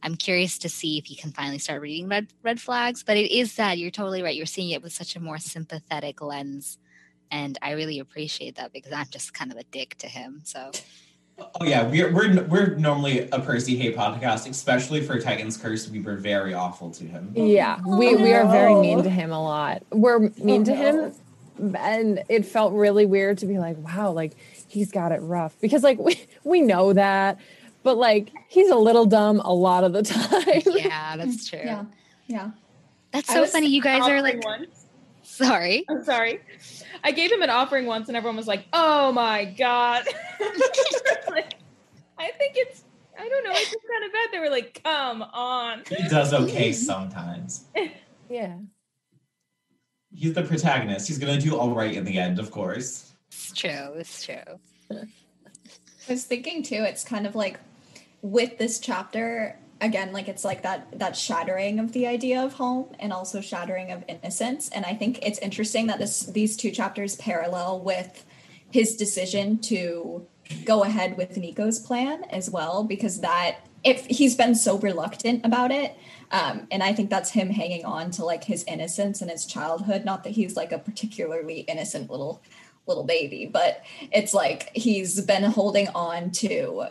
I'm 0.00 0.14
curious 0.14 0.58
to 0.58 0.68
see 0.68 0.96
if 0.96 1.06
he 1.06 1.16
can 1.16 1.32
finally 1.32 1.58
start 1.58 1.82
reading 1.82 2.06
red 2.06 2.28
red 2.44 2.60
flags. 2.60 3.02
But 3.02 3.16
it 3.16 3.36
is 3.36 3.50
sad. 3.50 3.80
You're 3.80 3.90
totally 3.90 4.22
right. 4.22 4.36
You're 4.36 4.46
seeing 4.46 4.70
it 4.70 4.80
with 4.80 4.92
such 4.92 5.16
a 5.16 5.20
more 5.20 5.38
sympathetic 5.38 6.22
lens. 6.22 6.78
And 7.32 7.58
I 7.62 7.72
really 7.72 7.98
appreciate 7.98 8.54
that 8.58 8.72
because 8.72 8.92
I'm 8.92 9.08
just 9.10 9.34
kind 9.34 9.50
of 9.50 9.58
a 9.58 9.64
dick 9.64 9.96
to 9.98 10.06
him. 10.06 10.42
So 10.44 10.70
Oh 11.60 11.64
yeah, 11.64 11.88
we're 11.88 12.12
we're 12.12 12.42
we're 12.44 12.74
normally 12.76 13.28
a 13.30 13.40
Percy 13.40 13.76
hate 13.76 13.96
podcast, 13.96 14.48
especially 14.48 15.02
for 15.02 15.20
Titan's 15.20 15.56
Curse. 15.56 15.88
We 15.88 16.00
were 16.00 16.16
very 16.16 16.54
awful 16.54 16.90
to 16.92 17.04
him. 17.04 17.32
Yeah, 17.34 17.80
we 17.86 18.14
we 18.16 18.32
are 18.32 18.46
very 18.50 18.74
mean 18.74 19.02
to 19.02 19.10
him 19.10 19.32
a 19.32 19.42
lot. 19.42 19.82
We're 19.90 20.26
oh, 20.26 20.30
mean 20.38 20.64
to 20.64 20.74
him, 20.74 21.12
and 21.76 22.22
it 22.28 22.46
felt 22.46 22.72
really 22.72 23.06
weird 23.06 23.38
to 23.38 23.46
be 23.46 23.58
like, 23.58 23.76
wow, 23.78 24.12
like 24.12 24.32
he's 24.68 24.90
got 24.90 25.12
it 25.12 25.20
rough 25.20 25.54
because 25.60 25.82
like 25.82 25.98
we 26.00 26.20
we 26.44 26.60
know 26.60 26.92
that, 26.92 27.38
but 27.82 27.96
like 27.96 28.32
he's 28.48 28.70
a 28.70 28.76
little 28.76 29.06
dumb 29.06 29.40
a 29.40 29.52
lot 29.52 29.84
of 29.84 29.92
the 29.92 30.02
time. 30.02 30.62
yeah, 30.66 31.16
that's 31.16 31.48
true. 31.48 31.60
Yeah. 31.62 31.84
Yeah. 32.26 32.50
That's 33.12 33.32
so 33.32 33.42
was 33.42 33.52
funny. 33.52 33.68
You 33.68 33.82
guys 33.82 34.08
are 34.08 34.22
like, 34.22 34.42
one. 34.44 34.66
Sorry. 35.42 35.84
I'm 35.88 36.04
sorry. 36.04 36.40
I 37.04 37.12
gave 37.12 37.32
him 37.32 37.42
an 37.42 37.50
offering 37.50 37.86
once, 37.86 38.08
and 38.08 38.16
everyone 38.16 38.36
was 38.36 38.46
like, 38.46 38.66
"Oh 38.72 39.12
my 39.12 39.44
god!" 39.44 40.04
Like, 41.30 41.54
I 42.18 42.30
think 42.32 42.54
it's. 42.56 42.84
I 43.18 43.28
don't 43.28 43.44
know. 43.44 43.50
It's 43.52 43.70
just 43.70 43.86
kind 43.90 44.04
of 44.04 44.12
bad. 44.12 44.28
They 44.32 44.38
were 44.38 44.50
like, 44.50 44.80
"Come 44.84 45.22
on." 45.22 45.82
He 45.88 46.08
does 46.08 46.32
okay 46.34 46.72
sometimes. 46.90 47.64
yeah. 48.28 48.56
He's 50.14 50.34
the 50.34 50.42
protagonist. 50.42 51.08
He's 51.08 51.18
gonna 51.18 51.40
do 51.40 51.56
all 51.56 51.70
right 51.74 51.94
in 51.94 52.04
the 52.04 52.18
end, 52.18 52.38
of 52.38 52.50
course. 52.50 53.12
It's 53.30 53.52
true. 53.52 53.92
It's 53.96 54.24
true. 54.24 54.58
I 54.90 56.12
was 56.12 56.24
thinking 56.24 56.62
too, 56.62 56.82
it's 56.82 57.04
kind 57.04 57.26
of 57.26 57.34
like 57.34 57.58
with 58.20 58.58
this 58.58 58.78
chapter, 58.78 59.58
again, 59.82 60.12
like 60.12 60.28
it's 60.28 60.44
like 60.44 60.62
that 60.62 60.98
that 60.98 61.16
shattering 61.16 61.78
of 61.78 61.92
the 61.92 62.06
idea 62.06 62.42
of 62.42 62.54
home 62.54 62.86
and 62.98 63.12
also 63.12 63.40
shattering 63.40 63.90
of 63.90 64.04
innocence. 64.08 64.70
And 64.70 64.86
I 64.86 64.94
think 64.94 65.18
it's 65.26 65.38
interesting 65.40 65.88
that 65.88 65.98
this 65.98 66.20
these 66.20 66.56
two 66.56 66.70
chapters 66.70 67.16
parallel 67.16 67.80
with 67.80 68.24
his 68.70 68.96
decision 68.96 69.58
to 69.58 70.26
go 70.64 70.84
ahead 70.84 71.16
with 71.16 71.36
Nico's 71.36 71.78
plan 71.78 72.24
as 72.30 72.48
well, 72.48 72.84
because 72.84 73.20
that 73.20 73.66
if 73.84 74.06
he's 74.06 74.36
been 74.36 74.54
so 74.54 74.78
reluctant 74.78 75.44
about 75.44 75.70
it. 75.70 75.96
Um, 76.30 76.66
and 76.70 76.82
I 76.82 76.94
think 76.94 77.10
that's 77.10 77.30
him 77.30 77.50
hanging 77.50 77.84
on 77.84 78.10
to 78.12 78.24
like 78.24 78.44
his 78.44 78.64
innocence 78.64 79.20
and 79.20 79.30
his 79.30 79.44
childhood. 79.44 80.04
Not 80.06 80.24
that 80.24 80.30
he's 80.30 80.56
like 80.56 80.72
a 80.72 80.78
particularly 80.78 81.60
innocent 81.60 82.10
little 82.10 82.40
little 82.86 83.04
baby, 83.04 83.46
but 83.52 83.82
it's 84.10 84.32
like 84.32 84.70
he's 84.74 85.20
been 85.20 85.44
holding 85.44 85.88
on 85.88 86.30
to 86.30 86.86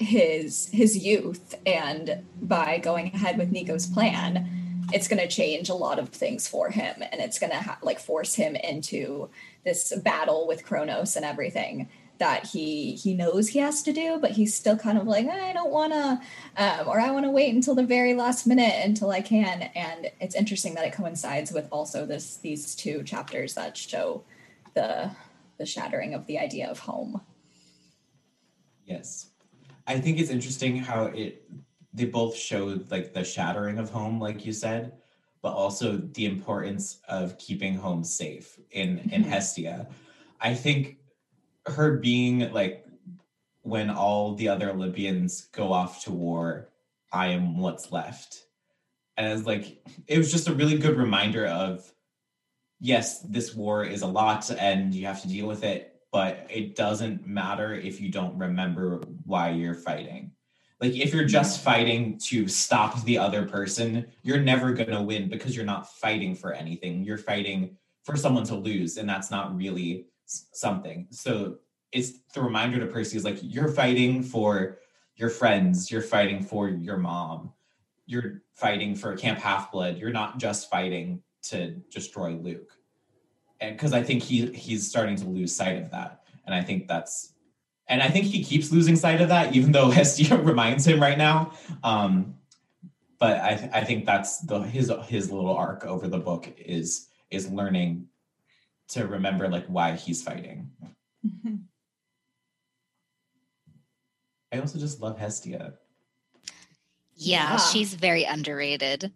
his 0.00 0.68
his 0.72 0.96
youth 0.96 1.54
and 1.66 2.24
by 2.40 2.78
going 2.78 3.08
ahead 3.14 3.38
with 3.38 3.50
Nico's 3.52 3.86
plan 3.86 4.48
it's 4.92 5.06
going 5.06 5.20
to 5.20 5.28
change 5.28 5.68
a 5.68 5.74
lot 5.74 5.98
of 5.98 6.08
things 6.08 6.48
for 6.48 6.70
him 6.70 6.96
and 7.12 7.20
it's 7.20 7.38
going 7.38 7.50
to 7.50 7.60
ha- 7.60 7.78
like 7.82 8.00
force 8.00 8.34
him 8.34 8.56
into 8.56 9.28
this 9.64 9.92
battle 9.98 10.48
with 10.48 10.64
Kronos 10.64 11.14
and 11.16 11.24
everything 11.24 11.88
that 12.18 12.46
he 12.46 12.94
he 12.94 13.14
knows 13.14 13.48
he 13.48 13.58
has 13.58 13.82
to 13.82 13.92
do 13.92 14.18
but 14.18 14.32
he's 14.32 14.54
still 14.54 14.76
kind 14.76 14.96
of 14.98 15.06
like 15.06 15.28
I 15.28 15.52
don't 15.52 15.70
want 15.70 15.92
to 15.92 16.20
um, 16.56 16.88
or 16.88 16.98
I 16.98 17.10
want 17.10 17.26
to 17.26 17.30
wait 17.30 17.54
until 17.54 17.74
the 17.74 17.84
very 17.84 18.14
last 18.14 18.46
minute 18.46 18.84
until 18.84 19.10
I 19.10 19.20
can 19.20 19.62
and 19.74 20.10
it's 20.18 20.34
interesting 20.34 20.74
that 20.74 20.86
it 20.86 20.94
coincides 20.94 21.52
with 21.52 21.68
also 21.70 22.06
this 22.06 22.36
these 22.36 22.74
two 22.74 23.02
chapters 23.02 23.54
that 23.54 23.76
show 23.76 24.24
the 24.74 25.10
the 25.58 25.66
shattering 25.66 26.14
of 26.14 26.26
the 26.26 26.38
idea 26.38 26.70
of 26.70 26.80
home 26.80 27.20
Yes. 28.90 29.29
I 29.90 29.98
think 29.98 30.20
it's 30.20 30.30
interesting 30.30 30.76
how 30.76 31.06
it 31.06 31.50
they 31.92 32.04
both 32.04 32.36
showed 32.36 32.88
like 32.92 33.12
the 33.12 33.24
shattering 33.24 33.78
of 33.78 33.90
home, 33.90 34.20
like 34.20 34.46
you 34.46 34.52
said, 34.52 34.92
but 35.42 35.52
also 35.52 35.96
the 35.96 36.26
importance 36.26 37.00
of 37.08 37.36
keeping 37.38 37.74
home 37.74 38.04
safe 38.04 38.56
in 38.70 38.98
in 39.10 39.24
Mhm. 39.24 39.30
Hestia. 39.30 39.88
I 40.40 40.54
think 40.54 40.98
her 41.66 41.96
being 41.96 42.52
like 42.52 42.86
when 43.62 43.90
all 43.90 44.36
the 44.36 44.48
other 44.48 44.70
Olympians 44.70 45.48
go 45.52 45.72
off 45.72 46.04
to 46.04 46.12
war, 46.12 46.68
I 47.12 47.26
am 47.28 47.58
what's 47.58 47.90
left. 47.90 48.46
And 49.16 49.26
it's 49.26 49.44
like 49.44 49.82
it 50.06 50.18
was 50.18 50.30
just 50.30 50.48
a 50.48 50.54
really 50.54 50.78
good 50.78 50.96
reminder 50.96 51.46
of 51.46 51.92
yes, 52.78 53.22
this 53.22 53.56
war 53.56 53.84
is 53.84 54.02
a 54.02 54.06
lot 54.06 54.50
and 54.52 54.94
you 54.94 55.06
have 55.06 55.20
to 55.22 55.28
deal 55.28 55.48
with 55.48 55.64
it, 55.64 56.00
but 56.12 56.46
it 56.48 56.76
doesn't 56.76 57.26
matter 57.26 57.74
if 57.74 58.00
you 58.00 58.08
don't 58.08 58.38
remember 58.38 59.02
why 59.30 59.50
you're 59.50 59.74
fighting. 59.74 60.32
Like 60.80 60.94
if 60.94 61.14
you're 61.14 61.24
just 61.24 61.60
mm-hmm. 61.60 61.70
fighting 61.70 62.18
to 62.24 62.48
stop 62.48 63.02
the 63.04 63.18
other 63.18 63.46
person, 63.46 64.06
you're 64.22 64.40
never 64.40 64.72
going 64.72 64.90
to 64.90 65.02
win 65.02 65.28
because 65.28 65.54
you're 65.54 65.64
not 65.64 65.90
fighting 65.90 66.34
for 66.34 66.52
anything. 66.52 67.04
You're 67.04 67.18
fighting 67.18 67.76
for 68.02 68.16
someone 68.16 68.44
to 68.44 68.56
lose 68.56 68.96
and 68.96 69.08
that's 69.08 69.30
not 69.30 69.56
really 69.56 70.06
something. 70.26 71.06
So 71.10 71.56
it's 71.92 72.20
the 72.34 72.42
reminder 72.42 72.78
to 72.80 72.86
Percy 72.86 73.16
is 73.16 73.24
like 73.24 73.38
you're 73.42 73.68
fighting 73.68 74.22
for 74.22 74.78
your 75.16 75.30
friends, 75.30 75.90
you're 75.90 76.02
fighting 76.02 76.42
for 76.42 76.68
your 76.68 76.96
mom, 76.96 77.52
you're 78.06 78.42
fighting 78.54 78.94
for 78.94 79.16
Camp 79.16 79.38
Half 79.38 79.70
Blood. 79.70 79.98
You're 79.98 80.10
not 80.10 80.38
just 80.38 80.70
fighting 80.70 81.22
to 81.42 81.72
destroy 81.90 82.30
Luke. 82.30 82.72
And 83.60 83.76
because 83.76 83.92
I 83.92 84.02
think 84.02 84.22
he 84.22 84.46
he's 84.46 84.88
starting 84.88 85.16
to 85.16 85.26
lose 85.26 85.54
sight 85.54 85.76
of 85.76 85.90
that. 85.90 86.22
And 86.46 86.54
I 86.54 86.62
think 86.62 86.88
that's 86.88 87.34
and 87.90 88.02
I 88.02 88.08
think 88.08 88.24
he 88.26 88.42
keeps 88.42 88.70
losing 88.72 88.96
sight 88.96 89.20
of 89.20 89.28
that, 89.28 89.54
even 89.54 89.72
though 89.72 89.90
Hestia 89.98 90.38
reminds 90.38 90.86
him 90.86 91.00
right 91.02 91.18
now. 91.18 91.52
Um, 91.82 92.36
but 93.18 93.36
I, 93.38 93.68
I 93.74 93.84
think 93.84 94.06
that's 94.06 94.38
the 94.46 94.60
his 94.60 94.90
his 95.06 95.30
little 95.30 95.54
arc 95.54 95.84
over 95.84 96.08
the 96.08 96.18
book 96.18 96.48
is 96.56 97.08
is 97.30 97.50
learning 97.50 98.06
to 98.88 99.06
remember 99.06 99.48
like 99.48 99.66
why 99.66 99.92
he's 99.96 100.22
fighting. 100.22 100.70
Mhm. 101.26 101.64
I 104.52 104.58
also 104.58 104.78
just 104.78 105.00
love 105.00 105.18
Hestia. 105.18 105.74
Yeah, 107.14 107.50
Yeah. 107.52 107.56
she's 107.58 107.94
very 107.94 108.24
underrated. 108.24 109.12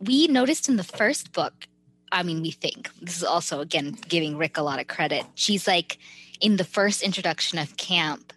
We 0.00 0.26
noticed 0.26 0.68
in 0.68 0.76
the 0.76 0.84
first 0.84 1.32
book, 1.32 1.54
I 2.10 2.22
mean, 2.22 2.42
we 2.42 2.50
think 2.50 2.90
this 3.00 3.16
is 3.16 3.24
also, 3.24 3.60
again, 3.60 3.96
giving 4.08 4.36
Rick 4.36 4.58
a 4.58 4.62
lot 4.62 4.80
of 4.80 4.86
credit. 4.86 5.24
She's 5.34 5.66
like, 5.66 5.96
in 6.42 6.56
the 6.56 6.64
first 6.64 7.02
introduction 7.02 7.58
of 7.58 7.76
camp, 7.76 8.32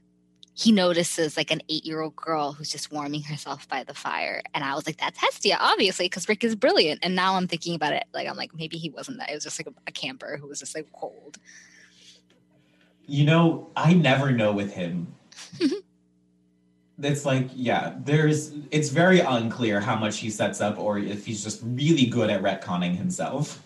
he 0.54 0.72
notices 0.72 1.36
like 1.36 1.52
an 1.52 1.62
eight 1.68 1.86
year 1.86 2.00
old 2.00 2.16
girl 2.16 2.54
who's 2.54 2.70
just 2.70 2.92
warming 2.92 3.24
herself 3.24 3.68
by 3.68 3.84
the 3.84 3.94
fire. 3.94 4.42
And 4.54 4.64
I 4.64 4.74
was 4.76 4.86
like, 4.86 4.98
that's 4.98 5.20
Hestia, 5.20 5.58
obviously, 5.60 6.06
because 6.06 6.30
Rick 6.30 6.46
is 6.46 6.56
brilliant. 6.56 7.00
And 7.04 7.14
now 7.14 7.36
I'm 7.36 7.48
thinking 7.48 7.76
about 7.76 7.92
it, 7.92 8.06
like, 8.14 8.30
I'm 8.30 8.38
like, 8.38 8.56
maybe 8.56 8.78
he 8.78 8.90
wasn't 8.90 9.18
that. 9.18 9.32
It 9.32 9.34
was 9.34 9.44
just 9.44 9.60
like 9.60 9.68
a, 9.68 9.74
a 9.88 9.92
camper 9.92 10.38
who 10.38 10.48
was 10.48 10.60
just 10.60 10.76
like 10.76 10.88
cold. 10.94 11.40
You 13.08 13.26
know, 13.26 13.70
I 13.76 13.94
never 13.96 14.32
know 14.32 14.54
with 14.54 14.72
him. 14.72 15.14
it's 17.02 17.26
like, 17.26 17.50
yeah, 17.54 17.96
there's 18.00 18.54
it's 18.72 18.90
very 18.90 19.20
unclear 19.20 19.82
how 19.82 19.98
much 19.98 20.20
he 20.20 20.30
sets 20.30 20.62
up 20.62 20.80
or 20.80 21.00
if 21.00 21.26
he's 21.26 21.44
just 21.44 21.60
really 21.64 22.06
good 22.06 22.30
at 22.30 22.42
retconning 22.42 22.96
himself. 22.96 23.65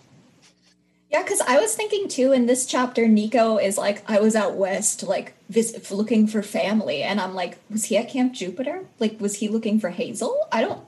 Yeah, 1.10 1.22
because 1.22 1.40
I 1.40 1.58
was 1.58 1.74
thinking 1.74 2.06
too 2.06 2.32
in 2.32 2.46
this 2.46 2.64
chapter, 2.64 3.08
Nico 3.08 3.56
is 3.56 3.76
like, 3.76 4.08
I 4.08 4.20
was 4.20 4.36
out 4.36 4.54
west, 4.54 5.02
like 5.02 5.34
visit, 5.48 5.90
looking 5.90 6.28
for 6.28 6.40
family, 6.40 7.02
and 7.02 7.20
I'm 7.20 7.34
like, 7.34 7.58
was 7.68 7.86
he 7.86 7.96
at 7.96 8.08
Camp 8.08 8.32
Jupiter? 8.32 8.84
Like, 9.00 9.20
was 9.20 9.36
he 9.36 9.48
looking 9.48 9.80
for 9.80 9.90
Hazel? 9.90 10.38
I 10.52 10.62
don't. 10.62 10.80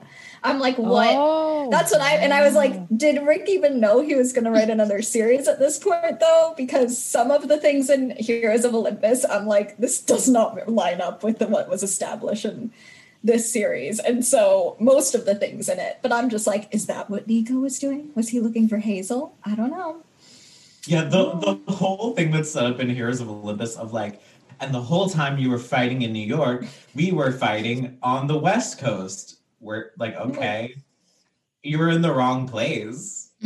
I'm 0.45 0.59
like, 0.59 0.79
what? 0.79 1.15
Oh, 1.17 1.69
That's 1.71 1.93
what 1.93 2.01
I 2.01 2.15
and 2.17 2.33
I 2.33 2.43
was 2.43 2.55
like, 2.55 2.87
did 2.97 3.25
Rick 3.27 3.49
even 3.49 3.81
know 3.81 4.01
he 4.01 4.15
was 4.15 4.33
going 4.33 4.45
to 4.45 4.51
write 4.51 4.71
another 4.71 5.03
series 5.17 5.49
at 5.49 5.59
this 5.59 5.79
point 5.79 6.21
though? 6.21 6.55
Because 6.57 7.01
some 7.01 7.31
of 7.33 7.49
the 7.49 7.59
things 7.59 7.91
in 7.91 8.11
Heroes 8.17 8.65
of 8.65 8.75
Olympus, 8.75 9.25
I'm 9.25 9.47
like, 9.47 9.77
this 9.79 10.01
does 10.01 10.29
not 10.29 10.69
line 10.69 11.01
up 11.01 11.25
with 11.25 11.39
the, 11.39 11.49
what 11.49 11.69
was 11.69 11.83
established 11.83 12.45
in 12.45 12.73
this 13.25 13.53
series, 13.53 14.01
and 14.01 14.25
so 14.25 14.77
most 14.81 15.15
of 15.15 15.27
the 15.27 15.35
things 15.35 15.69
in 15.69 15.79
it. 15.79 15.99
But 16.03 16.13
I'm 16.13 16.29
just 16.29 16.47
like, 16.47 16.69
is 16.73 16.87
that 16.87 17.09
what 17.09 17.29
Nico 17.29 17.55
was 17.55 17.79
doing? 17.79 18.11
Was 18.15 18.31
he 18.31 18.41
looking 18.41 18.69
for 18.69 18.79
Hazel? 18.79 19.37
I 19.45 19.55
don't 19.55 19.71
know. 19.71 20.03
Yeah, 20.87 21.05
the 21.05 21.59
the 21.67 21.73
whole 21.73 22.15
thing 22.15 22.31
that's 22.33 22.51
set 22.51 22.67
up 22.67 22.81
in 22.81 22.91
Heroes 22.91 23.21
of 23.21 23.29
Olympus 23.31 23.77
of 23.77 23.93
like, 23.93 24.21
and 24.61 24.75
the 24.75 24.81
whole 24.81 25.09
time 25.09 25.39
you 25.39 25.49
were 25.51 25.59
fighting 25.59 26.03
in 26.03 26.13
New 26.13 26.27
York, 26.27 26.65
we 26.95 27.13
were 27.13 27.31
fighting 27.33 27.99
on 28.03 28.27
the 28.27 28.37
West 28.39 28.79
Coast. 28.81 29.39
We're 29.61 29.91
like, 29.99 30.17
okay, 30.17 30.75
you 31.63 31.79
were 31.79 31.91
in 31.91 32.03
the 32.03 32.13
wrong 32.13 32.49
place. 32.49 33.31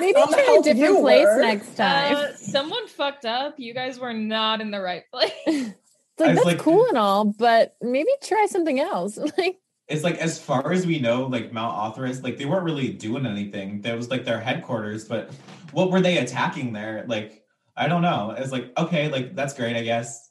Maybe 0.00 0.16
I'll 0.16 0.26
try 0.26 0.56
a 0.58 0.62
different 0.62 1.00
place 1.00 1.24
word. 1.26 1.40
next 1.42 1.76
time. 1.76 2.16
Uh, 2.16 2.32
someone 2.34 2.88
fucked 2.88 3.24
up. 3.24 3.54
You 3.58 3.72
guys 3.72 4.00
were 4.00 4.12
not 4.12 4.60
in 4.60 4.70
the 4.72 4.80
right 4.80 5.04
place. 5.12 5.30
it's 5.46 5.74
like 6.18 6.34
that's 6.34 6.44
like- 6.44 6.58
cool 6.58 6.86
and 6.88 6.98
all, 6.98 7.24
but 7.24 7.76
maybe 7.80 8.10
try 8.22 8.46
something 8.48 8.78
else. 8.80 9.18
Like, 9.38 9.58
It's 9.88 10.04
like 10.04 10.16
as 10.18 10.38
far 10.38 10.72
as 10.72 10.86
we 10.86 10.98
know, 10.98 11.26
like 11.26 11.52
Mount 11.52 11.76
Othrys, 11.76 12.22
like 12.22 12.38
they 12.38 12.44
weren't 12.44 12.64
really 12.64 12.90
doing 12.92 13.26
anything. 13.26 13.80
That 13.82 13.96
was 13.96 14.10
like 14.10 14.24
their 14.24 14.40
headquarters, 14.40 15.04
but 15.06 15.30
what 15.72 15.90
were 15.90 16.00
they 16.00 16.18
attacking 16.18 16.72
there? 16.72 17.04
Like, 17.06 17.44
I 17.76 17.88
don't 17.88 18.02
know. 18.02 18.34
It's 18.36 18.52
like, 18.52 18.72
okay, 18.78 19.08
like 19.08 19.34
that's 19.34 19.54
great, 19.54 19.76
I 19.76 19.82
guess. 19.82 20.30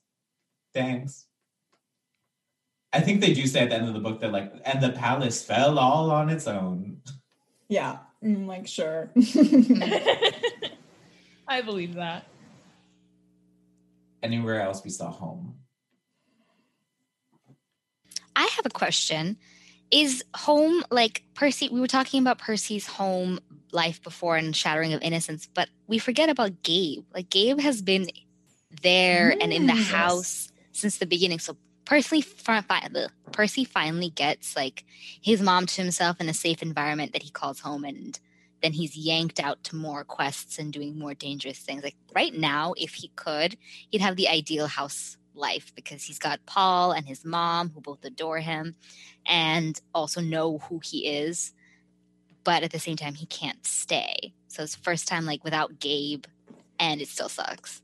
Thanks. 0.74 1.26
I 2.94 3.00
think 3.00 3.22
they 3.22 3.34
do 3.34 3.48
say 3.48 3.62
at 3.62 3.70
the 3.70 3.76
end 3.76 3.88
of 3.88 3.94
the 3.94 4.00
book 4.00 4.20
that 4.22 4.32
like, 4.32 4.54
and 4.66 4.82
the 4.82 4.90
palace 4.92 5.44
fell 5.44 5.80
all 5.80 6.12
on 6.12 6.30
its 6.30 6.48
own. 6.48 7.02
Yeah, 7.68 8.00
mm, 8.24 8.48
like 8.48 8.68
sure. 8.68 9.12
I 11.48 11.62
believe 11.62 11.96
that. 11.96 12.26
Anywhere 14.24 14.62
else 14.62 14.84
we 14.84 14.90
saw 14.90 15.10
home. 15.10 15.61
I 18.36 18.50
have 18.56 18.66
a 18.66 18.70
question. 18.70 19.38
Is 19.92 20.24
home 20.36 20.84
like 20.90 21.24
Percy? 21.34 21.68
We 21.70 21.82
were 21.82 21.88
talking 21.88 22.22
about 22.22 22.38
Percy's 22.38 22.88
home 22.88 23.40
life 23.72 24.02
before 24.02 24.38
and 24.38 24.56
Shattering 24.56 24.94
of 24.94 25.02
Innocence, 25.02 25.48
but 25.54 25.70
we 25.88 25.98
forget 25.98 26.30
about 26.30 26.64
Gabe. 26.64 27.04
Like 27.14 27.30
Gabe 27.30 27.60
has 27.60 27.82
been 27.82 28.08
there 28.82 29.32
and 29.42 29.52
in 29.52 29.68
the 29.68 29.74
Yes. 29.74 29.88
house 29.90 30.48
since 30.72 30.98
the 30.98 31.06
beginning. 31.06 31.40
So 31.40 31.58
Percy, 31.84 32.22
fi- 32.22 32.62
fi- 32.62 32.90
ugh, 32.96 33.12
Percy 33.34 33.66
finally 33.66 34.10
gets 34.10 34.56
like 34.56 34.86
his 35.22 35.42
mom 35.42 35.66
to 35.66 35.82
himself 35.82 36.22
in 36.22 36.30
a 36.30 36.34
safe 36.34 36.62
environment 36.62 37.12
that 37.12 37.24
he 37.24 37.30
calls 37.32 37.60
home, 37.60 37.84
and 37.84 38.18
then 38.62 38.72
he's 38.72 38.96
yanked 38.96 39.42
out 39.42 39.62
to 39.66 39.76
more 39.76 40.06
quests 40.06 40.58
and 40.58 40.72
doing 40.72 40.98
more 40.98 41.14
dangerous 41.14 41.58
things. 41.60 41.84
Like 41.84 41.98
right 42.16 42.34
now, 42.34 42.74
if 42.78 42.94
he 42.94 43.10
could, 43.18 43.58
he'd 43.90 44.00
have 44.02 44.16
the 44.16 44.30
ideal 44.30 44.68
house 44.68 45.18
life 45.42 45.74
because 45.76 46.04
he's 46.04 46.20
got 46.20 46.46
Paul 46.46 46.94
and 46.94 47.06
his 47.06 47.26
mom 47.26 47.70
who 47.70 47.82
both 47.82 48.06
adore 48.06 48.40
him 48.40 48.76
and 49.26 49.80
also 49.94 50.22
know 50.22 50.60
who 50.60 50.80
he 50.84 51.08
is. 51.08 51.54
But 52.44 52.64
at 52.64 52.72
the 52.72 52.80
same 52.80 52.96
time, 52.96 53.16
he 53.16 53.26
can't 53.26 53.66
stay. 53.66 54.34
So 54.48 54.64
it's 54.64 54.76
the 54.76 54.84
first 54.84 55.08
time 55.08 55.26
like 55.26 55.44
without 55.44 55.80
Gabe, 55.80 56.26
and 56.80 57.02
it 57.02 57.08
still 57.08 57.30
sucks. 57.30 57.82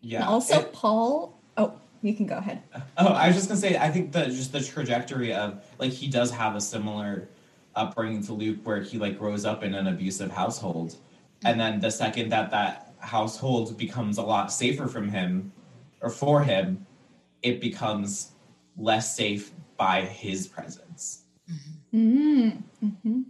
Yeah. 0.00 0.20
And 0.20 0.28
also, 0.28 0.60
It- 0.60 0.72
Paul. 0.72 1.38
Oh, 1.56 1.74
you 2.02 2.14
can 2.14 2.26
go 2.26 2.36
ahead. 2.36 2.62
Uh, 2.74 2.80
oh, 2.98 3.06
I 3.08 3.28
was 3.28 3.36
just 3.36 3.48
gonna 3.48 3.60
say, 3.60 3.76
I 3.76 3.90
think 3.90 4.12
that 4.12 4.28
just 4.28 4.52
the 4.52 4.60
trajectory 4.60 5.34
of 5.34 5.64
like 5.78 5.92
he 5.92 6.08
does 6.08 6.30
have 6.30 6.56
a 6.56 6.60
similar 6.60 7.28
upbringing 7.74 8.22
to 8.24 8.32
Luke, 8.32 8.58
where 8.64 8.80
he 8.80 8.98
like 8.98 9.18
grows 9.18 9.44
up 9.44 9.62
in 9.62 9.74
an 9.74 9.86
abusive 9.86 10.30
household, 10.30 10.90
mm-hmm. 10.90 11.46
and 11.46 11.60
then 11.60 11.80
the 11.80 11.90
second 11.90 12.30
that 12.30 12.50
that 12.50 12.94
household 12.98 13.76
becomes 13.78 14.18
a 14.18 14.22
lot 14.22 14.52
safer 14.52 14.88
from 14.88 15.08
him 15.08 15.52
or 16.00 16.10
for 16.10 16.42
him, 16.42 16.86
it 17.42 17.60
becomes 17.60 18.32
less 18.76 19.16
safe 19.16 19.52
by 19.76 20.02
his 20.02 20.46
presence. 20.46 21.22
Mm, 21.94 22.62
hmm 22.80 23.22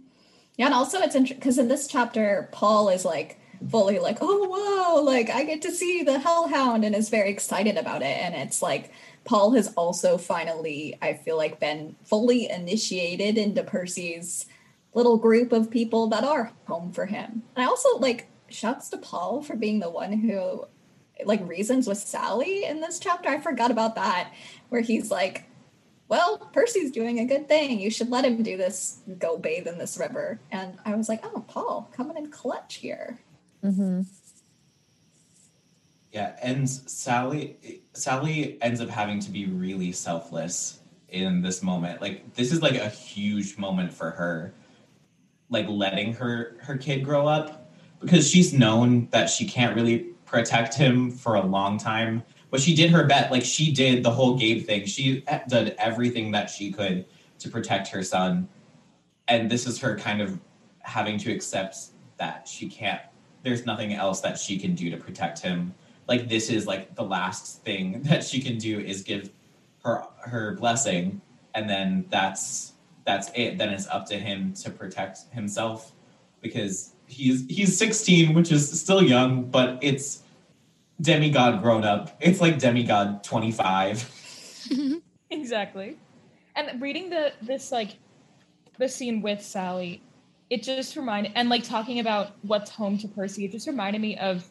Yeah, 0.57 0.65
and 0.65 0.73
also 0.73 0.99
it's 0.99 1.15
interesting 1.15 1.39
because 1.39 1.57
in 1.57 1.67
this 1.67 1.87
chapter, 1.87 2.49
Paul 2.51 2.89
is 2.89 3.05
like 3.05 3.39
fully 3.69 3.99
like, 3.99 4.17
oh 4.21 4.47
whoa, 4.49 5.01
like 5.03 5.29
I 5.29 5.43
get 5.43 5.61
to 5.63 5.71
see 5.71 6.03
the 6.03 6.19
Hellhound 6.19 6.83
and 6.85 6.95
is 6.95 7.09
very 7.09 7.29
excited 7.29 7.77
about 7.77 8.01
it. 8.01 8.17
And 8.17 8.35
it's 8.35 8.61
like 8.61 8.91
Paul 9.23 9.51
has 9.51 9.73
also 9.75 10.17
finally, 10.17 10.97
I 11.01 11.13
feel 11.13 11.37
like, 11.37 11.59
been 11.59 11.95
fully 12.03 12.49
initiated 12.49 13.37
into 13.37 13.63
Percy's 13.63 14.45
little 14.93 15.17
group 15.17 15.51
of 15.51 15.69
people 15.69 16.07
that 16.07 16.23
are 16.23 16.51
home 16.65 16.91
for 16.91 17.05
him. 17.05 17.43
And 17.55 17.63
I 17.63 17.67
also 17.67 17.97
like 17.97 18.29
shouts 18.49 18.89
to 18.89 18.97
Paul 18.97 19.41
for 19.41 19.55
being 19.55 19.79
the 19.79 19.89
one 19.89 20.13
who 20.13 20.65
like 21.25 21.47
reasons 21.47 21.87
with 21.87 21.97
Sally 21.97 22.65
in 22.65 22.81
this 22.81 22.99
chapter. 22.99 23.29
I 23.29 23.39
forgot 23.39 23.71
about 23.71 23.95
that, 23.95 24.31
where 24.69 24.81
he's 24.81 25.11
like, 25.11 25.45
well, 26.09 26.37
Percy's 26.53 26.91
doing 26.91 27.19
a 27.19 27.25
good 27.25 27.47
thing. 27.47 27.79
You 27.79 27.89
should 27.89 28.09
let 28.09 28.25
him 28.25 28.41
do 28.41 28.55
this, 28.55 28.99
go 29.19 29.37
bathe 29.37 29.67
in 29.67 29.77
this 29.77 29.97
river. 29.97 30.39
And 30.51 30.77
I 30.85 30.95
was 30.95 31.09
like, 31.09 31.25
oh, 31.25 31.43
Paul, 31.47 31.89
coming 31.93 32.17
in 32.17 32.31
clutch 32.31 32.75
here. 32.75 33.19
Mm-hmm. 33.63 34.01
Yeah, 36.11 36.35
and 36.41 36.67
Sally 36.69 37.81
Sally 37.93 38.57
ends 38.61 38.81
up 38.81 38.89
having 38.89 39.19
to 39.19 39.29
be 39.29 39.45
really 39.45 39.91
selfless 39.91 40.79
in 41.09 41.41
this 41.41 41.61
moment. 41.61 42.01
Like 42.01 42.33
this 42.33 42.51
is 42.51 42.61
like 42.61 42.75
a 42.75 42.89
huge 42.89 43.57
moment 43.57 43.93
for 43.93 44.11
her. 44.11 44.53
Like 45.49 45.67
letting 45.67 46.13
her 46.13 46.57
her 46.61 46.77
kid 46.77 47.03
grow 47.03 47.27
up 47.27 47.71
because 47.99 48.29
she's 48.29 48.53
known 48.53 49.07
that 49.11 49.29
she 49.29 49.45
can't 49.45 49.75
really 49.75 50.07
protect 50.27 50.75
him 50.75 51.09
for 51.09 51.35
a 51.35 51.41
long 51.41 51.79
time. 51.79 52.21
But 52.51 52.61
she 52.61 52.75
did 52.75 52.91
her 52.91 53.05
bet. 53.05 53.31
Like 53.31 53.43
she 53.43 53.73
did 53.73 54.03
the 54.03 54.11
whole 54.11 54.37
Gabe 54.37 54.65
thing. 54.65 54.85
She 54.85 55.23
did 55.49 55.75
everything 55.79 56.31
that 56.31 56.49
she 56.49 56.71
could 56.71 57.05
to 57.39 57.49
protect 57.49 57.87
her 57.87 58.03
son. 58.03 58.47
And 59.27 59.49
this 59.49 59.65
is 59.65 59.79
her 59.79 59.97
kind 59.97 60.21
of 60.21 60.39
having 60.79 61.17
to 61.19 61.31
accept 61.31 61.77
that 62.17 62.47
she 62.47 62.69
can't 62.69 63.01
there's 63.43 63.65
nothing 63.65 63.93
else 63.93 64.19
that 64.21 64.37
she 64.37 64.59
can 64.59 64.75
do 64.75 64.89
to 64.89 64.97
protect 64.97 65.39
him. 65.39 65.73
Like 66.07 66.27
this 66.27 66.49
is 66.49 66.67
like 66.67 66.95
the 66.95 67.03
last 67.03 67.63
thing 67.63 68.01
that 68.03 68.23
she 68.23 68.41
can 68.41 68.57
do 68.57 68.79
is 68.79 69.03
give 69.03 69.29
her 69.83 70.03
her 70.19 70.55
blessing 70.55 71.21
and 71.55 71.69
then 71.69 72.05
that's 72.09 72.73
that's 73.05 73.31
it. 73.35 73.57
Then 73.57 73.69
it's 73.69 73.87
up 73.87 74.05
to 74.07 74.19
him 74.19 74.53
to 74.55 74.69
protect 74.69 75.31
himself 75.31 75.93
because 76.41 76.93
he's 77.07 77.45
he's 77.47 77.77
16, 77.77 78.33
which 78.33 78.51
is 78.51 78.79
still 78.79 79.01
young, 79.01 79.43
but 79.49 79.79
it's 79.81 80.23
demigod 81.01 81.61
grown 81.61 81.83
up. 81.83 82.17
It's 82.19 82.41
like 82.41 82.59
demigod 82.59 83.23
25. 83.23 84.69
exactly. 85.29 85.97
And 86.55 86.81
reading 86.81 87.09
the 87.09 87.33
this 87.41 87.71
like 87.71 87.97
the 88.77 88.87
scene 88.87 89.21
with 89.21 89.41
Sally, 89.41 90.01
it 90.49 90.63
just 90.63 90.95
reminded 90.95 91.31
and 91.35 91.49
like 91.49 91.63
talking 91.63 91.99
about 91.99 92.33
what's 92.41 92.69
home 92.69 92.97
to 92.99 93.07
Percy, 93.07 93.45
it 93.45 93.51
just 93.51 93.67
reminded 93.67 94.01
me 94.01 94.17
of 94.17 94.47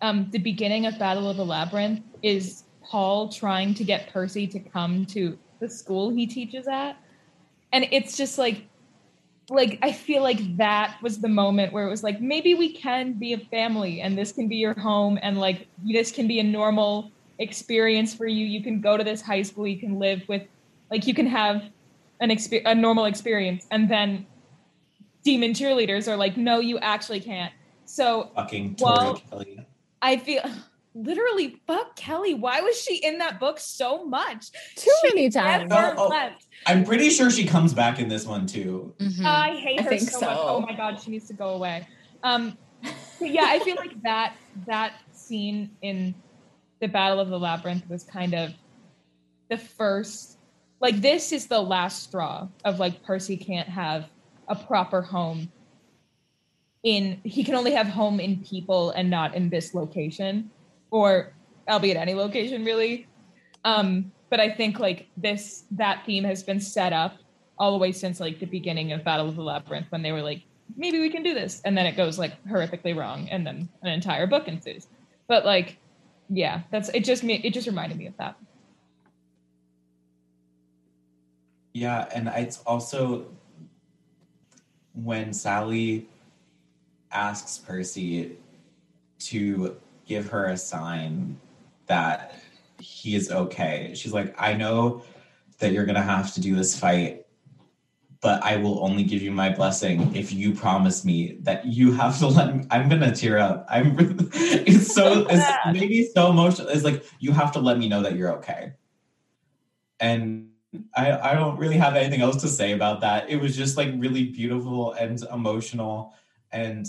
um 0.00 0.28
the 0.30 0.38
beginning 0.38 0.86
of 0.86 0.98
Battle 0.98 1.30
of 1.30 1.36
the 1.36 1.44
Labyrinth 1.44 2.02
is 2.22 2.64
Paul 2.82 3.28
trying 3.28 3.74
to 3.74 3.84
get 3.84 4.12
Percy 4.12 4.46
to 4.48 4.58
come 4.58 5.06
to 5.06 5.38
the 5.60 5.68
school 5.68 6.10
he 6.10 6.26
teaches 6.26 6.66
at. 6.66 6.96
And 7.72 7.86
it's 7.90 8.16
just 8.16 8.36
like 8.36 8.66
like 9.50 9.78
I 9.82 9.92
feel 9.92 10.22
like 10.22 10.56
that 10.56 10.96
was 11.02 11.20
the 11.20 11.28
moment 11.28 11.72
where 11.72 11.86
it 11.86 11.90
was 11.90 12.02
like 12.02 12.20
maybe 12.20 12.54
we 12.54 12.72
can 12.72 13.14
be 13.14 13.32
a 13.32 13.38
family 13.38 14.00
and 14.00 14.16
this 14.16 14.32
can 14.32 14.48
be 14.48 14.56
your 14.56 14.78
home 14.78 15.18
and 15.22 15.38
like 15.38 15.66
this 15.84 16.12
can 16.12 16.28
be 16.28 16.38
a 16.40 16.42
normal 16.44 17.10
experience 17.38 18.14
for 18.14 18.26
you. 18.26 18.46
You 18.46 18.62
can 18.62 18.80
go 18.80 18.96
to 18.96 19.04
this 19.04 19.20
high 19.20 19.42
school, 19.42 19.66
you 19.66 19.78
can 19.78 19.98
live 19.98 20.22
with 20.28 20.42
like 20.90 21.06
you 21.06 21.14
can 21.14 21.26
have 21.26 21.64
an 22.20 22.30
exp- 22.30 22.62
a 22.64 22.74
normal 22.74 23.06
experience 23.06 23.66
and 23.70 23.90
then 23.90 24.26
demon 25.24 25.52
cheerleaders 25.52 26.06
are 26.10 26.16
like 26.16 26.36
no 26.36 26.60
you 26.60 26.78
actually 26.78 27.20
can't. 27.20 27.52
So 27.84 28.30
Fucking 28.34 28.76
Tori 28.76 28.94
Well- 28.94 29.22
Kelly. 29.30 29.66
I 30.00 30.16
feel 30.16 30.42
literally 30.94 31.60
fuck 31.66 31.96
Kelly. 31.96 32.34
Why 32.34 32.60
was 32.60 32.80
she 32.80 32.96
in 32.96 33.18
that 33.18 33.40
book 33.40 33.58
so 33.58 34.04
much? 34.04 34.50
Too 34.76 34.90
She 35.02 35.08
many 35.14 35.30
times. 35.30 35.68
never 35.70 35.94
Oh, 35.96 36.04
oh. 36.06 36.08
left. 36.08 36.46
I'm 36.66 36.84
pretty 36.84 37.10
sure 37.10 37.30
she 37.30 37.44
comes 37.46 37.72
back 37.74 37.98
in 37.98 38.08
this 38.08 38.26
one 38.26 38.46
too. 38.46 38.94
Mhm. 38.98 39.24
I 39.24 39.56
hate 39.56 39.80
I 39.80 39.82
her 39.84 39.88
think 39.90 40.02
so, 40.02 40.18
so. 40.20 40.26
much. 40.26 40.36
Oh 40.38 40.60
my 40.60 40.74
god, 40.74 41.00
she 41.00 41.10
needs 41.10 41.26
to 41.28 41.34
go 41.34 41.50
away. 41.50 41.86
Um, 42.22 42.56
but 42.82 43.30
yeah, 43.30 43.44
I 43.46 43.58
feel 43.60 43.76
like 43.76 44.00
that 44.02 44.36
that 44.66 44.94
scene 45.12 45.70
in 45.82 46.14
the 46.80 46.88
Battle 46.88 47.20
of 47.20 47.28
the 47.28 47.38
Labyrinth 47.38 47.88
was 47.88 48.04
kind 48.04 48.34
of 48.34 48.52
the 49.48 49.56
first. 49.58 50.38
Like 50.80 50.96
this 51.00 51.32
is 51.32 51.46
the 51.46 51.60
last 51.62 52.02
straw 52.02 52.48
of 52.64 52.78
like 52.80 53.02
Percy 53.04 53.36
can't 53.36 53.68
have 53.68 54.08
a 54.48 54.56
proper 54.56 55.00
home. 55.00 55.50
In 56.82 57.20
he 57.22 57.44
can 57.44 57.54
only 57.54 57.70
have 57.72 57.86
home 57.86 58.18
in 58.18 58.42
people 58.44 58.90
and 58.90 59.08
not 59.08 59.36
in 59.36 59.48
this 59.50 59.72
location, 59.74 60.50
or 60.92 61.32
albeit 61.68 61.96
any 61.96 62.14
location 62.14 62.64
really. 62.64 63.08
Um, 63.64 64.12
but 64.30 64.38
I 64.38 64.50
think 64.50 64.78
like 64.78 65.08
this 65.16 65.64
that 65.72 66.06
theme 66.06 66.22
has 66.22 66.44
been 66.44 66.60
set 66.60 66.92
up 66.92 67.16
all 67.58 67.72
the 67.72 67.78
way 67.78 67.90
since 67.90 68.20
like 68.20 68.38
the 68.38 68.46
beginning 68.46 68.92
of 68.92 69.02
Battle 69.02 69.28
of 69.28 69.34
the 69.34 69.42
Labyrinth 69.42 69.86
when 69.90 70.02
they 70.02 70.12
were 70.12 70.22
like, 70.22 70.42
maybe 70.76 71.00
we 71.00 71.10
can 71.10 71.22
do 71.22 71.34
this, 71.34 71.60
and 71.64 71.76
then 71.76 71.86
it 71.86 71.96
goes 71.96 72.18
like 72.18 72.42
horrifically 72.44 72.96
wrong, 72.96 73.28
and 73.30 73.46
then 73.46 73.68
an 73.82 73.88
entire 73.88 74.26
book 74.26 74.48
ensues. 74.48 74.86
But 75.28 75.44
like, 75.44 75.78
yeah, 76.28 76.62
that's 76.70 76.88
it. 76.90 77.04
Just 77.04 77.24
me, 77.24 77.40
it 77.42 77.52
just 77.52 77.66
reminded 77.66 77.98
me 77.98 78.06
of 78.06 78.16
that. 78.18 78.36
Yeah, 81.74 82.08
and 82.14 82.30
it's 82.34 82.62
also 82.66 83.26
when 84.94 85.32
Sally 85.32 86.06
asks 87.10 87.58
Percy 87.58 88.36
to 89.20 89.76
give 90.12 90.28
her 90.28 90.44
a 90.46 90.56
sign 90.58 91.40
that 91.86 92.34
he 92.78 93.14
is 93.14 93.30
okay. 93.30 93.92
She's 93.94 94.12
like, 94.12 94.34
I 94.38 94.52
know 94.52 95.02
that 95.58 95.72
you're 95.72 95.86
gonna 95.86 96.02
have 96.02 96.34
to 96.34 96.40
do 96.40 96.54
this 96.54 96.78
fight, 96.78 97.24
but 98.20 98.42
I 98.44 98.56
will 98.56 98.84
only 98.84 99.04
give 99.04 99.22
you 99.22 99.32
my 99.32 99.48
blessing 99.48 100.14
if 100.14 100.30
you 100.30 100.52
promise 100.52 101.02
me 101.02 101.38
that 101.40 101.64
you 101.64 101.92
have 101.92 102.18
to 102.18 102.26
let 102.26 102.54
me. 102.54 102.64
I'm 102.70 102.90
gonna 102.90 103.14
tear 103.14 103.38
up. 103.38 103.66
I'm. 103.70 103.96
It's 104.34 104.94
so. 104.94 105.26
It's 105.30 105.48
maybe 105.72 106.04
so 106.14 106.30
emotional. 106.30 106.68
It's 106.68 106.84
like 106.84 107.04
you 107.18 107.32
have 107.32 107.52
to 107.52 107.60
let 107.60 107.78
me 107.78 107.88
know 107.88 108.02
that 108.02 108.14
you're 108.16 108.32
okay. 108.36 108.74
And 109.98 110.50
I, 110.94 111.30
I 111.30 111.34
don't 111.34 111.58
really 111.58 111.78
have 111.78 111.96
anything 111.96 112.20
else 112.20 112.36
to 112.42 112.48
say 112.48 112.72
about 112.72 113.00
that. 113.00 113.30
It 113.30 113.36
was 113.36 113.56
just 113.56 113.78
like 113.78 113.90
really 113.96 114.24
beautiful 114.24 114.92
and 114.92 115.22
emotional. 115.32 116.14
And 116.50 116.86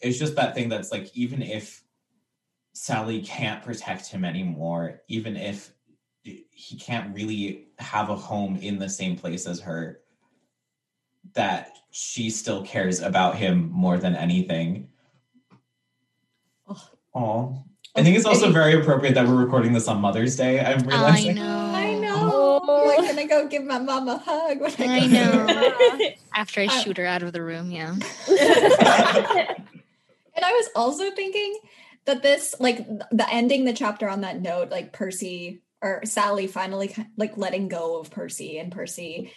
it's 0.00 0.18
just 0.18 0.36
that 0.36 0.54
thing 0.54 0.68
that's 0.68 0.90
like, 0.90 1.10
even 1.14 1.42
if 1.42 1.81
Sally 2.72 3.20
can't 3.22 3.62
protect 3.62 4.08
him 4.08 4.24
anymore, 4.24 5.02
even 5.08 5.36
if 5.36 5.72
he 6.22 6.76
can't 6.78 7.14
really 7.14 7.68
have 7.78 8.08
a 8.08 8.16
home 8.16 8.56
in 8.56 8.78
the 8.78 8.88
same 8.88 9.16
place 9.16 9.46
as 9.46 9.60
her, 9.60 10.00
that 11.34 11.76
she 11.90 12.30
still 12.30 12.62
cares 12.62 13.00
about 13.00 13.36
him 13.36 13.70
more 13.70 13.98
than 13.98 14.14
anything. 14.14 14.88
Oh. 17.14 17.62
I 17.94 18.02
think 18.02 18.16
it's 18.16 18.24
also 18.24 18.50
very 18.50 18.72
appropriate 18.80 19.14
that 19.14 19.28
we're 19.28 19.34
recording 19.34 19.74
this 19.74 19.86
on 19.86 20.00
Mother's 20.00 20.34
Day. 20.34 20.60
I'm 20.60 20.78
I 20.80 20.82
realizing. 20.82 21.34
know. 21.34 21.72
I 21.74 21.94
know. 21.94 22.60
Oh. 22.64 22.94
I'm 22.98 23.04
gonna 23.04 23.28
go 23.28 23.46
give 23.48 23.64
my 23.64 23.78
mom 23.78 24.08
a 24.08 24.16
hug 24.16 24.60
when 24.60 24.72
I, 24.78 25.00
I 25.00 25.06
know. 25.06 26.10
After 26.34 26.62
I 26.62 26.68
shoot 26.68 26.96
her 26.96 27.04
out 27.04 27.22
of 27.22 27.34
the 27.34 27.42
room, 27.42 27.70
yeah. 27.70 27.94
And 30.34 30.44
I 30.44 30.52
was 30.52 30.68
also 30.74 31.10
thinking 31.10 31.58
that 32.04 32.22
this, 32.22 32.54
like, 32.58 32.86
the 33.10 33.26
ending 33.30 33.64
the 33.64 33.72
chapter 33.72 34.08
on 34.08 34.22
that 34.22 34.40
note, 34.40 34.70
like 34.70 34.92
Percy 34.92 35.62
or 35.82 36.00
Sally 36.04 36.46
finally 36.46 36.94
like 37.16 37.36
letting 37.36 37.68
go 37.68 37.98
of 37.98 38.10
Percy 38.10 38.58
and 38.58 38.72
Percy. 38.72 39.32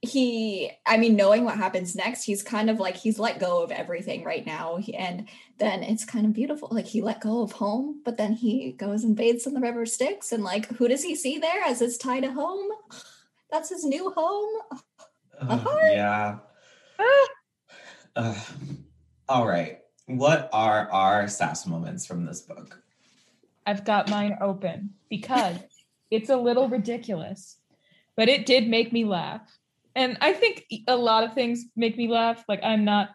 He, 0.00 0.70
I 0.84 0.96
mean, 0.98 1.16
knowing 1.16 1.44
what 1.44 1.56
happens 1.56 1.94
next, 1.94 2.24
he's 2.24 2.42
kind 2.42 2.68
of 2.68 2.78
like 2.80 2.96
he's 2.96 3.18
let 3.18 3.38
go 3.38 3.62
of 3.62 3.70
everything 3.70 4.24
right 4.24 4.44
now, 4.44 4.76
He- 4.76 4.94
and 4.94 5.28
then 5.58 5.82
it's 5.82 6.04
kind 6.04 6.26
of 6.26 6.32
beautiful. 6.32 6.68
Like 6.70 6.86
he 6.86 7.00
let 7.00 7.20
go 7.20 7.42
of 7.42 7.52
home, 7.52 8.00
but 8.04 8.16
then 8.18 8.32
he 8.32 8.72
goes 8.72 9.04
and 9.04 9.16
bathes 9.16 9.46
in 9.46 9.54
the 9.54 9.60
river 9.60 9.86
Styx, 9.86 10.32
and 10.32 10.42
like, 10.42 10.66
who 10.76 10.88
does 10.88 11.02
he 11.02 11.14
see 11.14 11.38
there 11.38 11.62
as 11.64 11.80
his 11.80 11.96
tie 11.98 12.20
to 12.20 12.32
home? 12.32 12.68
That's 13.50 13.68
his 13.70 13.84
new 13.84 14.10
home. 14.10 14.50
Ugh, 15.40 15.68
yeah. 15.82 16.38
Ah. 16.98 17.26
Ugh. 18.16 18.36
all 19.28 19.46
right. 19.46 19.80
What 20.06 20.50
are 20.52 20.90
our 20.90 21.28
sass 21.28 21.66
moments 21.66 22.04
from 22.04 22.24
this 22.24 22.42
book? 22.42 22.82
I've 23.66 23.84
got 23.84 24.10
mine 24.10 24.36
open 24.40 24.90
because 25.08 25.56
it's 26.10 26.28
a 26.28 26.36
little 26.36 26.68
ridiculous, 26.68 27.56
but 28.16 28.28
it 28.28 28.46
did 28.46 28.68
make 28.68 28.92
me 28.92 29.04
laugh. 29.04 29.42
And 29.96 30.18
I 30.20 30.32
think 30.32 30.66
a 30.88 30.96
lot 30.96 31.24
of 31.24 31.34
things 31.34 31.64
make 31.76 31.96
me 31.96 32.08
laugh. 32.08 32.44
Like 32.48 32.60
I'm 32.62 32.84
not 32.84 33.10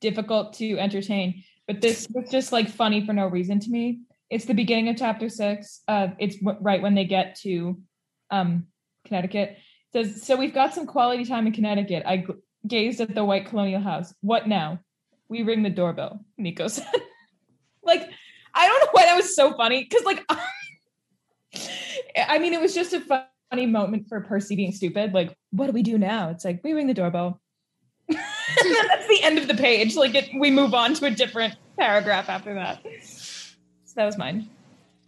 difficult 0.00 0.54
to 0.54 0.78
entertain, 0.78 1.44
but 1.66 1.80
this 1.80 2.06
was 2.14 2.30
just 2.30 2.52
like 2.52 2.68
funny 2.68 3.04
for 3.04 3.12
no 3.12 3.26
reason 3.26 3.60
to 3.60 3.70
me. 3.70 4.00
It's 4.30 4.44
the 4.44 4.54
beginning 4.54 4.88
of 4.88 4.96
chapter 4.96 5.28
six. 5.28 5.82
Uh, 5.88 6.08
it's 6.18 6.36
right 6.42 6.80
when 6.80 6.94
they 6.94 7.04
get 7.04 7.36
to 7.42 7.78
um, 8.30 8.66
Connecticut. 9.04 9.58
It 9.92 10.06
says 10.06 10.22
so. 10.22 10.36
We've 10.36 10.54
got 10.54 10.72
some 10.72 10.86
quality 10.86 11.24
time 11.24 11.48
in 11.48 11.52
Connecticut. 11.52 12.04
I 12.06 12.24
gazed 12.66 13.00
at 13.00 13.14
the 13.14 13.24
white 13.24 13.46
colonial 13.46 13.80
house. 13.80 14.14
What 14.20 14.46
now? 14.46 14.78
We 15.30 15.42
ring 15.42 15.62
the 15.62 15.70
doorbell. 15.70 16.22
Nico 16.36 16.68
said. 16.68 16.86
like 17.82 18.10
I 18.52 18.68
don't 18.68 18.80
know 18.80 18.88
why 18.92 19.06
that 19.06 19.16
was 19.16 19.34
so 19.34 19.54
funny 19.54 19.84
because 19.84 20.04
like 20.04 20.26
I 22.28 22.38
mean 22.38 22.52
it 22.52 22.60
was 22.60 22.74
just 22.74 22.92
a 22.92 23.24
funny 23.50 23.66
moment 23.66 24.08
for 24.08 24.20
Percy 24.20 24.56
being 24.56 24.72
stupid. 24.72 25.14
Like, 25.14 25.34
what 25.50 25.66
do 25.66 25.72
we 25.72 25.82
do 25.82 25.98
now? 25.98 26.30
It's 26.30 26.44
like 26.44 26.60
we 26.62 26.72
ring 26.72 26.88
the 26.88 26.94
doorbell. 26.94 27.40
and 28.08 28.18
then 28.18 28.86
that's 28.88 29.06
the 29.06 29.22
end 29.22 29.38
of 29.38 29.46
the 29.48 29.54
page. 29.54 29.96
Like 29.96 30.14
it, 30.14 30.30
we 30.36 30.50
move 30.50 30.74
on 30.74 30.94
to 30.94 31.06
a 31.06 31.10
different 31.10 31.54
paragraph 31.78 32.28
after 32.28 32.54
that. 32.54 32.84
So 33.04 33.94
that 33.94 34.06
was 34.06 34.18
mine. 34.18 34.48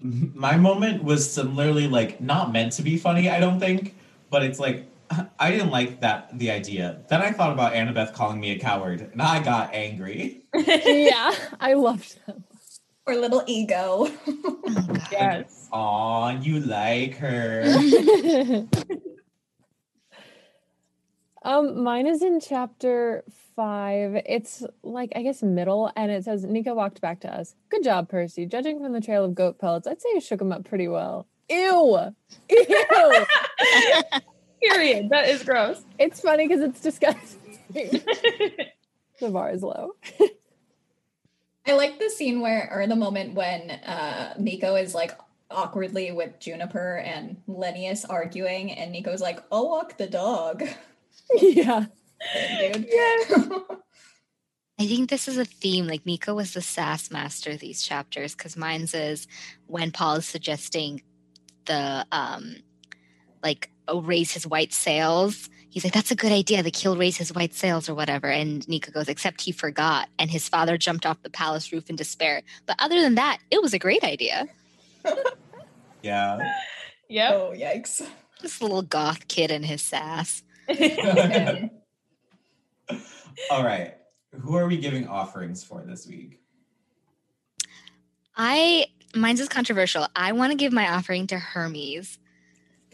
My 0.01 0.57
moment 0.57 1.05
was 1.05 1.31
similarly 1.31 1.89
like 1.89 2.21
not 2.21 2.53
meant 2.53 2.73
to 2.75 2.83
be 2.83 2.97
funny, 2.97 3.29
I 3.29 3.41
don't 3.41 3.61
think, 3.61 3.95
but 4.31 4.43
it's 4.45 4.59
like 4.59 4.87
I 5.39 5.51
didn't 5.51 5.71
like 5.71 6.01
that 6.01 6.39
the 6.39 6.51
idea. 6.51 7.03
Then 7.09 7.23
I 7.23 7.31
thought 7.33 7.53
about 7.53 7.73
Annabeth 7.73 8.13
calling 8.13 8.41
me 8.41 8.53
a 8.53 8.59
coward, 8.59 9.01
and 9.13 9.21
I 9.21 9.43
got 9.43 9.75
angry. 9.75 10.45
yeah, 10.55 11.35
I 11.61 11.75
loved 11.75 12.25
them. 12.27 12.45
Or 13.07 13.17
little 13.17 13.43
ego. 13.47 14.09
Oh, 14.75 14.97
yes. 15.11 15.69
Aw, 15.73 16.41
you 16.41 16.61
like 16.61 17.17
her. 17.17 17.65
Um, 21.45 21.83
mine 21.83 22.07
is 22.07 22.23
in 22.23 22.39
chapter 22.41 23.25
five. 23.57 24.23
It's 24.27 24.65
like 24.83 25.13
I 25.17 25.23
guess 25.23 25.43
middle, 25.43 25.91
and 25.97 26.11
it 26.11 26.25
says 26.25 26.45
Nico 26.45 26.75
walked 26.75 27.01
back 27.01 27.21
to 27.21 27.35
us. 27.35 27.57
Good 27.69 27.83
job, 27.83 28.09
Percy. 28.09 28.47
Judging 28.47 28.81
from 28.81 28.93
the 28.93 29.01
trail 29.01 29.25
of 29.25 29.35
goat 29.35 29.59
pellets, 29.59 29.87
I'd 29.87 30.01
say 30.01 30.11
you 30.15 30.21
shook 30.21 30.41
him 30.41 30.53
up 30.53 30.65
pretty 30.65 30.87
well. 30.89 31.27
Ew, 31.51 32.15
ew. 32.49 33.27
Period. 34.63 35.11
That 35.11 35.29
is 35.29 35.43
gross. 35.43 35.85
it's 35.99 36.21
funny 36.21 36.49
because 36.49 36.63
it's 36.63 36.81
disgusting. 36.81 37.59
the 37.73 39.31
bar 39.31 39.51
is 39.51 39.63
low. 39.63 39.93
I 41.67 41.75
like 41.75 41.99
the 41.99 42.11
scene 42.11 42.41
where, 42.41 42.69
or 42.73 42.87
the 42.87 42.97
moment 42.97 43.35
when 43.35 43.71
uh, 43.71 44.35
Nico 44.39 44.75
is 44.75 44.95
like 44.95 45.13
awkwardly 45.51 46.11
with 46.11 46.39
Juniper 46.41 46.97
and 46.97 47.37
Leneus 47.49 48.05
arguing, 48.09 48.73
and 48.73 48.91
Nico's 48.91 49.21
like, 49.21 49.41
"I'll 49.53 49.69
walk 49.69 49.97
the 49.97 50.09
dog." 50.09 50.65
yeah. 51.35 51.87
Dude. 52.59 52.87
I 54.79 54.87
think 54.87 55.11
this 55.11 55.29
is 55.29 55.39
a 55.39 55.45
theme. 55.45 55.87
Like 55.87 56.05
Nico 56.05 56.35
was 56.35 56.55
the 56.55 56.63
sass 56.63 57.11
master 57.11 57.57
these 57.57 57.83
chapters 57.83 58.35
because 58.35 58.57
mine's 58.57 58.95
is 58.95 59.29
when 59.67 59.93
Paul 59.93 60.17
is 60.17 60.27
suggesting 60.27 61.03
the 61.67 62.05
um 62.11 62.57
like 63.43 63.71
oh, 63.89 64.01
raise 64.01 64.33
his 64.33 64.47
white 64.47 64.73
sails. 64.73 65.49
He's 65.69 65.85
like, 65.85 65.95
that's 65.95 66.11
a 66.11 66.17
good 66.17 66.33
idea. 66.33 66.63
The 66.63 66.71
he'll 66.75 66.97
raise 66.97 67.17
his 67.17 67.33
white 67.33 67.55
sails 67.55 67.89
or 67.89 67.95
whatever. 67.95 68.29
And 68.29 68.67
Nico 68.69 68.93
goes, 68.93 69.09
except 69.09 69.41
he 69.41 69.53
forgot. 69.53 70.09
And 70.19 70.31
his 70.31 70.47
father 70.47 70.77
jumped 70.77 71.07
off 71.07 71.23
the 71.23 71.31
palace 71.31 71.73
roof 71.73 71.89
in 71.89 71.97
despair. 71.97 72.43
But 72.67 72.77
other 72.79 73.01
than 73.01 73.15
that, 73.15 73.39
it 73.51 73.63
was 73.63 73.73
a 73.73 73.79
great 73.79 74.05
idea. 74.05 74.49
Yeah. 76.03 76.55
Yep. 77.09 77.33
Oh 77.33 77.53
yikes! 77.57 78.07
This 78.41 78.61
little 78.61 78.83
goth 78.83 79.29
kid 79.29 79.51
and 79.51 79.65
his 79.65 79.83
sass. 79.83 80.43
All 83.51 83.65
right. 83.65 83.95
Who 84.33 84.57
are 84.57 84.67
we 84.67 84.79
giving 84.79 85.07
offerings 85.07 85.63
for 85.63 85.85
this 85.87 86.07
week? 86.07 86.41
I 88.37 88.87
mine's 89.15 89.41
is 89.41 89.49
controversial. 89.49 90.09
I 90.17 90.33
want 90.33 90.51
to 90.53 90.57
give 90.57 90.73
my 90.73 90.93
offering 90.93 91.27
to 91.29 91.39
Hermes. 91.39 92.19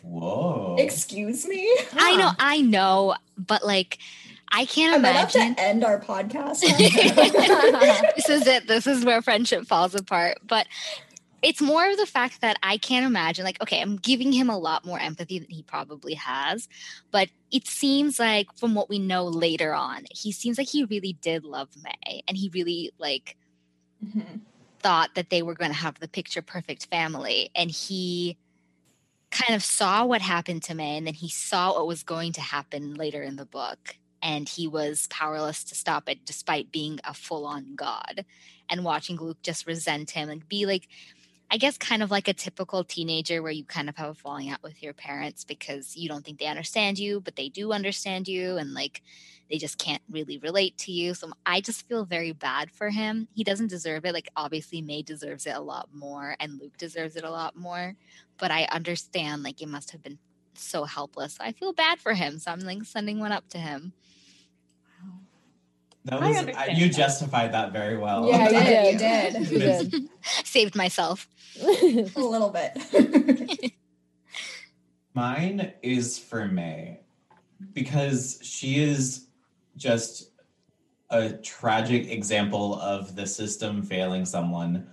Whoa. 0.02 0.76
Excuse 0.78 1.46
me. 1.46 1.76
I 1.94 2.16
know, 2.16 2.30
I 2.38 2.60
know, 2.60 3.16
but 3.36 3.64
like 3.64 3.98
I 4.50 4.64
can't 4.64 4.94
I'm 4.94 5.00
about 5.00 5.34
imagine. 5.34 5.54
to 5.56 5.62
end 5.62 5.84
our 5.84 6.00
podcast. 6.00 6.60
this 8.16 8.28
is 8.28 8.46
it. 8.46 8.66
This 8.66 8.86
is 8.86 9.04
where 9.04 9.20
friendship 9.22 9.66
falls 9.66 9.94
apart. 9.94 10.38
But 10.46 10.66
it's 11.42 11.60
more 11.60 11.88
of 11.88 11.96
the 11.98 12.06
fact 12.06 12.40
that 12.40 12.56
I 12.62 12.78
can't 12.78 13.06
imagine, 13.06 13.44
like, 13.44 13.60
okay, 13.62 13.80
I'm 13.80 13.96
giving 13.96 14.32
him 14.32 14.48
a 14.50 14.58
lot 14.58 14.84
more 14.84 14.98
empathy 14.98 15.38
than 15.38 15.50
he 15.50 15.62
probably 15.62 16.14
has. 16.14 16.66
But 17.10 17.28
it 17.52 17.66
seems 17.66 18.18
like, 18.18 18.48
from 18.56 18.74
what 18.74 18.88
we 18.88 18.98
know 18.98 19.24
later 19.26 19.72
on, 19.74 20.04
he 20.10 20.32
seems 20.32 20.58
like 20.58 20.68
he 20.68 20.84
really 20.84 21.12
did 21.20 21.44
love 21.44 21.68
May 21.82 22.22
and 22.26 22.36
he 22.36 22.48
really, 22.52 22.90
like, 22.98 23.36
Mhm. 24.04 24.40
thought 24.80 25.14
that 25.14 25.28
they 25.30 25.42
were 25.42 25.54
going 25.54 25.70
to 25.70 25.76
have 25.76 26.00
the 26.00 26.08
picture 26.08 26.42
perfect 26.42 26.86
family. 26.86 27.50
And 27.54 27.70
he 27.70 28.36
kind 29.30 29.54
of 29.54 29.62
saw 29.62 30.04
what 30.04 30.22
happened 30.22 30.62
to 30.64 30.74
May 30.74 30.96
and 30.96 31.06
then 31.06 31.14
he 31.14 31.28
saw 31.28 31.74
what 31.74 31.86
was 31.86 32.02
going 32.02 32.32
to 32.32 32.40
happen 32.40 32.94
later 32.94 33.22
in 33.22 33.36
the 33.36 33.46
book. 33.46 33.96
And 34.22 34.48
he 34.48 34.66
was 34.66 35.06
powerless 35.08 35.62
to 35.64 35.74
stop 35.76 36.08
it 36.08 36.24
despite 36.24 36.72
being 36.72 36.98
a 37.04 37.14
full 37.14 37.46
on 37.46 37.76
god. 37.76 38.24
And 38.68 38.84
watching 38.84 39.16
Luke 39.16 39.42
just 39.42 39.66
resent 39.66 40.10
him 40.10 40.28
and 40.28 40.48
be 40.48 40.66
like, 40.66 40.88
I 41.50 41.56
guess, 41.56 41.78
kind 41.78 42.02
of 42.02 42.10
like 42.10 42.28
a 42.28 42.34
typical 42.34 42.84
teenager 42.84 43.42
where 43.42 43.52
you 43.52 43.64
kind 43.64 43.88
of 43.88 43.96
have 43.96 44.10
a 44.10 44.14
falling 44.14 44.50
out 44.50 44.62
with 44.62 44.82
your 44.82 44.92
parents 44.92 45.44
because 45.44 45.96
you 45.96 46.08
don't 46.08 46.24
think 46.24 46.38
they 46.38 46.46
understand 46.46 46.98
you, 46.98 47.20
but 47.20 47.36
they 47.36 47.48
do 47.48 47.72
understand 47.72 48.28
you. 48.28 48.58
And 48.58 48.74
like, 48.74 49.02
they 49.50 49.56
just 49.56 49.78
can't 49.78 50.02
really 50.10 50.38
relate 50.38 50.76
to 50.78 50.92
you. 50.92 51.14
So 51.14 51.30
I 51.46 51.60
just 51.60 51.88
feel 51.88 52.04
very 52.04 52.32
bad 52.32 52.70
for 52.70 52.90
him. 52.90 53.28
He 53.34 53.44
doesn't 53.44 53.68
deserve 53.68 54.04
it. 54.04 54.12
Like 54.12 54.28
obviously 54.36 54.82
May 54.82 55.02
deserves 55.02 55.46
it 55.46 55.56
a 55.56 55.60
lot 55.60 55.88
more 55.92 56.36
and 56.38 56.60
Luke 56.60 56.76
deserves 56.76 57.16
it 57.16 57.24
a 57.24 57.30
lot 57.30 57.56
more. 57.56 57.94
But 58.36 58.50
I 58.50 58.64
understand 58.64 59.42
like 59.42 59.62
it 59.62 59.68
must 59.68 59.90
have 59.92 60.02
been 60.02 60.18
so 60.54 60.84
helpless. 60.84 61.38
I 61.40 61.52
feel 61.52 61.72
bad 61.72 61.98
for 61.98 62.14
him. 62.14 62.38
So 62.38 62.50
I'm 62.50 62.60
like 62.60 62.84
sending 62.84 63.20
one 63.20 63.32
up 63.32 63.48
to 63.50 63.58
him. 63.58 63.92
That 66.08 66.22
I 66.22 66.28
was 66.28 66.36
uh, 66.36 66.40
understand 66.40 66.78
you 66.78 66.88
that. 66.88 66.96
justified 66.96 67.52
that 67.52 67.72
very 67.72 67.98
well. 67.98 68.28
Yeah, 68.28 68.48
you 68.90 68.98
did. 68.98 69.40
You 69.42 69.48
did. 69.48 69.50
You 69.52 69.58
did. 69.58 70.08
Saved 70.44 70.74
myself. 70.74 71.28
A 71.60 71.66
little 72.16 72.50
bit. 72.50 73.72
Mine 75.12 75.72
is 75.82 76.18
for 76.18 76.46
May 76.46 77.00
because 77.74 78.38
she 78.42 78.82
is 78.82 79.26
just 79.76 80.30
a 81.10 81.32
tragic 81.32 82.10
example 82.10 82.80
of 82.80 83.14
the 83.14 83.26
system 83.26 83.82
failing 83.82 84.24
someone. 84.24 84.86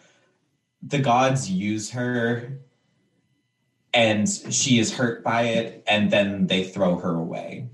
The 0.81 0.99
gods 0.99 1.49
use 1.49 1.91
her 1.91 2.59
and 3.93 4.27
she 4.29 4.79
is 4.79 4.93
hurt 4.93 5.23
by 5.23 5.43
it 5.43 5.83
and 5.87 6.11
then 6.11 6.47
they 6.47 6.65
throw 6.65 6.97
her 6.97 7.15
away. 7.15 7.69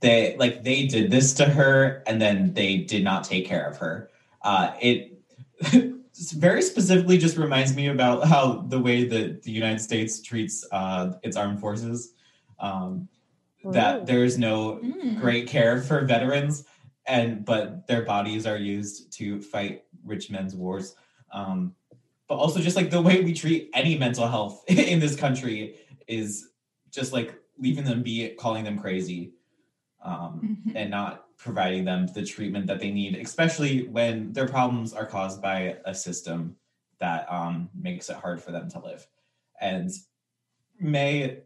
They 0.00 0.36
like 0.38 0.64
they 0.64 0.86
did 0.86 1.10
this 1.10 1.32
to 1.34 1.44
her 1.44 2.02
and 2.06 2.20
then 2.20 2.54
they 2.54 2.78
did 2.78 3.04
not 3.04 3.24
take 3.24 3.46
care 3.46 3.66
of 3.66 3.76
her. 3.78 4.10
Uh, 4.42 4.72
it 4.80 5.18
very 6.34 6.62
specifically 6.62 7.18
just 7.18 7.36
reminds 7.36 7.74
me 7.76 7.88
about 7.88 8.26
how 8.26 8.64
the 8.68 8.78
way 8.78 9.04
that 9.04 9.42
the 9.42 9.50
United 9.50 9.80
States 9.80 10.20
treats 10.22 10.66
uh, 10.72 11.12
its 11.22 11.36
armed 11.36 11.60
forces. 11.60 12.14
Um, 12.58 13.08
that 13.64 14.06
there's 14.06 14.38
no 14.38 14.80
Mm. 14.82 15.20
great 15.20 15.46
care 15.46 15.82
for 15.82 16.04
veterans, 16.06 16.64
and 17.06 17.44
but 17.44 17.86
their 17.86 18.02
bodies 18.02 18.46
are 18.46 18.56
used 18.56 19.12
to 19.18 19.40
fight 19.42 19.84
rich 20.04 20.30
men's 20.30 20.54
wars. 20.54 20.94
Um, 21.32 21.74
but 22.26 22.36
also 22.36 22.60
just 22.60 22.76
like 22.76 22.90
the 22.90 23.02
way 23.02 23.20
we 23.22 23.34
treat 23.34 23.68
any 23.74 23.98
mental 23.98 24.26
health 24.26 24.64
in 24.68 24.98
this 24.98 25.16
country 25.16 25.76
is 26.06 26.48
just 26.90 27.12
like 27.12 27.34
leaving 27.58 27.84
them 27.84 28.02
be, 28.02 28.30
calling 28.38 28.64
them 28.64 28.78
crazy, 28.78 29.32
um, 30.02 30.58
Mhm. 30.66 30.72
and 30.76 30.90
not 30.90 31.26
providing 31.36 31.84
them 31.84 32.06
the 32.14 32.24
treatment 32.24 32.66
that 32.66 32.80
they 32.80 32.90
need, 32.90 33.16
especially 33.16 33.86
when 33.88 34.32
their 34.32 34.46
problems 34.48 34.92
are 34.92 35.06
caused 35.06 35.40
by 35.42 35.76
a 35.84 35.94
system 35.94 36.56
that 36.98 37.26
um, 37.32 37.68
makes 37.74 38.10
it 38.10 38.16
hard 38.16 38.42
for 38.42 38.52
them 38.52 38.68
to 38.70 38.78
live. 38.78 39.06
And 39.60 39.90
May 40.78 41.38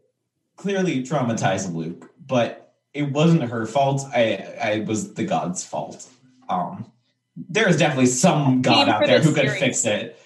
clearly 0.57 1.03
traumatized 1.03 1.73
Luke, 1.73 2.09
but 2.25 2.73
it 2.93 3.11
wasn't 3.11 3.43
her 3.43 3.65
fault. 3.65 4.03
I, 4.13 4.55
I 4.61 4.79
was 4.87 5.13
the 5.13 5.25
god's 5.25 5.65
fault. 5.65 6.07
Um, 6.49 6.91
there 7.35 7.67
is 7.67 7.77
definitely 7.77 8.05
some 8.07 8.61
god 8.61 8.87
out 8.87 9.05
there 9.05 9.19
this 9.19 9.27
who 9.27 9.33
could 9.35 9.51
fix 9.51 9.85
it. 9.85 10.17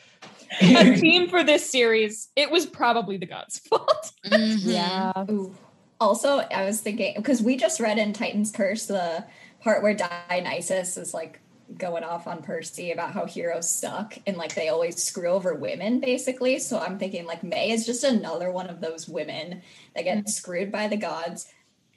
A 0.61 0.95
theme 0.97 1.29
for 1.29 1.43
this 1.43 1.69
series. 1.69 2.29
It 2.35 2.51
was 2.51 2.65
probably 2.65 3.17
the 3.17 3.25
god's 3.25 3.59
fault. 3.69 4.11
Mhm. 4.25 4.59
yeah. 4.63 5.25
Ooh. 5.31 5.55
Also, 5.99 6.39
I 6.39 6.65
was 6.65 6.81
thinking 6.81 7.13
because 7.17 7.41
we 7.41 7.57
just 7.57 7.79
read 7.79 7.97
in 7.97 8.13
Titan's 8.13 8.51
Curse 8.51 8.85
the 8.85 9.25
part 9.61 9.83
where 9.83 9.93
Dionysus 9.93 10.97
is 10.97 11.13
like 11.13 11.41
going 11.77 12.03
off 12.03 12.25
on 12.25 12.41
Percy 12.41 12.91
about 12.91 13.11
how 13.11 13.25
heroes 13.25 13.69
suck 13.69 14.17
and 14.25 14.37
like 14.37 14.55
they 14.55 14.69
always 14.69 15.03
screw 15.03 15.29
over 15.29 15.53
women, 15.53 15.99
basically. 15.99 16.59
So 16.59 16.79
I'm 16.79 16.97
thinking 16.97 17.25
like 17.25 17.43
May 17.43 17.71
is 17.71 17.85
just 17.85 18.03
another 18.03 18.51
one 18.51 18.67
of 18.67 18.81
those 18.81 19.07
women 19.07 19.61
that 19.95 20.03
get 20.03 20.17
mm-hmm. 20.17 20.27
screwed 20.27 20.71
by 20.71 20.87
the 20.87 20.97
gods, 20.97 21.47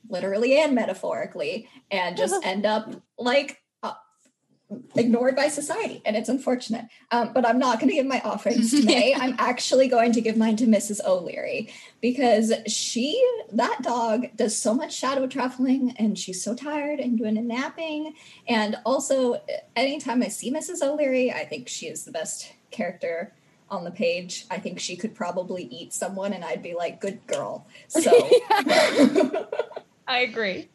literally 0.08 0.60
and 0.60 0.74
metaphorically, 0.74 1.68
and 1.90 2.16
just 2.16 2.44
end 2.44 2.66
up 2.66 2.92
like 3.18 3.61
ignored 4.94 5.36
by 5.36 5.48
society, 5.48 6.02
and 6.04 6.16
it's 6.16 6.28
unfortunate. 6.28 6.86
Um, 7.10 7.32
but 7.32 7.46
I'm 7.46 7.58
not 7.58 7.78
going 7.78 7.88
to 7.90 7.94
give 7.94 8.06
my 8.06 8.20
offerings 8.20 8.70
to 8.80 8.84
May. 8.84 9.14
I'm 9.14 9.34
actually 9.38 9.88
going 9.88 10.12
to 10.12 10.20
give 10.20 10.36
mine 10.36 10.56
to 10.56 10.66
Mrs. 10.66 11.04
O'Leary 11.04 11.72
because 12.00 12.52
she, 12.66 13.22
that 13.52 13.80
dog, 13.82 14.26
does 14.36 14.56
so 14.56 14.74
much 14.74 14.94
shadow 14.94 15.26
traveling, 15.26 15.94
and 15.98 16.18
she's 16.18 16.42
so 16.42 16.54
tired 16.54 17.00
and 17.00 17.18
doing 17.18 17.36
a 17.36 17.42
napping. 17.42 18.14
And 18.48 18.76
also, 18.84 19.42
anytime 19.76 20.22
I 20.22 20.28
see 20.28 20.52
Mrs. 20.52 20.82
O'Leary, 20.82 21.32
I 21.32 21.44
think 21.44 21.68
she 21.68 21.86
is 21.86 22.04
the 22.04 22.12
best 22.12 22.52
character 22.70 23.32
on 23.70 23.84
the 23.84 23.90
page. 23.90 24.46
I 24.50 24.58
think 24.58 24.78
she 24.78 24.96
could 24.96 25.14
probably 25.14 25.64
eat 25.64 25.92
someone, 25.92 26.32
and 26.32 26.44
I'd 26.44 26.62
be 26.62 26.74
like, 26.74 27.00
"Good 27.00 27.26
girl." 27.26 27.66
So, 27.88 28.10
I 30.06 30.20
agree. 30.28 30.68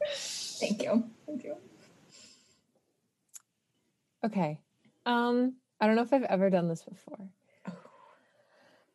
thank 0.60 0.82
you, 0.82 1.04
thank 1.26 1.44
you. 1.44 1.58
Okay. 4.24 4.60
Um, 5.06 5.56
I 5.80 5.88
don't 5.88 5.96
know 5.96 6.02
if 6.02 6.14
I've 6.14 6.24
ever 6.24 6.50
done 6.50 6.68
this 6.68 6.84
before. 6.84 7.30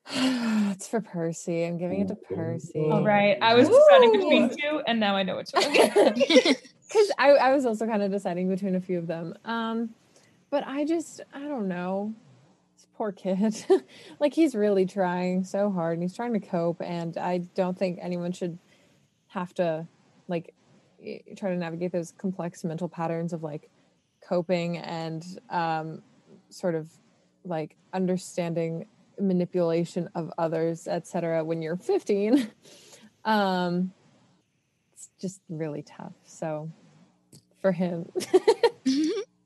it's 0.73 0.89
for 0.89 1.01
Percy. 1.01 1.65
I'm 1.65 1.79
giving 1.79 2.01
it 2.01 2.09
to 2.09 2.17
Percy. 2.17 2.81
All 2.81 3.05
right. 3.05 3.39
I 3.41 3.55
was 3.55 3.69
deciding 3.69 4.11
Ooh. 4.11 4.19
between 4.19 4.49
two, 4.51 4.83
and 4.87 4.99
now 4.99 5.17
I 5.17 5.23
know 5.23 5.37
which 5.37 5.51
one. 5.53 5.65
Because 6.93 7.11
I, 7.17 7.31
I 7.31 7.55
was 7.55 7.65
also 7.65 7.87
kind 7.87 8.03
of 8.03 8.11
deciding 8.11 8.51
between 8.51 8.75
a 8.75 8.81
few 8.81 8.99
of 8.99 9.07
them. 9.07 9.33
Um, 9.47 9.95
but 10.51 10.67
I 10.67 10.85
just, 10.85 11.23
I 11.33 11.41
don't 11.41 11.67
know. 11.67 12.13
This 12.77 12.87
poor 12.95 13.13
kid. 13.13 13.65
like, 14.21 14.35
he's 14.35 14.55
really 14.55 14.85
trying 14.85 15.45
so 15.45 15.71
hard 15.71 15.95
and 15.95 16.03
he's 16.03 16.15
trying 16.15 16.35
to 16.35 16.41
cope. 16.41 16.83
And 16.83 17.17
I 17.17 17.39
don't 17.39 17.79
think 17.79 17.99
anyone 18.03 18.33
should 18.33 18.59
have 19.29 19.55
to, 19.55 19.87
like, 20.29 20.53
try 21.35 21.49
to 21.49 21.57
navigate 21.57 21.93
those 21.93 22.13
complex 22.13 22.63
mental 22.63 22.91
patterns 22.91 23.33
of 23.33 23.43
like 23.43 23.71
coping 24.27 24.79
and 24.79 25.25
um, 25.51 26.03
sort 26.49 26.75
of 26.75 26.89
like 27.45 27.77
understanding 27.93 28.87
manipulation 29.21 30.09
of 30.15 30.33
others, 30.39 30.87
etc. 30.89 31.45
When 31.45 31.63
you're 31.63 31.77
15, 31.77 32.51
um, 33.25 33.93
it's 34.95 35.11
just 35.21 35.41
really 35.49 35.83
tough. 35.83 36.13
So 36.25 36.71
for 37.61 37.73
him, 37.73 38.11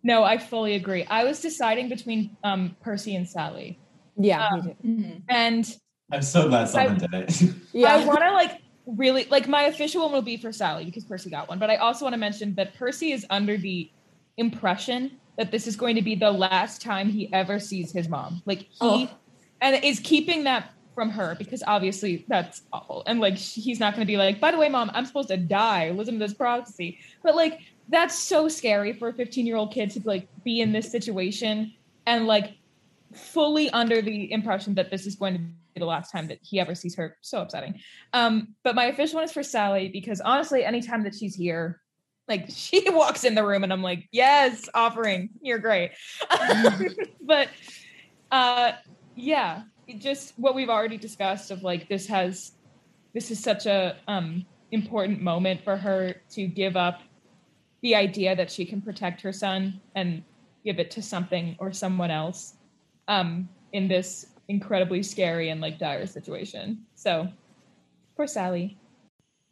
No, 0.07 0.23
I 0.23 0.39
fully 0.39 0.77
agree. 0.77 1.05
I 1.11 1.25
was 1.25 1.41
deciding 1.41 1.89
between 1.89 2.37
um, 2.45 2.77
Percy 2.81 3.17
and 3.17 3.29
Sally, 3.29 3.77
yeah, 4.17 4.47
Um, 4.47 4.55
me 4.55 4.63
too. 4.63 4.89
Mhm. 4.89 5.23
and 5.29 5.77
I'm 6.13 6.23
so 6.23 6.49
glad 6.49 6.69
someone 6.69 6.99
did 6.99 7.13
it. 7.13 7.43
yeah, 7.73 7.95
I 7.95 8.05
want 8.07 8.21
to 8.21 8.31
like 8.31 8.61
really 8.87 9.25
like 9.25 9.49
my 9.49 9.63
official 9.63 10.05
one 10.05 10.13
will 10.13 10.23
be 10.23 10.37
for 10.37 10.53
Sally 10.53 10.85
because 10.85 11.05
Percy 11.05 11.29
got 11.29 11.49
one, 11.49 11.59
but 11.59 11.71
I 11.71 11.77
also 11.77 12.05
want 12.05 12.13
to 12.15 12.19
mention 12.21 12.55
that 12.55 12.75
Percy 12.75 13.11
is 13.11 13.27
under 13.31 13.57
the 13.57 13.91
impression 14.37 15.19
that 15.37 15.51
this 15.51 15.67
is 15.67 15.77
going 15.77 15.97
to 15.97 16.03
be 16.03 16.15
the 16.15 16.31
last 16.31 16.81
time 16.81 17.09
he 17.09 17.33
ever 17.33 17.59
sees 17.59 17.93
his 17.93 18.09
mom. 18.09 18.43
Like 18.47 18.61
he 18.61 18.69
Oh. 18.81 19.11
and 19.61 19.83
is 19.85 20.01
keeping 20.01 20.45
that 20.45 20.71
from 20.95 21.11
her 21.11 21.35
because 21.39 21.63
obviously 21.67 22.25
that's 22.29 22.63
awful. 22.73 23.03
And 23.07 23.21
like 23.21 23.37
he's 23.37 23.79
not 23.79 23.95
going 23.95 24.07
to 24.07 24.11
be 24.11 24.17
like, 24.17 24.41
by 24.41 24.51
the 24.51 24.57
way, 24.59 24.69
mom, 24.69 24.91
I'm 24.95 25.05
supposed 25.05 25.29
to 25.29 25.37
die. 25.37 25.91
Listen 25.91 26.15
to 26.15 26.21
this 26.21 26.35
prophecy. 26.35 26.99
But 27.23 27.37
like 27.37 27.61
that's 27.89 28.19
so 28.19 28.49
scary 28.49 28.93
for 28.95 29.09
a 29.09 29.13
15 29.13 29.47
year 29.47 29.57
old 29.57 29.73
kid 29.73 29.91
to 29.91 30.01
like 30.05 30.27
be 30.43 30.61
in 30.61 30.73
this 30.73 30.91
situation 30.91 31.73
and 32.07 32.27
like 32.27 32.55
fully 33.13 33.71
under 33.71 34.01
the 34.03 34.33
impression 34.33 34.75
that 34.75 34.91
this 34.91 35.07
is 35.07 35.17
going 35.17 35.35
to 35.35 35.39
be 35.41 35.81
the 35.81 35.85
last 35.85 36.11
time 36.11 36.27
that 36.29 36.39
he 36.43 36.59
ever 36.59 36.75
sees 36.75 36.95
her. 36.97 37.17
So 37.21 37.43
upsetting. 37.43 37.79
Um, 38.15 38.55
but 38.65 38.75
my 38.75 38.87
official 38.87 39.17
one 39.17 39.25
is 39.25 39.33
for 39.33 39.43
Sally 39.43 39.89
because 39.89 40.21
honestly, 40.23 40.65
anytime 40.65 41.03
that 41.05 41.15
she's 41.15 41.35
here, 41.35 41.81
like 42.29 42.47
she 42.55 42.89
walks 42.91 43.25
in 43.25 43.35
the 43.35 43.45
room 43.45 43.65
and 43.65 43.73
I'm 43.73 43.83
like, 43.83 44.09
yes, 44.13 44.69
offering, 44.75 45.31
you're 45.41 45.59
great. 45.59 45.93
but 47.21 47.49
uh 48.31 48.73
yeah, 49.15 49.63
just 49.99 50.35
what 50.37 50.55
we've 50.55 50.69
already 50.69 50.97
discussed 50.97 51.51
of 51.51 51.63
like 51.63 51.89
this 51.89 52.07
has 52.07 52.53
this 53.15 53.31
is 53.31 53.43
such 53.43 53.67
a 53.67 53.97
um 54.09 54.45
important 54.73 55.23
moment 55.23 55.63
for 55.63 55.77
her 55.77 56.15
to 56.31 56.47
give 56.47 56.77
up 56.77 57.01
the 57.83 57.95
idea 57.95 58.35
that 58.35 58.51
she 58.51 58.65
can 58.65 58.83
protect 58.83 59.21
her 59.21 59.33
son 59.33 59.81
and 59.95 60.23
give 60.65 60.81
it 60.81 60.91
to 60.91 61.01
something 61.01 61.55
or 61.61 61.73
someone 61.73 62.11
else 62.11 62.55
um 63.07 63.49
in 63.73 63.87
this 63.87 64.27
incredibly 64.49 65.03
scary 65.03 65.51
and 65.51 65.61
like 65.61 65.79
dire 65.79 66.07
situation. 66.07 66.85
So 66.95 67.29
poor 68.17 68.27
Sally. 68.27 68.79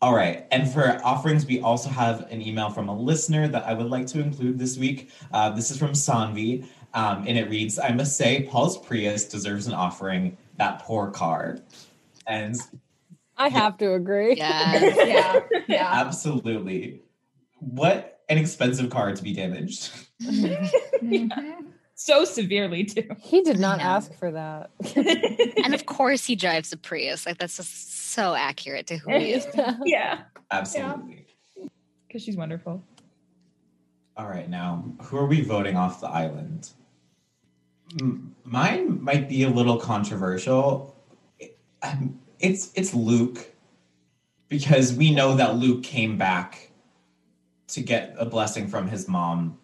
All 0.02 0.14
right. 0.14 0.46
And 0.50 0.70
for 0.70 1.00
offerings, 1.02 1.46
we 1.46 1.60
also 1.60 1.88
have 1.88 2.30
an 2.30 2.42
email 2.42 2.68
from 2.68 2.88
a 2.88 2.96
listener 2.96 3.48
that 3.48 3.64
I 3.64 3.72
would 3.72 3.88
like 3.88 4.06
to 4.08 4.20
include 4.20 4.58
this 4.58 4.76
week. 4.76 5.10
Uh, 5.32 5.50
this 5.50 5.70
is 5.70 5.78
from 5.78 5.92
Sanvi, 5.92 6.66
um, 6.92 7.24
and 7.26 7.38
it 7.38 7.48
reads 7.48 7.78
I 7.78 7.90
must 7.92 8.16
say, 8.16 8.46
Paul's 8.50 8.76
Prius 8.78 9.24
deserves 9.24 9.66
an 9.66 9.72
offering, 9.72 10.36
that 10.58 10.80
poor 10.80 11.10
car. 11.10 11.58
And 12.26 12.56
I 13.36 13.48
have 13.48 13.78
to 13.78 13.94
agree. 13.94 14.34
Yeah. 14.38 14.90
yeah, 15.04 15.40
yeah. 15.68 15.88
absolutely, 15.92 17.00
what 17.60 18.20
an 18.28 18.38
expensive 18.38 18.90
car 18.90 19.14
to 19.14 19.22
be 19.22 19.32
damaged. 19.32 19.90
So 21.94 22.24
severely 22.24 22.84
too. 22.84 23.08
He 23.20 23.42
did 23.42 23.58
not 23.58 23.78
know. 23.78 23.84
ask 23.84 24.12
for 24.14 24.30
that. 24.32 24.70
and 25.64 25.74
of 25.74 25.86
course, 25.86 26.24
he 26.26 26.34
drives 26.34 26.72
a 26.72 26.76
Prius. 26.76 27.24
Like 27.26 27.38
that's 27.38 27.56
just 27.56 28.10
so 28.12 28.34
accurate 28.34 28.86
to 28.88 28.96
who 28.96 29.16
he 29.16 29.32
is. 29.34 29.46
yeah. 29.84 30.22
Absolutely. 30.50 31.26
Because 32.06 32.22
she's 32.22 32.36
wonderful. 32.36 32.82
All 34.16 34.26
right. 34.28 34.48
Now, 34.48 34.84
who 35.02 35.16
are 35.16 35.26
we 35.26 35.40
voting 35.40 35.76
off 35.76 36.00
the 36.00 36.08
island? 36.08 36.70
Mine 38.44 39.02
might 39.02 39.28
be 39.28 39.44
a 39.44 39.48
little 39.50 39.76
controversial. 39.78 40.96
Um, 41.82 42.18
It's 42.40 42.72
it's 42.74 42.92
Luke 42.94 43.52
because 44.48 44.92
we 44.94 45.14
know 45.14 45.34
that 45.36 45.56
Luke 45.56 45.82
came 45.82 46.18
back 46.18 46.70
to 47.68 47.80
get 47.80 48.14
a 48.18 48.24
blessing 48.24 48.68
from 48.68 48.88
his 48.88 49.08
mom 49.08 49.58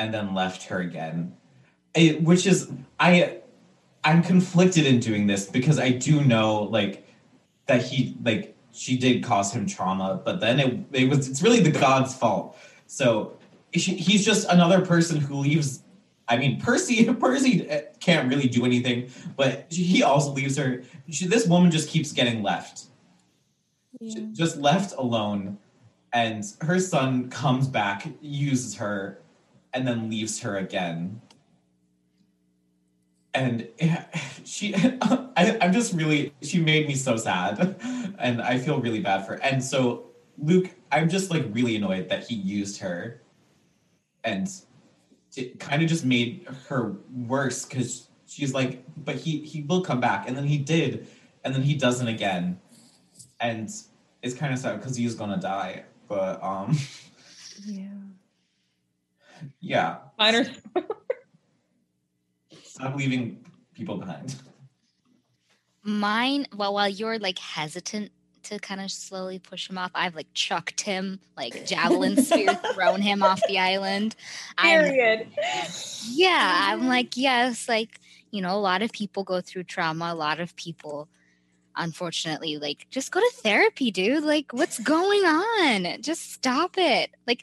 and 0.00 0.12
then 0.14 0.34
left 0.34 0.64
her 0.64 0.78
again. 0.80 1.34
It- 1.94 2.22
which 2.22 2.46
is 2.46 2.72
I 2.98 3.36
I'm 4.02 4.22
conflicted 4.22 4.86
in 4.86 4.98
doing 4.98 5.26
this 5.26 5.46
because 5.46 5.78
I 5.78 5.90
do 5.90 6.24
know 6.24 6.62
like 6.62 7.06
that 7.66 7.82
he 7.84 8.16
like 8.24 8.56
she 8.72 8.96
did 8.96 9.22
cause 9.22 9.52
him 9.52 9.66
trauma, 9.66 10.20
but 10.24 10.40
then 10.40 10.58
it 10.58 10.80
it 10.92 11.08
was 11.10 11.28
it's 11.28 11.42
really 11.42 11.60
the 11.60 11.70
god's 11.70 12.14
fault. 12.14 12.56
So 12.86 13.36
she, 13.74 13.94
he's 13.94 14.24
just 14.24 14.48
another 14.48 14.80
person 14.84 15.20
who 15.20 15.36
leaves. 15.36 15.82
I 16.28 16.36
mean, 16.38 16.60
Percy 16.60 17.04
Percy 17.24 17.70
uh, 17.70 17.80
can't 18.00 18.28
really 18.28 18.48
do 18.48 18.64
anything, 18.64 19.10
but 19.36 19.66
he 19.70 20.02
also 20.02 20.30
leaves 20.32 20.56
her. 20.56 20.82
She, 21.10 21.26
this 21.26 21.46
woman 21.46 21.70
just 21.70 21.88
keeps 21.90 22.12
getting 22.12 22.42
left, 22.42 22.84
Yeah. 24.00 24.26
just 24.32 24.56
left 24.56 24.94
alone, 24.96 25.58
and 26.12 26.44
her 26.62 26.78
son 26.80 27.28
comes 27.30 27.68
back, 27.68 28.08
uses 28.22 28.74
her, 28.76 29.19
and 29.72 29.86
then 29.86 30.10
leaves 30.10 30.40
her 30.40 30.56
again. 30.56 31.20
And 33.32 33.68
she, 34.44 34.74
I, 34.74 35.58
I'm 35.60 35.72
just 35.72 35.92
really, 35.92 36.34
she 36.42 36.58
made 36.58 36.88
me 36.88 36.94
so 36.94 37.16
sad, 37.16 37.76
and 38.18 38.42
I 38.42 38.58
feel 38.58 38.80
really 38.80 39.00
bad 39.00 39.26
for. 39.26 39.34
And 39.34 39.62
so 39.62 40.06
Luke, 40.38 40.70
I'm 40.90 41.08
just 41.08 41.30
like 41.30 41.46
really 41.50 41.76
annoyed 41.76 42.08
that 42.08 42.26
he 42.26 42.34
used 42.34 42.80
her, 42.80 43.22
and 44.24 44.48
it 45.36 45.60
kind 45.60 45.82
of 45.82 45.88
just 45.88 46.04
made 46.04 46.46
her 46.68 46.96
worse 47.26 47.64
because 47.64 48.08
she's 48.26 48.52
like, 48.52 48.84
but 49.04 49.16
he 49.16 49.40
he 49.42 49.62
will 49.62 49.82
come 49.82 50.00
back, 50.00 50.28
and 50.28 50.36
then 50.36 50.44
he 50.44 50.58
did, 50.58 51.06
and 51.44 51.54
then 51.54 51.62
he 51.62 51.74
doesn't 51.74 52.08
again, 52.08 52.58
and 53.40 53.70
it's 54.22 54.34
kind 54.34 54.52
of 54.52 54.58
sad 54.58 54.80
because 54.80 54.96
he's 54.96 55.14
gonna 55.14 55.40
die. 55.40 55.84
But 56.08 56.42
um, 56.42 56.76
Yeah. 57.66 57.99
Yeah, 59.60 59.96
Minor 60.18 60.46
stop 62.80 62.96
leaving 62.96 63.44
people 63.74 63.96
behind. 63.96 64.34
Mine, 65.82 66.46
well, 66.56 66.74
while 66.74 66.88
you're 66.88 67.18
like 67.18 67.38
hesitant 67.38 68.10
to 68.44 68.58
kind 68.58 68.80
of 68.80 68.90
slowly 68.90 69.38
push 69.38 69.68
him 69.68 69.76
off, 69.76 69.90
I've 69.94 70.14
like 70.14 70.28
chucked 70.34 70.80
him, 70.80 71.20
like 71.36 71.66
javelin 71.66 72.16
spear 72.22 72.54
thrown 72.74 73.02
him 73.02 73.22
off 73.22 73.40
the 73.48 73.58
island. 73.58 74.16
I'm, 74.56 74.84
period. 74.84 75.28
yeah, 76.08 76.68
I'm 76.68 76.88
like, 76.88 77.16
yes, 77.16 77.68
like, 77.68 78.00
you 78.30 78.40
know, 78.40 78.54
a 78.54 78.60
lot 78.60 78.82
of 78.82 78.92
people 78.92 79.24
go 79.24 79.40
through 79.40 79.64
trauma. 79.64 80.10
A 80.12 80.14
lot 80.14 80.40
of 80.40 80.54
people, 80.56 81.08
unfortunately, 81.76 82.58
like, 82.58 82.86
just 82.90 83.10
go 83.10 83.20
to 83.20 83.30
therapy, 83.36 83.90
dude. 83.90 84.24
Like, 84.24 84.52
what's 84.52 84.78
going 84.78 85.24
on? 85.24 86.00
Just 86.00 86.32
stop 86.32 86.76
it. 86.78 87.10
Like, 87.26 87.42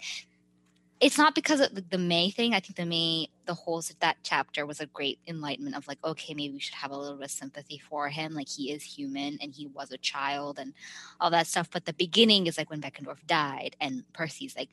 it's 1.00 1.18
not 1.18 1.36
because 1.36 1.60
of 1.60 1.90
the- 1.90 1.98
May 1.98 2.32
thing. 2.32 2.54
I 2.54 2.60
think 2.60 2.76
the 2.76 2.86
May, 2.86 3.30
the 3.46 3.54
whole 3.54 3.84
that 4.00 4.18
chapter 4.24 4.66
was 4.66 4.80
a 4.80 4.88
great 4.88 5.20
enlightenment 5.28 5.76
of 5.76 5.88
like, 5.88 6.00
okay, 6.04 6.34
maybe 6.34 6.54
we 6.54 6.60
should 6.60 6.76
have 6.76 6.92
a 6.92 6.98
little 6.98 7.18
bit 7.18 7.26
of 7.26 7.32
sympathy 7.32 7.78
for 7.78 8.10
him. 8.10 8.34
Like 8.34 8.50
he 8.50 8.72
is 8.72 8.84
human 8.84 9.38
and 9.42 9.54
he 9.54 9.68
was 9.68 9.92
a 9.92 9.98
child 9.98 10.58
and 10.60 10.74
all 11.20 11.30
that 11.30 11.48
stuff. 11.48 11.70
But 11.72 11.86
the 11.86 11.94
beginning 11.94 12.48
is 12.48 12.58
like 12.58 12.70
when 12.70 12.82
Beckendorf 12.82 13.26
died 13.28 13.76
and 13.80 14.04
Percy's 14.14 14.56
like 14.56 14.70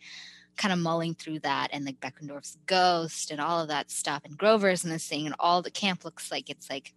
kind 0.56 0.72
of 0.72 0.78
mulling 0.78 1.14
through 1.14 1.40
that 1.40 1.68
and 1.72 1.84
like 1.84 2.00
Beckendorf's 2.00 2.56
ghost 2.66 3.30
and 3.30 3.40
all 3.40 3.60
of 3.60 3.68
that 3.68 3.90
stuff 3.90 4.22
and 4.24 4.38
Grover's 4.38 4.82
thing 4.82 5.26
and 5.26 5.34
all 5.38 5.62
the 5.62 5.70
camp 5.70 6.04
looks 6.04 6.30
like 6.30 6.48
it's 6.48 6.70
like 6.70 6.94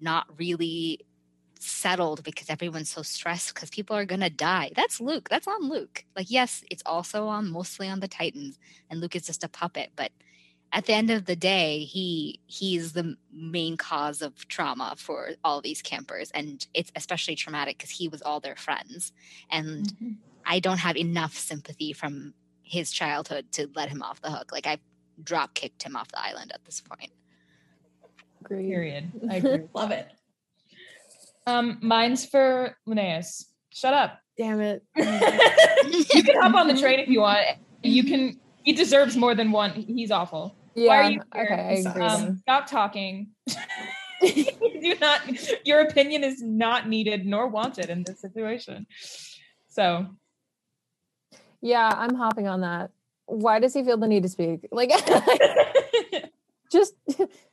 not 0.00 0.26
really 0.38 1.00
settled 1.58 2.22
because 2.24 2.50
everyone's 2.50 2.90
so 2.90 3.02
stressed 3.02 3.54
because 3.54 3.70
people 3.70 3.96
are 3.96 4.04
gonna 4.04 4.30
die. 4.30 4.72
That's 4.76 5.00
Luke. 5.00 5.28
That's 5.28 5.46
on 5.46 5.68
Luke. 5.68 6.04
Like, 6.16 6.30
yes, 6.30 6.64
it's 6.70 6.82
also 6.86 7.26
on 7.28 7.50
mostly 7.50 7.88
on 7.88 8.00
the 8.00 8.08
Titans, 8.08 8.58
and 8.90 9.00
Luke 9.00 9.16
is 9.16 9.26
just 9.26 9.44
a 9.44 9.48
puppet. 9.48 9.90
But 9.96 10.12
at 10.72 10.86
the 10.86 10.92
end 10.94 11.10
of 11.10 11.24
the 11.26 11.36
day, 11.36 11.84
he 11.84 12.40
he's 12.46 12.92
the 12.92 13.16
main 13.32 13.76
cause 13.76 14.22
of 14.22 14.48
trauma 14.48 14.94
for 14.98 15.30
all 15.44 15.60
these 15.60 15.82
campers, 15.82 16.30
and 16.32 16.66
it's 16.74 16.92
especially 16.96 17.36
traumatic 17.36 17.78
because 17.78 17.90
he 17.90 18.08
was 18.08 18.22
all 18.22 18.40
their 18.40 18.56
friends, 18.56 19.12
and 19.50 19.86
Mhm. 20.00 20.16
I 20.44 20.60
don't 20.60 20.78
have 20.78 20.96
enough 20.96 21.36
sympathy 21.36 21.92
from 21.92 22.34
his 22.62 22.90
childhood 22.92 23.52
to 23.52 23.70
let 23.74 23.88
him 23.88 24.02
off 24.02 24.20
the 24.20 24.30
hook. 24.30 24.52
Like 24.52 24.66
I 24.66 24.78
drop 25.22 25.54
kicked 25.54 25.82
him 25.82 25.96
off 25.96 26.08
the 26.08 26.20
island 26.20 26.52
at 26.52 26.64
this 26.64 26.80
point. 26.80 27.12
Agreed. 28.44 28.68
Period. 28.68 29.12
I 29.30 29.36
agree. 29.36 29.68
Love 29.74 29.90
it. 29.92 30.12
Um, 31.46 31.78
mine's 31.80 32.26
for 32.26 32.76
Leneus. 32.88 33.44
Shut 33.70 33.94
up. 33.94 34.18
Damn 34.36 34.60
it. 34.60 34.82
you 34.96 36.22
can 36.22 36.40
hop 36.40 36.54
on 36.54 36.68
the 36.68 36.76
train 36.78 36.98
if 36.98 37.08
you 37.08 37.20
want. 37.20 37.44
You 37.82 38.04
can. 38.04 38.38
He 38.62 38.72
deserves 38.72 39.16
more 39.16 39.34
than 39.34 39.52
one. 39.52 39.70
He's 39.70 40.10
awful. 40.10 40.56
Yeah. 40.74 40.88
Why 40.88 40.96
are 40.96 41.10
you 41.10 41.20
here? 41.34 41.44
okay, 41.44 41.82
I 41.86 41.90
agree. 41.90 42.02
Um, 42.02 42.38
stop 42.42 42.66
talking. 42.66 43.28
you 44.22 44.44
do 44.80 44.94
not. 45.00 45.20
Your 45.66 45.80
opinion 45.80 46.24
is 46.24 46.42
not 46.42 46.88
needed 46.88 47.24
nor 47.26 47.48
wanted 47.48 47.90
in 47.90 48.02
this 48.02 48.20
situation. 48.20 48.86
So 49.68 50.06
Yeah, 51.60 51.90
I'm 51.94 52.14
hopping 52.14 52.46
on 52.48 52.60
that. 52.62 52.90
Why 53.26 53.58
does 53.58 53.74
he 53.74 53.82
feel 53.84 53.96
the 53.96 54.08
need 54.08 54.22
to 54.24 54.28
speak? 54.28 54.68
Like 54.70 54.90
just 56.72 56.94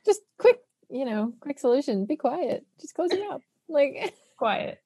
just 0.04 0.20
quick, 0.38 0.60
you 0.90 1.04
know, 1.04 1.32
quick 1.40 1.58
solution. 1.58 2.06
Be 2.06 2.16
quiet. 2.16 2.64
Just 2.80 2.94
close 2.94 3.10
your 3.12 3.28
mouth. 3.30 3.42
Like 3.74 4.14
Quiet. 4.38 4.80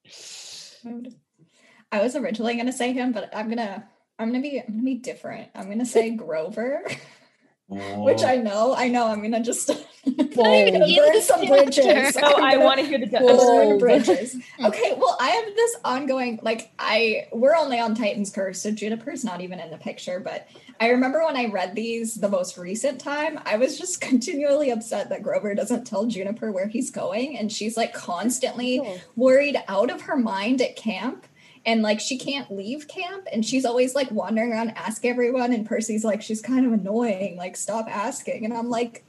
I 1.91 2.01
was 2.01 2.15
originally 2.15 2.55
gonna 2.55 2.71
say 2.73 2.93
him, 2.93 3.11
but 3.11 3.35
I'm 3.35 3.49
gonna 3.49 3.87
I'm 4.17 4.29
gonna 4.29 4.41
be 4.41 4.59
I'm 4.59 4.67
gonna 4.73 4.83
be 4.83 4.95
different. 4.95 5.49
I'm 5.55 5.69
gonna 5.69 5.85
say 5.85 6.11
Grover, 6.11 6.83
which 7.69 8.23
I 8.23 8.35
know 8.37 8.73
I 8.75 8.87
know 8.87 9.07
I'm 9.07 9.21
gonna 9.21 9.43
just 9.43 9.67
burn 10.05 11.21
some 11.21 11.45
bridges. 11.45 12.17
Oh, 12.21 12.35
I 12.41 12.57
want 12.57 12.79
to 12.79 12.85
hear 12.85 12.97
the 12.99 13.05
Whoa. 13.19 13.77
bridges. 13.77 14.35
Okay, 14.63 14.93
well 14.97 15.15
I 15.21 15.29
have 15.29 15.55
this 15.55 15.75
ongoing 15.85 16.39
like 16.41 16.71
I 16.79 17.27
we're 17.31 17.55
only 17.55 17.79
on 17.79 17.95
Titan's 17.95 18.29
Curse, 18.31 18.61
so 18.61 18.71
Juniper's 18.71 19.23
not 19.23 19.41
even 19.41 19.59
in 19.59 19.69
the 19.69 19.77
picture, 19.77 20.19
but 20.19 20.47
I 20.79 20.89
remember 20.89 21.23
when 21.23 21.37
I 21.37 21.45
read 21.45 21.75
these 21.75 22.15
the 22.15 22.29
most 22.29 22.57
recent 22.57 22.99
time, 22.99 23.39
I 23.45 23.57
was 23.57 23.77
just 23.77 24.01
continually 24.01 24.71
upset 24.71 25.09
that 25.09 25.23
Grover 25.23 25.53
doesn't 25.53 25.85
tell 25.85 26.05
Juniper 26.07 26.51
where 26.51 26.67
he's 26.67 26.89
going, 26.91 27.37
and 27.37 27.51
she's 27.51 27.77
like 27.77 27.93
constantly 27.93 28.79
Oh. 28.83 28.97
worried 29.15 29.57
out 29.67 29.91
of 29.91 30.01
her 30.01 30.17
mind 30.17 30.61
at 30.61 30.75
camp 30.75 31.25
and 31.65 31.81
like 31.81 31.99
she 31.99 32.17
can't 32.17 32.51
leave 32.51 32.87
camp 32.87 33.27
and 33.31 33.45
she's 33.45 33.65
always 33.65 33.95
like 33.95 34.11
wandering 34.11 34.51
around 34.51 34.69
ask 34.75 35.05
everyone 35.05 35.53
and 35.53 35.65
percy's 35.65 36.03
like 36.03 36.21
she's 36.21 36.41
kind 36.41 36.65
of 36.65 36.73
annoying 36.73 37.37
like 37.37 37.55
stop 37.55 37.87
asking. 37.87 38.45
And 38.45 38.53
i'm 38.53 38.69
like 38.69 39.03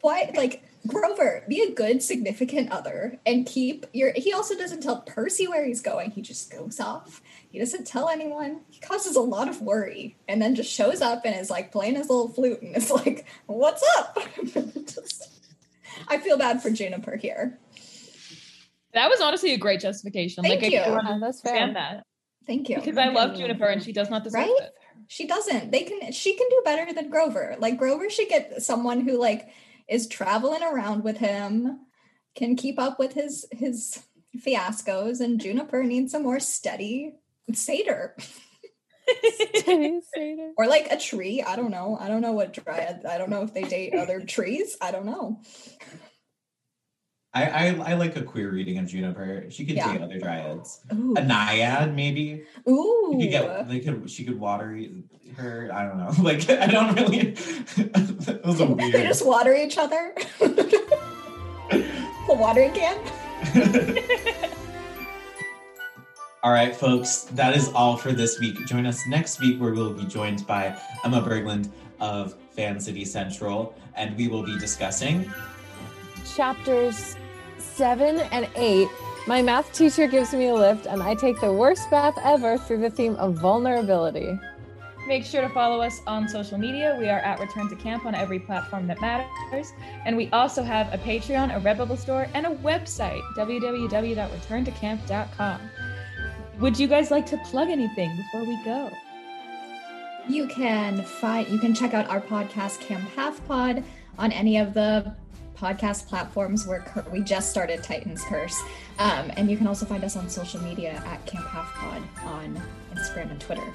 why 0.00 0.30
like 0.36 0.62
grover 0.86 1.44
be 1.48 1.62
a 1.62 1.72
good 1.72 2.02
significant 2.02 2.70
other 2.70 3.18
and 3.24 3.46
keep 3.46 3.86
your 3.94 4.12
he 4.14 4.32
also 4.34 4.54
doesn't 4.54 4.82
tell 4.82 5.00
percy 5.00 5.48
where 5.48 5.64
he's 5.64 5.80
going. 5.80 6.10
He 6.10 6.20
just 6.20 6.52
goes 6.52 6.78
off. 6.78 7.22
He 7.50 7.58
doesn't 7.58 7.86
tell 7.86 8.08
anyone. 8.08 8.60
He 8.68 8.80
causes 8.80 9.16
a 9.16 9.20
lot 9.20 9.48
of 9.48 9.62
worry 9.62 10.16
and 10.28 10.42
then 10.42 10.54
just 10.54 10.70
shows 10.70 11.00
up 11.00 11.24
and 11.24 11.34
is 11.34 11.48
like 11.50 11.72
playing 11.72 11.96
his 11.96 12.10
little 12.10 12.28
flute 12.28 12.60
and 12.60 12.76
it's 12.76 12.90
like 12.90 13.26
what's 13.46 13.82
up? 13.98 14.18
Just- 14.86 15.30
i 16.08 16.18
feel 16.18 16.36
bad 16.36 16.62
for 16.62 16.70
juniper 16.70 17.16
here 17.16 17.58
That 18.94 19.10
was 19.10 19.20
honestly 19.20 19.52
a 19.52 19.58
great 19.58 19.80
justification. 19.80 20.44
Thank 20.44 20.62
like 20.62 20.72
you. 20.72 20.78
I 20.78 20.86
Yeah, 20.88 21.18
that's 21.20 21.40
fair. 21.40 21.52
understand 21.52 21.76
that 21.76 22.04
thank 22.46 22.68
you 22.68 22.76
because 22.76 22.96
I 22.98 23.08
love 23.08 23.36
Juniper 23.36 23.66
and 23.66 23.82
she 23.82 23.92
does 23.92 24.10
not 24.10 24.22
deserve 24.24 24.42
Right? 24.42 24.54
it. 24.60 24.72
She 25.08 25.26
doesn't. 25.26 25.70
They 25.70 25.82
can 25.82 26.12
she 26.12 26.36
can 26.36 26.48
do 26.48 26.62
better 26.64 26.92
than 26.92 27.10
Grover. 27.10 27.56
Like 27.58 27.78
Grover 27.78 28.08
should 28.08 28.28
get 28.28 28.62
someone 28.62 29.00
who 29.00 29.18
like 29.18 29.48
is 29.88 30.06
traveling 30.06 30.62
around 30.62 31.04
with 31.04 31.18
him, 31.18 31.80
can 32.34 32.56
keep 32.56 32.78
up 32.78 32.98
with 32.98 33.12
his 33.12 33.46
his 33.50 34.02
fiascos, 34.38 35.20
and 35.20 35.40
Juniper 35.40 35.82
needs 35.84 36.14
a 36.14 36.20
more 36.20 36.40
steady 36.40 37.14
satyr. 37.52 38.16
Satyr. 40.14 40.52
Or 40.56 40.66
like 40.66 40.88
a 40.90 40.96
tree. 40.96 41.42
I 41.42 41.56
don't 41.56 41.70
know. 41.70 41.98
I 42.00 42.08
don't 42.08 42.22
know 42.22 42.32
what 42.32 42.54
dryad. 42.54 43.04
I 43.04 43.18
don't 43.18 43.28
know 43.28 43.42
if 43.42 43.52
they 43.52 43.64
date 43.64 43.94
other 43.94 44.20
trees. 44.20 44.78
I 44.80 44.90
don't 44.92 45.04
know. 45.04 45.42
I, 47.34 47.44
I 47.46 47.66
I 47.90 47.94
like 47.94 48.14
a 48.16 48.22
queer 48.22 48.50
reading 48.50 48.78
of 48.78 48.86
Juniper. 48.86 49.46
She 49.50 49.64
could 49.66 49.74
Yeah. 49.76 49.92
date 49.92 50.02
other 50.02 50.18
dryads. 50.20 50.80
Ooh. 50.92 51.14
A 51.16 51.20
naiad, 51.20 51.94
maybe. 51.94 52.44
Ooh. 52.68 53.10
You 53.18 53.18
could 53.24 53.30
get 53.30 53.68
they 53.68 53.80
could 53.80 54.08
she 54.08 54.24
could 54.24 54.38
water 54.38 54.78
her. 55.36 55.68
I 55.72 55.82
don't 55.84 55.98
know. 55.98 56.12
Like 56.22 56.48
I 56.48 56.66
don't 56.68 56.94
really. 56.94 57.34
it 57.36 58.44
was 58.44 58.60
a 58.60 58.66
weird. 58.66 58.92
they 58.92 59.02
just 59.02 59.26
water 59.26 59.52
each 59.54 59.78
other. 59.78 60.14
the 60.38 61.84
watering 62.28 62.72
can. 62.72 62.98
All 66.44 66.52
right, 66.52 66.76
folks, 66.76 67.22
that 67.32 67.56
is 67.56 67.72
all 67.72 67.96
for 67.96 68.12
this 68.12 68.38
week. 68.38 68.66
Join 68.66 68.84
us 68.84 69.06
next 69.06 69.40
week 69.40 69.58
where 69.58 69.72
we'll 69.72 69.94
be 69.94 70.04
joined 70.04 70.46
by 70.46 70.78
Emma 71.02 71.22
Berglund 71.22 71.70
of 72.00 72.34
Fan 72.50 72.78
City 72.78 73.02
Central, 73.06 73.74
and 73.94 74.14
we 74.14 74.28
will 74.28 74.42
be 74.42 74.58
discussing. 74.58 75.32
Chapters 76.36 77.16
seven 77.76 78.20
and 78.32 78.48
eight. 78.56 78.88
My 79.26 79.42
math 79.42 79.72
teacher 79.72 80.06
gives 80.06 80.32
me 80.32 80.48
a 80.48 80.54
lift, 80.54 80.86
and 80.86 81.02
I 81.02 81.14
take 81.14 81.40
the 81.40 81.52
worst 81.52 81.90
bath 81.90 82.14
ever 82.22 82.56
through 82.58 82.80
the 82.80 82.90
theme 82.90 83.16
of 83.16 83.34
vulnerability. 83.34 84.38
Make 85.06 85.24
sure 85.24 85.42
to 85.42 85.48
follow 85.50 85.82
us 85.82 86.00
on 86.06 86.26
social 86.28 86.56
media. 86.56 86.96
We 86.98 87.10
are 87.10 87.18
at 87.18 87.38
Return 87.38 87.68
to 87.68 87.76
Camp 87.76 88.06
on 88.06 88.14
every 88.14 88.38
platform 88.38 88.86
that 88.86 88.98
matters. 89.00 89.72
And 90.06 90.16
we 90.16 90.30
also 90.30 90.62
have 90.62 90.92
a 90.94 90.98
Patreon, 90.98 91.54
a 91.54 91.60
Redbubble 91.60 91.98
store, 91.98 92.26
and 92.32 92.46
a 92.46 92.54
website, 92.56 93.20
www.returntocamp.com. 93.36 95.60
Would 96.60 96.78
you 96.78 96.86
guys 96.86 97.10
like 97.10 97.26
to 97.26 97.36
plug 97.38 97.68
anything 97.68 98.16
before 98.16 98.44
we 98.44 98.62
go? 98.64 98.90
You 100.26 100.46
can 100.46 101.02
find 101.02 101.46
you 101.48 101.58
can 101.58 101.74
check 101.74 101.92
out 101.92 102.08
our 102.08 102.20
podcast 102.20 102.80
Camp 102.80 103.06
Half 103.10 103.46
Pod 103.46 103.84
on 104.18 104.32
any 104.32 104.56
of 104.56 104.72
the 104.72 105.14
podcast 105.56 106.08
platforms 106.08 106.66
where 106.66 106.84
we 107.12 107.20
just 107.20 107.50
started 107.50 107.82
Titan's 107.82 108.22
Curse. 108.24 108.60
Um, 108.98 109.30
and 109.36 109.50
you 109.50 109.56
can 109.56 109.66
also 109.66 109.86
find 109.86 110.04
us 110.04 110.16
on 110.16 110.28
social 110.28 110.60
media 110.60 111.02
at 111.06 111.24
Camp 111.26 111.46
Half 111.46 111.72
Pod 111.74 112.02
on 112.24 112.62
Instagram 112.94 113.30
and 113.30 113.40
Twitter. 113.40 113.72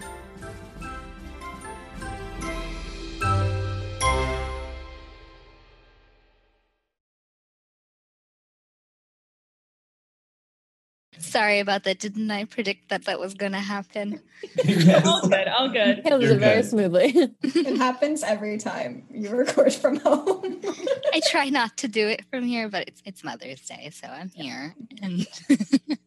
Sorry 11.29 11.59
about 11.59 11.83
that. 11.83 11.99
Didn't 11.99 12.29
I 12.31 12.45
predict 12.45 12.89
that 12.89 13.05
that 13.05 13.19
was 13.19 13.33
going 13.35 13.51
to 13.51 13.59
happen? 13.59 14.19
Yes. 14.63 15.05
All 15.05 15.27
good, 15.27 15.47
all 15.47 15.69
good. 15.69 15.99
Handles 16.03 16.23
You're 16.23 16.33
it 16.33 16.39
very 16.39 16.61
good. 16.61 16.69
smoothly. 16.69 17.29
It 17.43 17.77
happens 17.77 18.23
every 18.23 18.57
time 18.57 19.03
you 19.11 19.29
record 19.29 19.73
from 19.73 19.97
home. 19.97 20.61
I 21.13 21.21
try 21.29 21.49
not 21.49 21.77
to 21.77 21.87
do 21.87 22.07
it 22.07 22.23
from 22.31 22.45
here, 22.45 22.67
but 22.69 22.87
it's 22.87 23.01
it's 23.05 23.23
Mother's 23.23 23.61
Day, 23.61 23.89
so 23.93 24.07
I'm 24.07 24.29
here. 24.29 24.73
And 25.01 25.27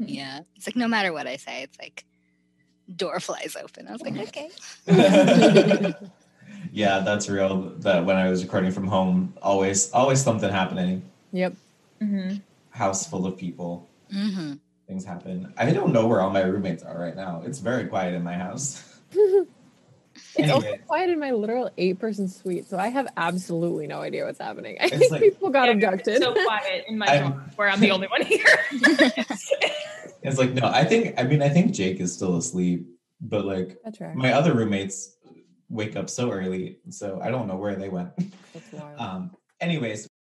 yeah, 0.00 0.40
it's 0.56 0.66
like 0.66 0.76
no 0.76 0.88
matter 0.88 1.12
what 1.12 1.26
I 1.26 1.36
say, 1.36 1.62
it's 1.62 1.78
like 1.78 2.04
door 2.94 3.20
flies 3.20 3.56
open. 3.60 3.88
I 3.88 3.92
was 3.92 4.02
like, 4.02 4.16
okay. 4.28 4.50
yeah, 6.72 7.00
that's 7.00 7.28
real. 7.28 7.70
That 7.80 8.04
when 8.04 8.16
I 8.16 8.28
was 8.28 8.42
recording 8.42 8.72
from 8.72 8.86
home, 8.86 9.34
always 9.42 9.90
always 9.92 10.20
something 10.22 10.50
happening. 10.50 11.02
yep. 11.32 11.54
Mhm. 12.02 12.42
House 12.70 13.08
full 13.08 13.24
of 13.26 13.38
people. 13.38 13.88
Hmm 14.10 14.54
Things 14.86 15.04
happen. 15.04 15.52
I 15.58 15.72
don't 15.72 15.92
know 15.92 16.06
where 16.06 16.20
all 16.20 16.30
my 16.30 16.42
roommates 16.42 16.84
are 16.84 16.96
right 16.96 17.16
now. 17.16 17.42
It's 17.44 17.58
very 17.58 17.86
quiet 17.86 18.14
in 18.14 18.22
my 18.22 18.34
house. 18.34 19.00
It's 20.34 20.50
also 20.50 20.76
quiet 20.86 21.10
in 21.10 21.18
my 21.18 21.30
literal 21.32 21.70
eight 21.76 21.98
person 21.98 22.26
suite, 22.28 22.66
so 22.68 22.78
I 22.78 22.88
have 22.88 23.06
absolutely 23.18 23.86
no 23.86 24.00
idea 24.00 24.24
what's 24.24 24.38
happening. 24.40 24.76
I 24.80 24.84
It's 24.86 24.96
think 24.96 25.12
like- 25.12 25.20
people 25.20 25.50
got 25.50 25.66
Yeah, 25.66 25.72
abducted. 25.74 26.22
So 26.22 26.32
quiet 26.32 26.84
in 26.88 26.96
my 26.96 27.06
I'm- 27.06 27.50
where 27.56 27.68
I'm 27.68 27.80
the 27.80 27.90
only 27.90 28.06
one 28.08 28.22
here. 28.22 28.44
It's 30.22 30.38
like 30.38 30.54
no, 30.54 30.66
I 30.66 30.84
think 30.84 31.14
I 31.20 31.22
mean 31.22 31.40
I 31.42 31.48
think 31.48 31.72
Jake 31.72 32.00
is 32.00 32.12
still 32.12 32.36
asleep, 32.36 32.88
but 33.20 33.44
like 33.44 33.78
right. 34.00 34.14
my 34.16 34.32
other 34.32 34.54
roommates 34.54 35.16
wake 35.68 35.94
up 35.96 36.08
so 36.10 36.32
early, 36.32 36.78
so 36.90 37.20
I 37.22 37.30
don't 37.30 37.46
know 37.46 37.56
where 37.56 37.76
they 37.76 37.88
went. 37.88 38.10
That's 38.52 38.72
wild. 38.72 38.98
Um, 39.00 39.30
anyways, 39.60 40.08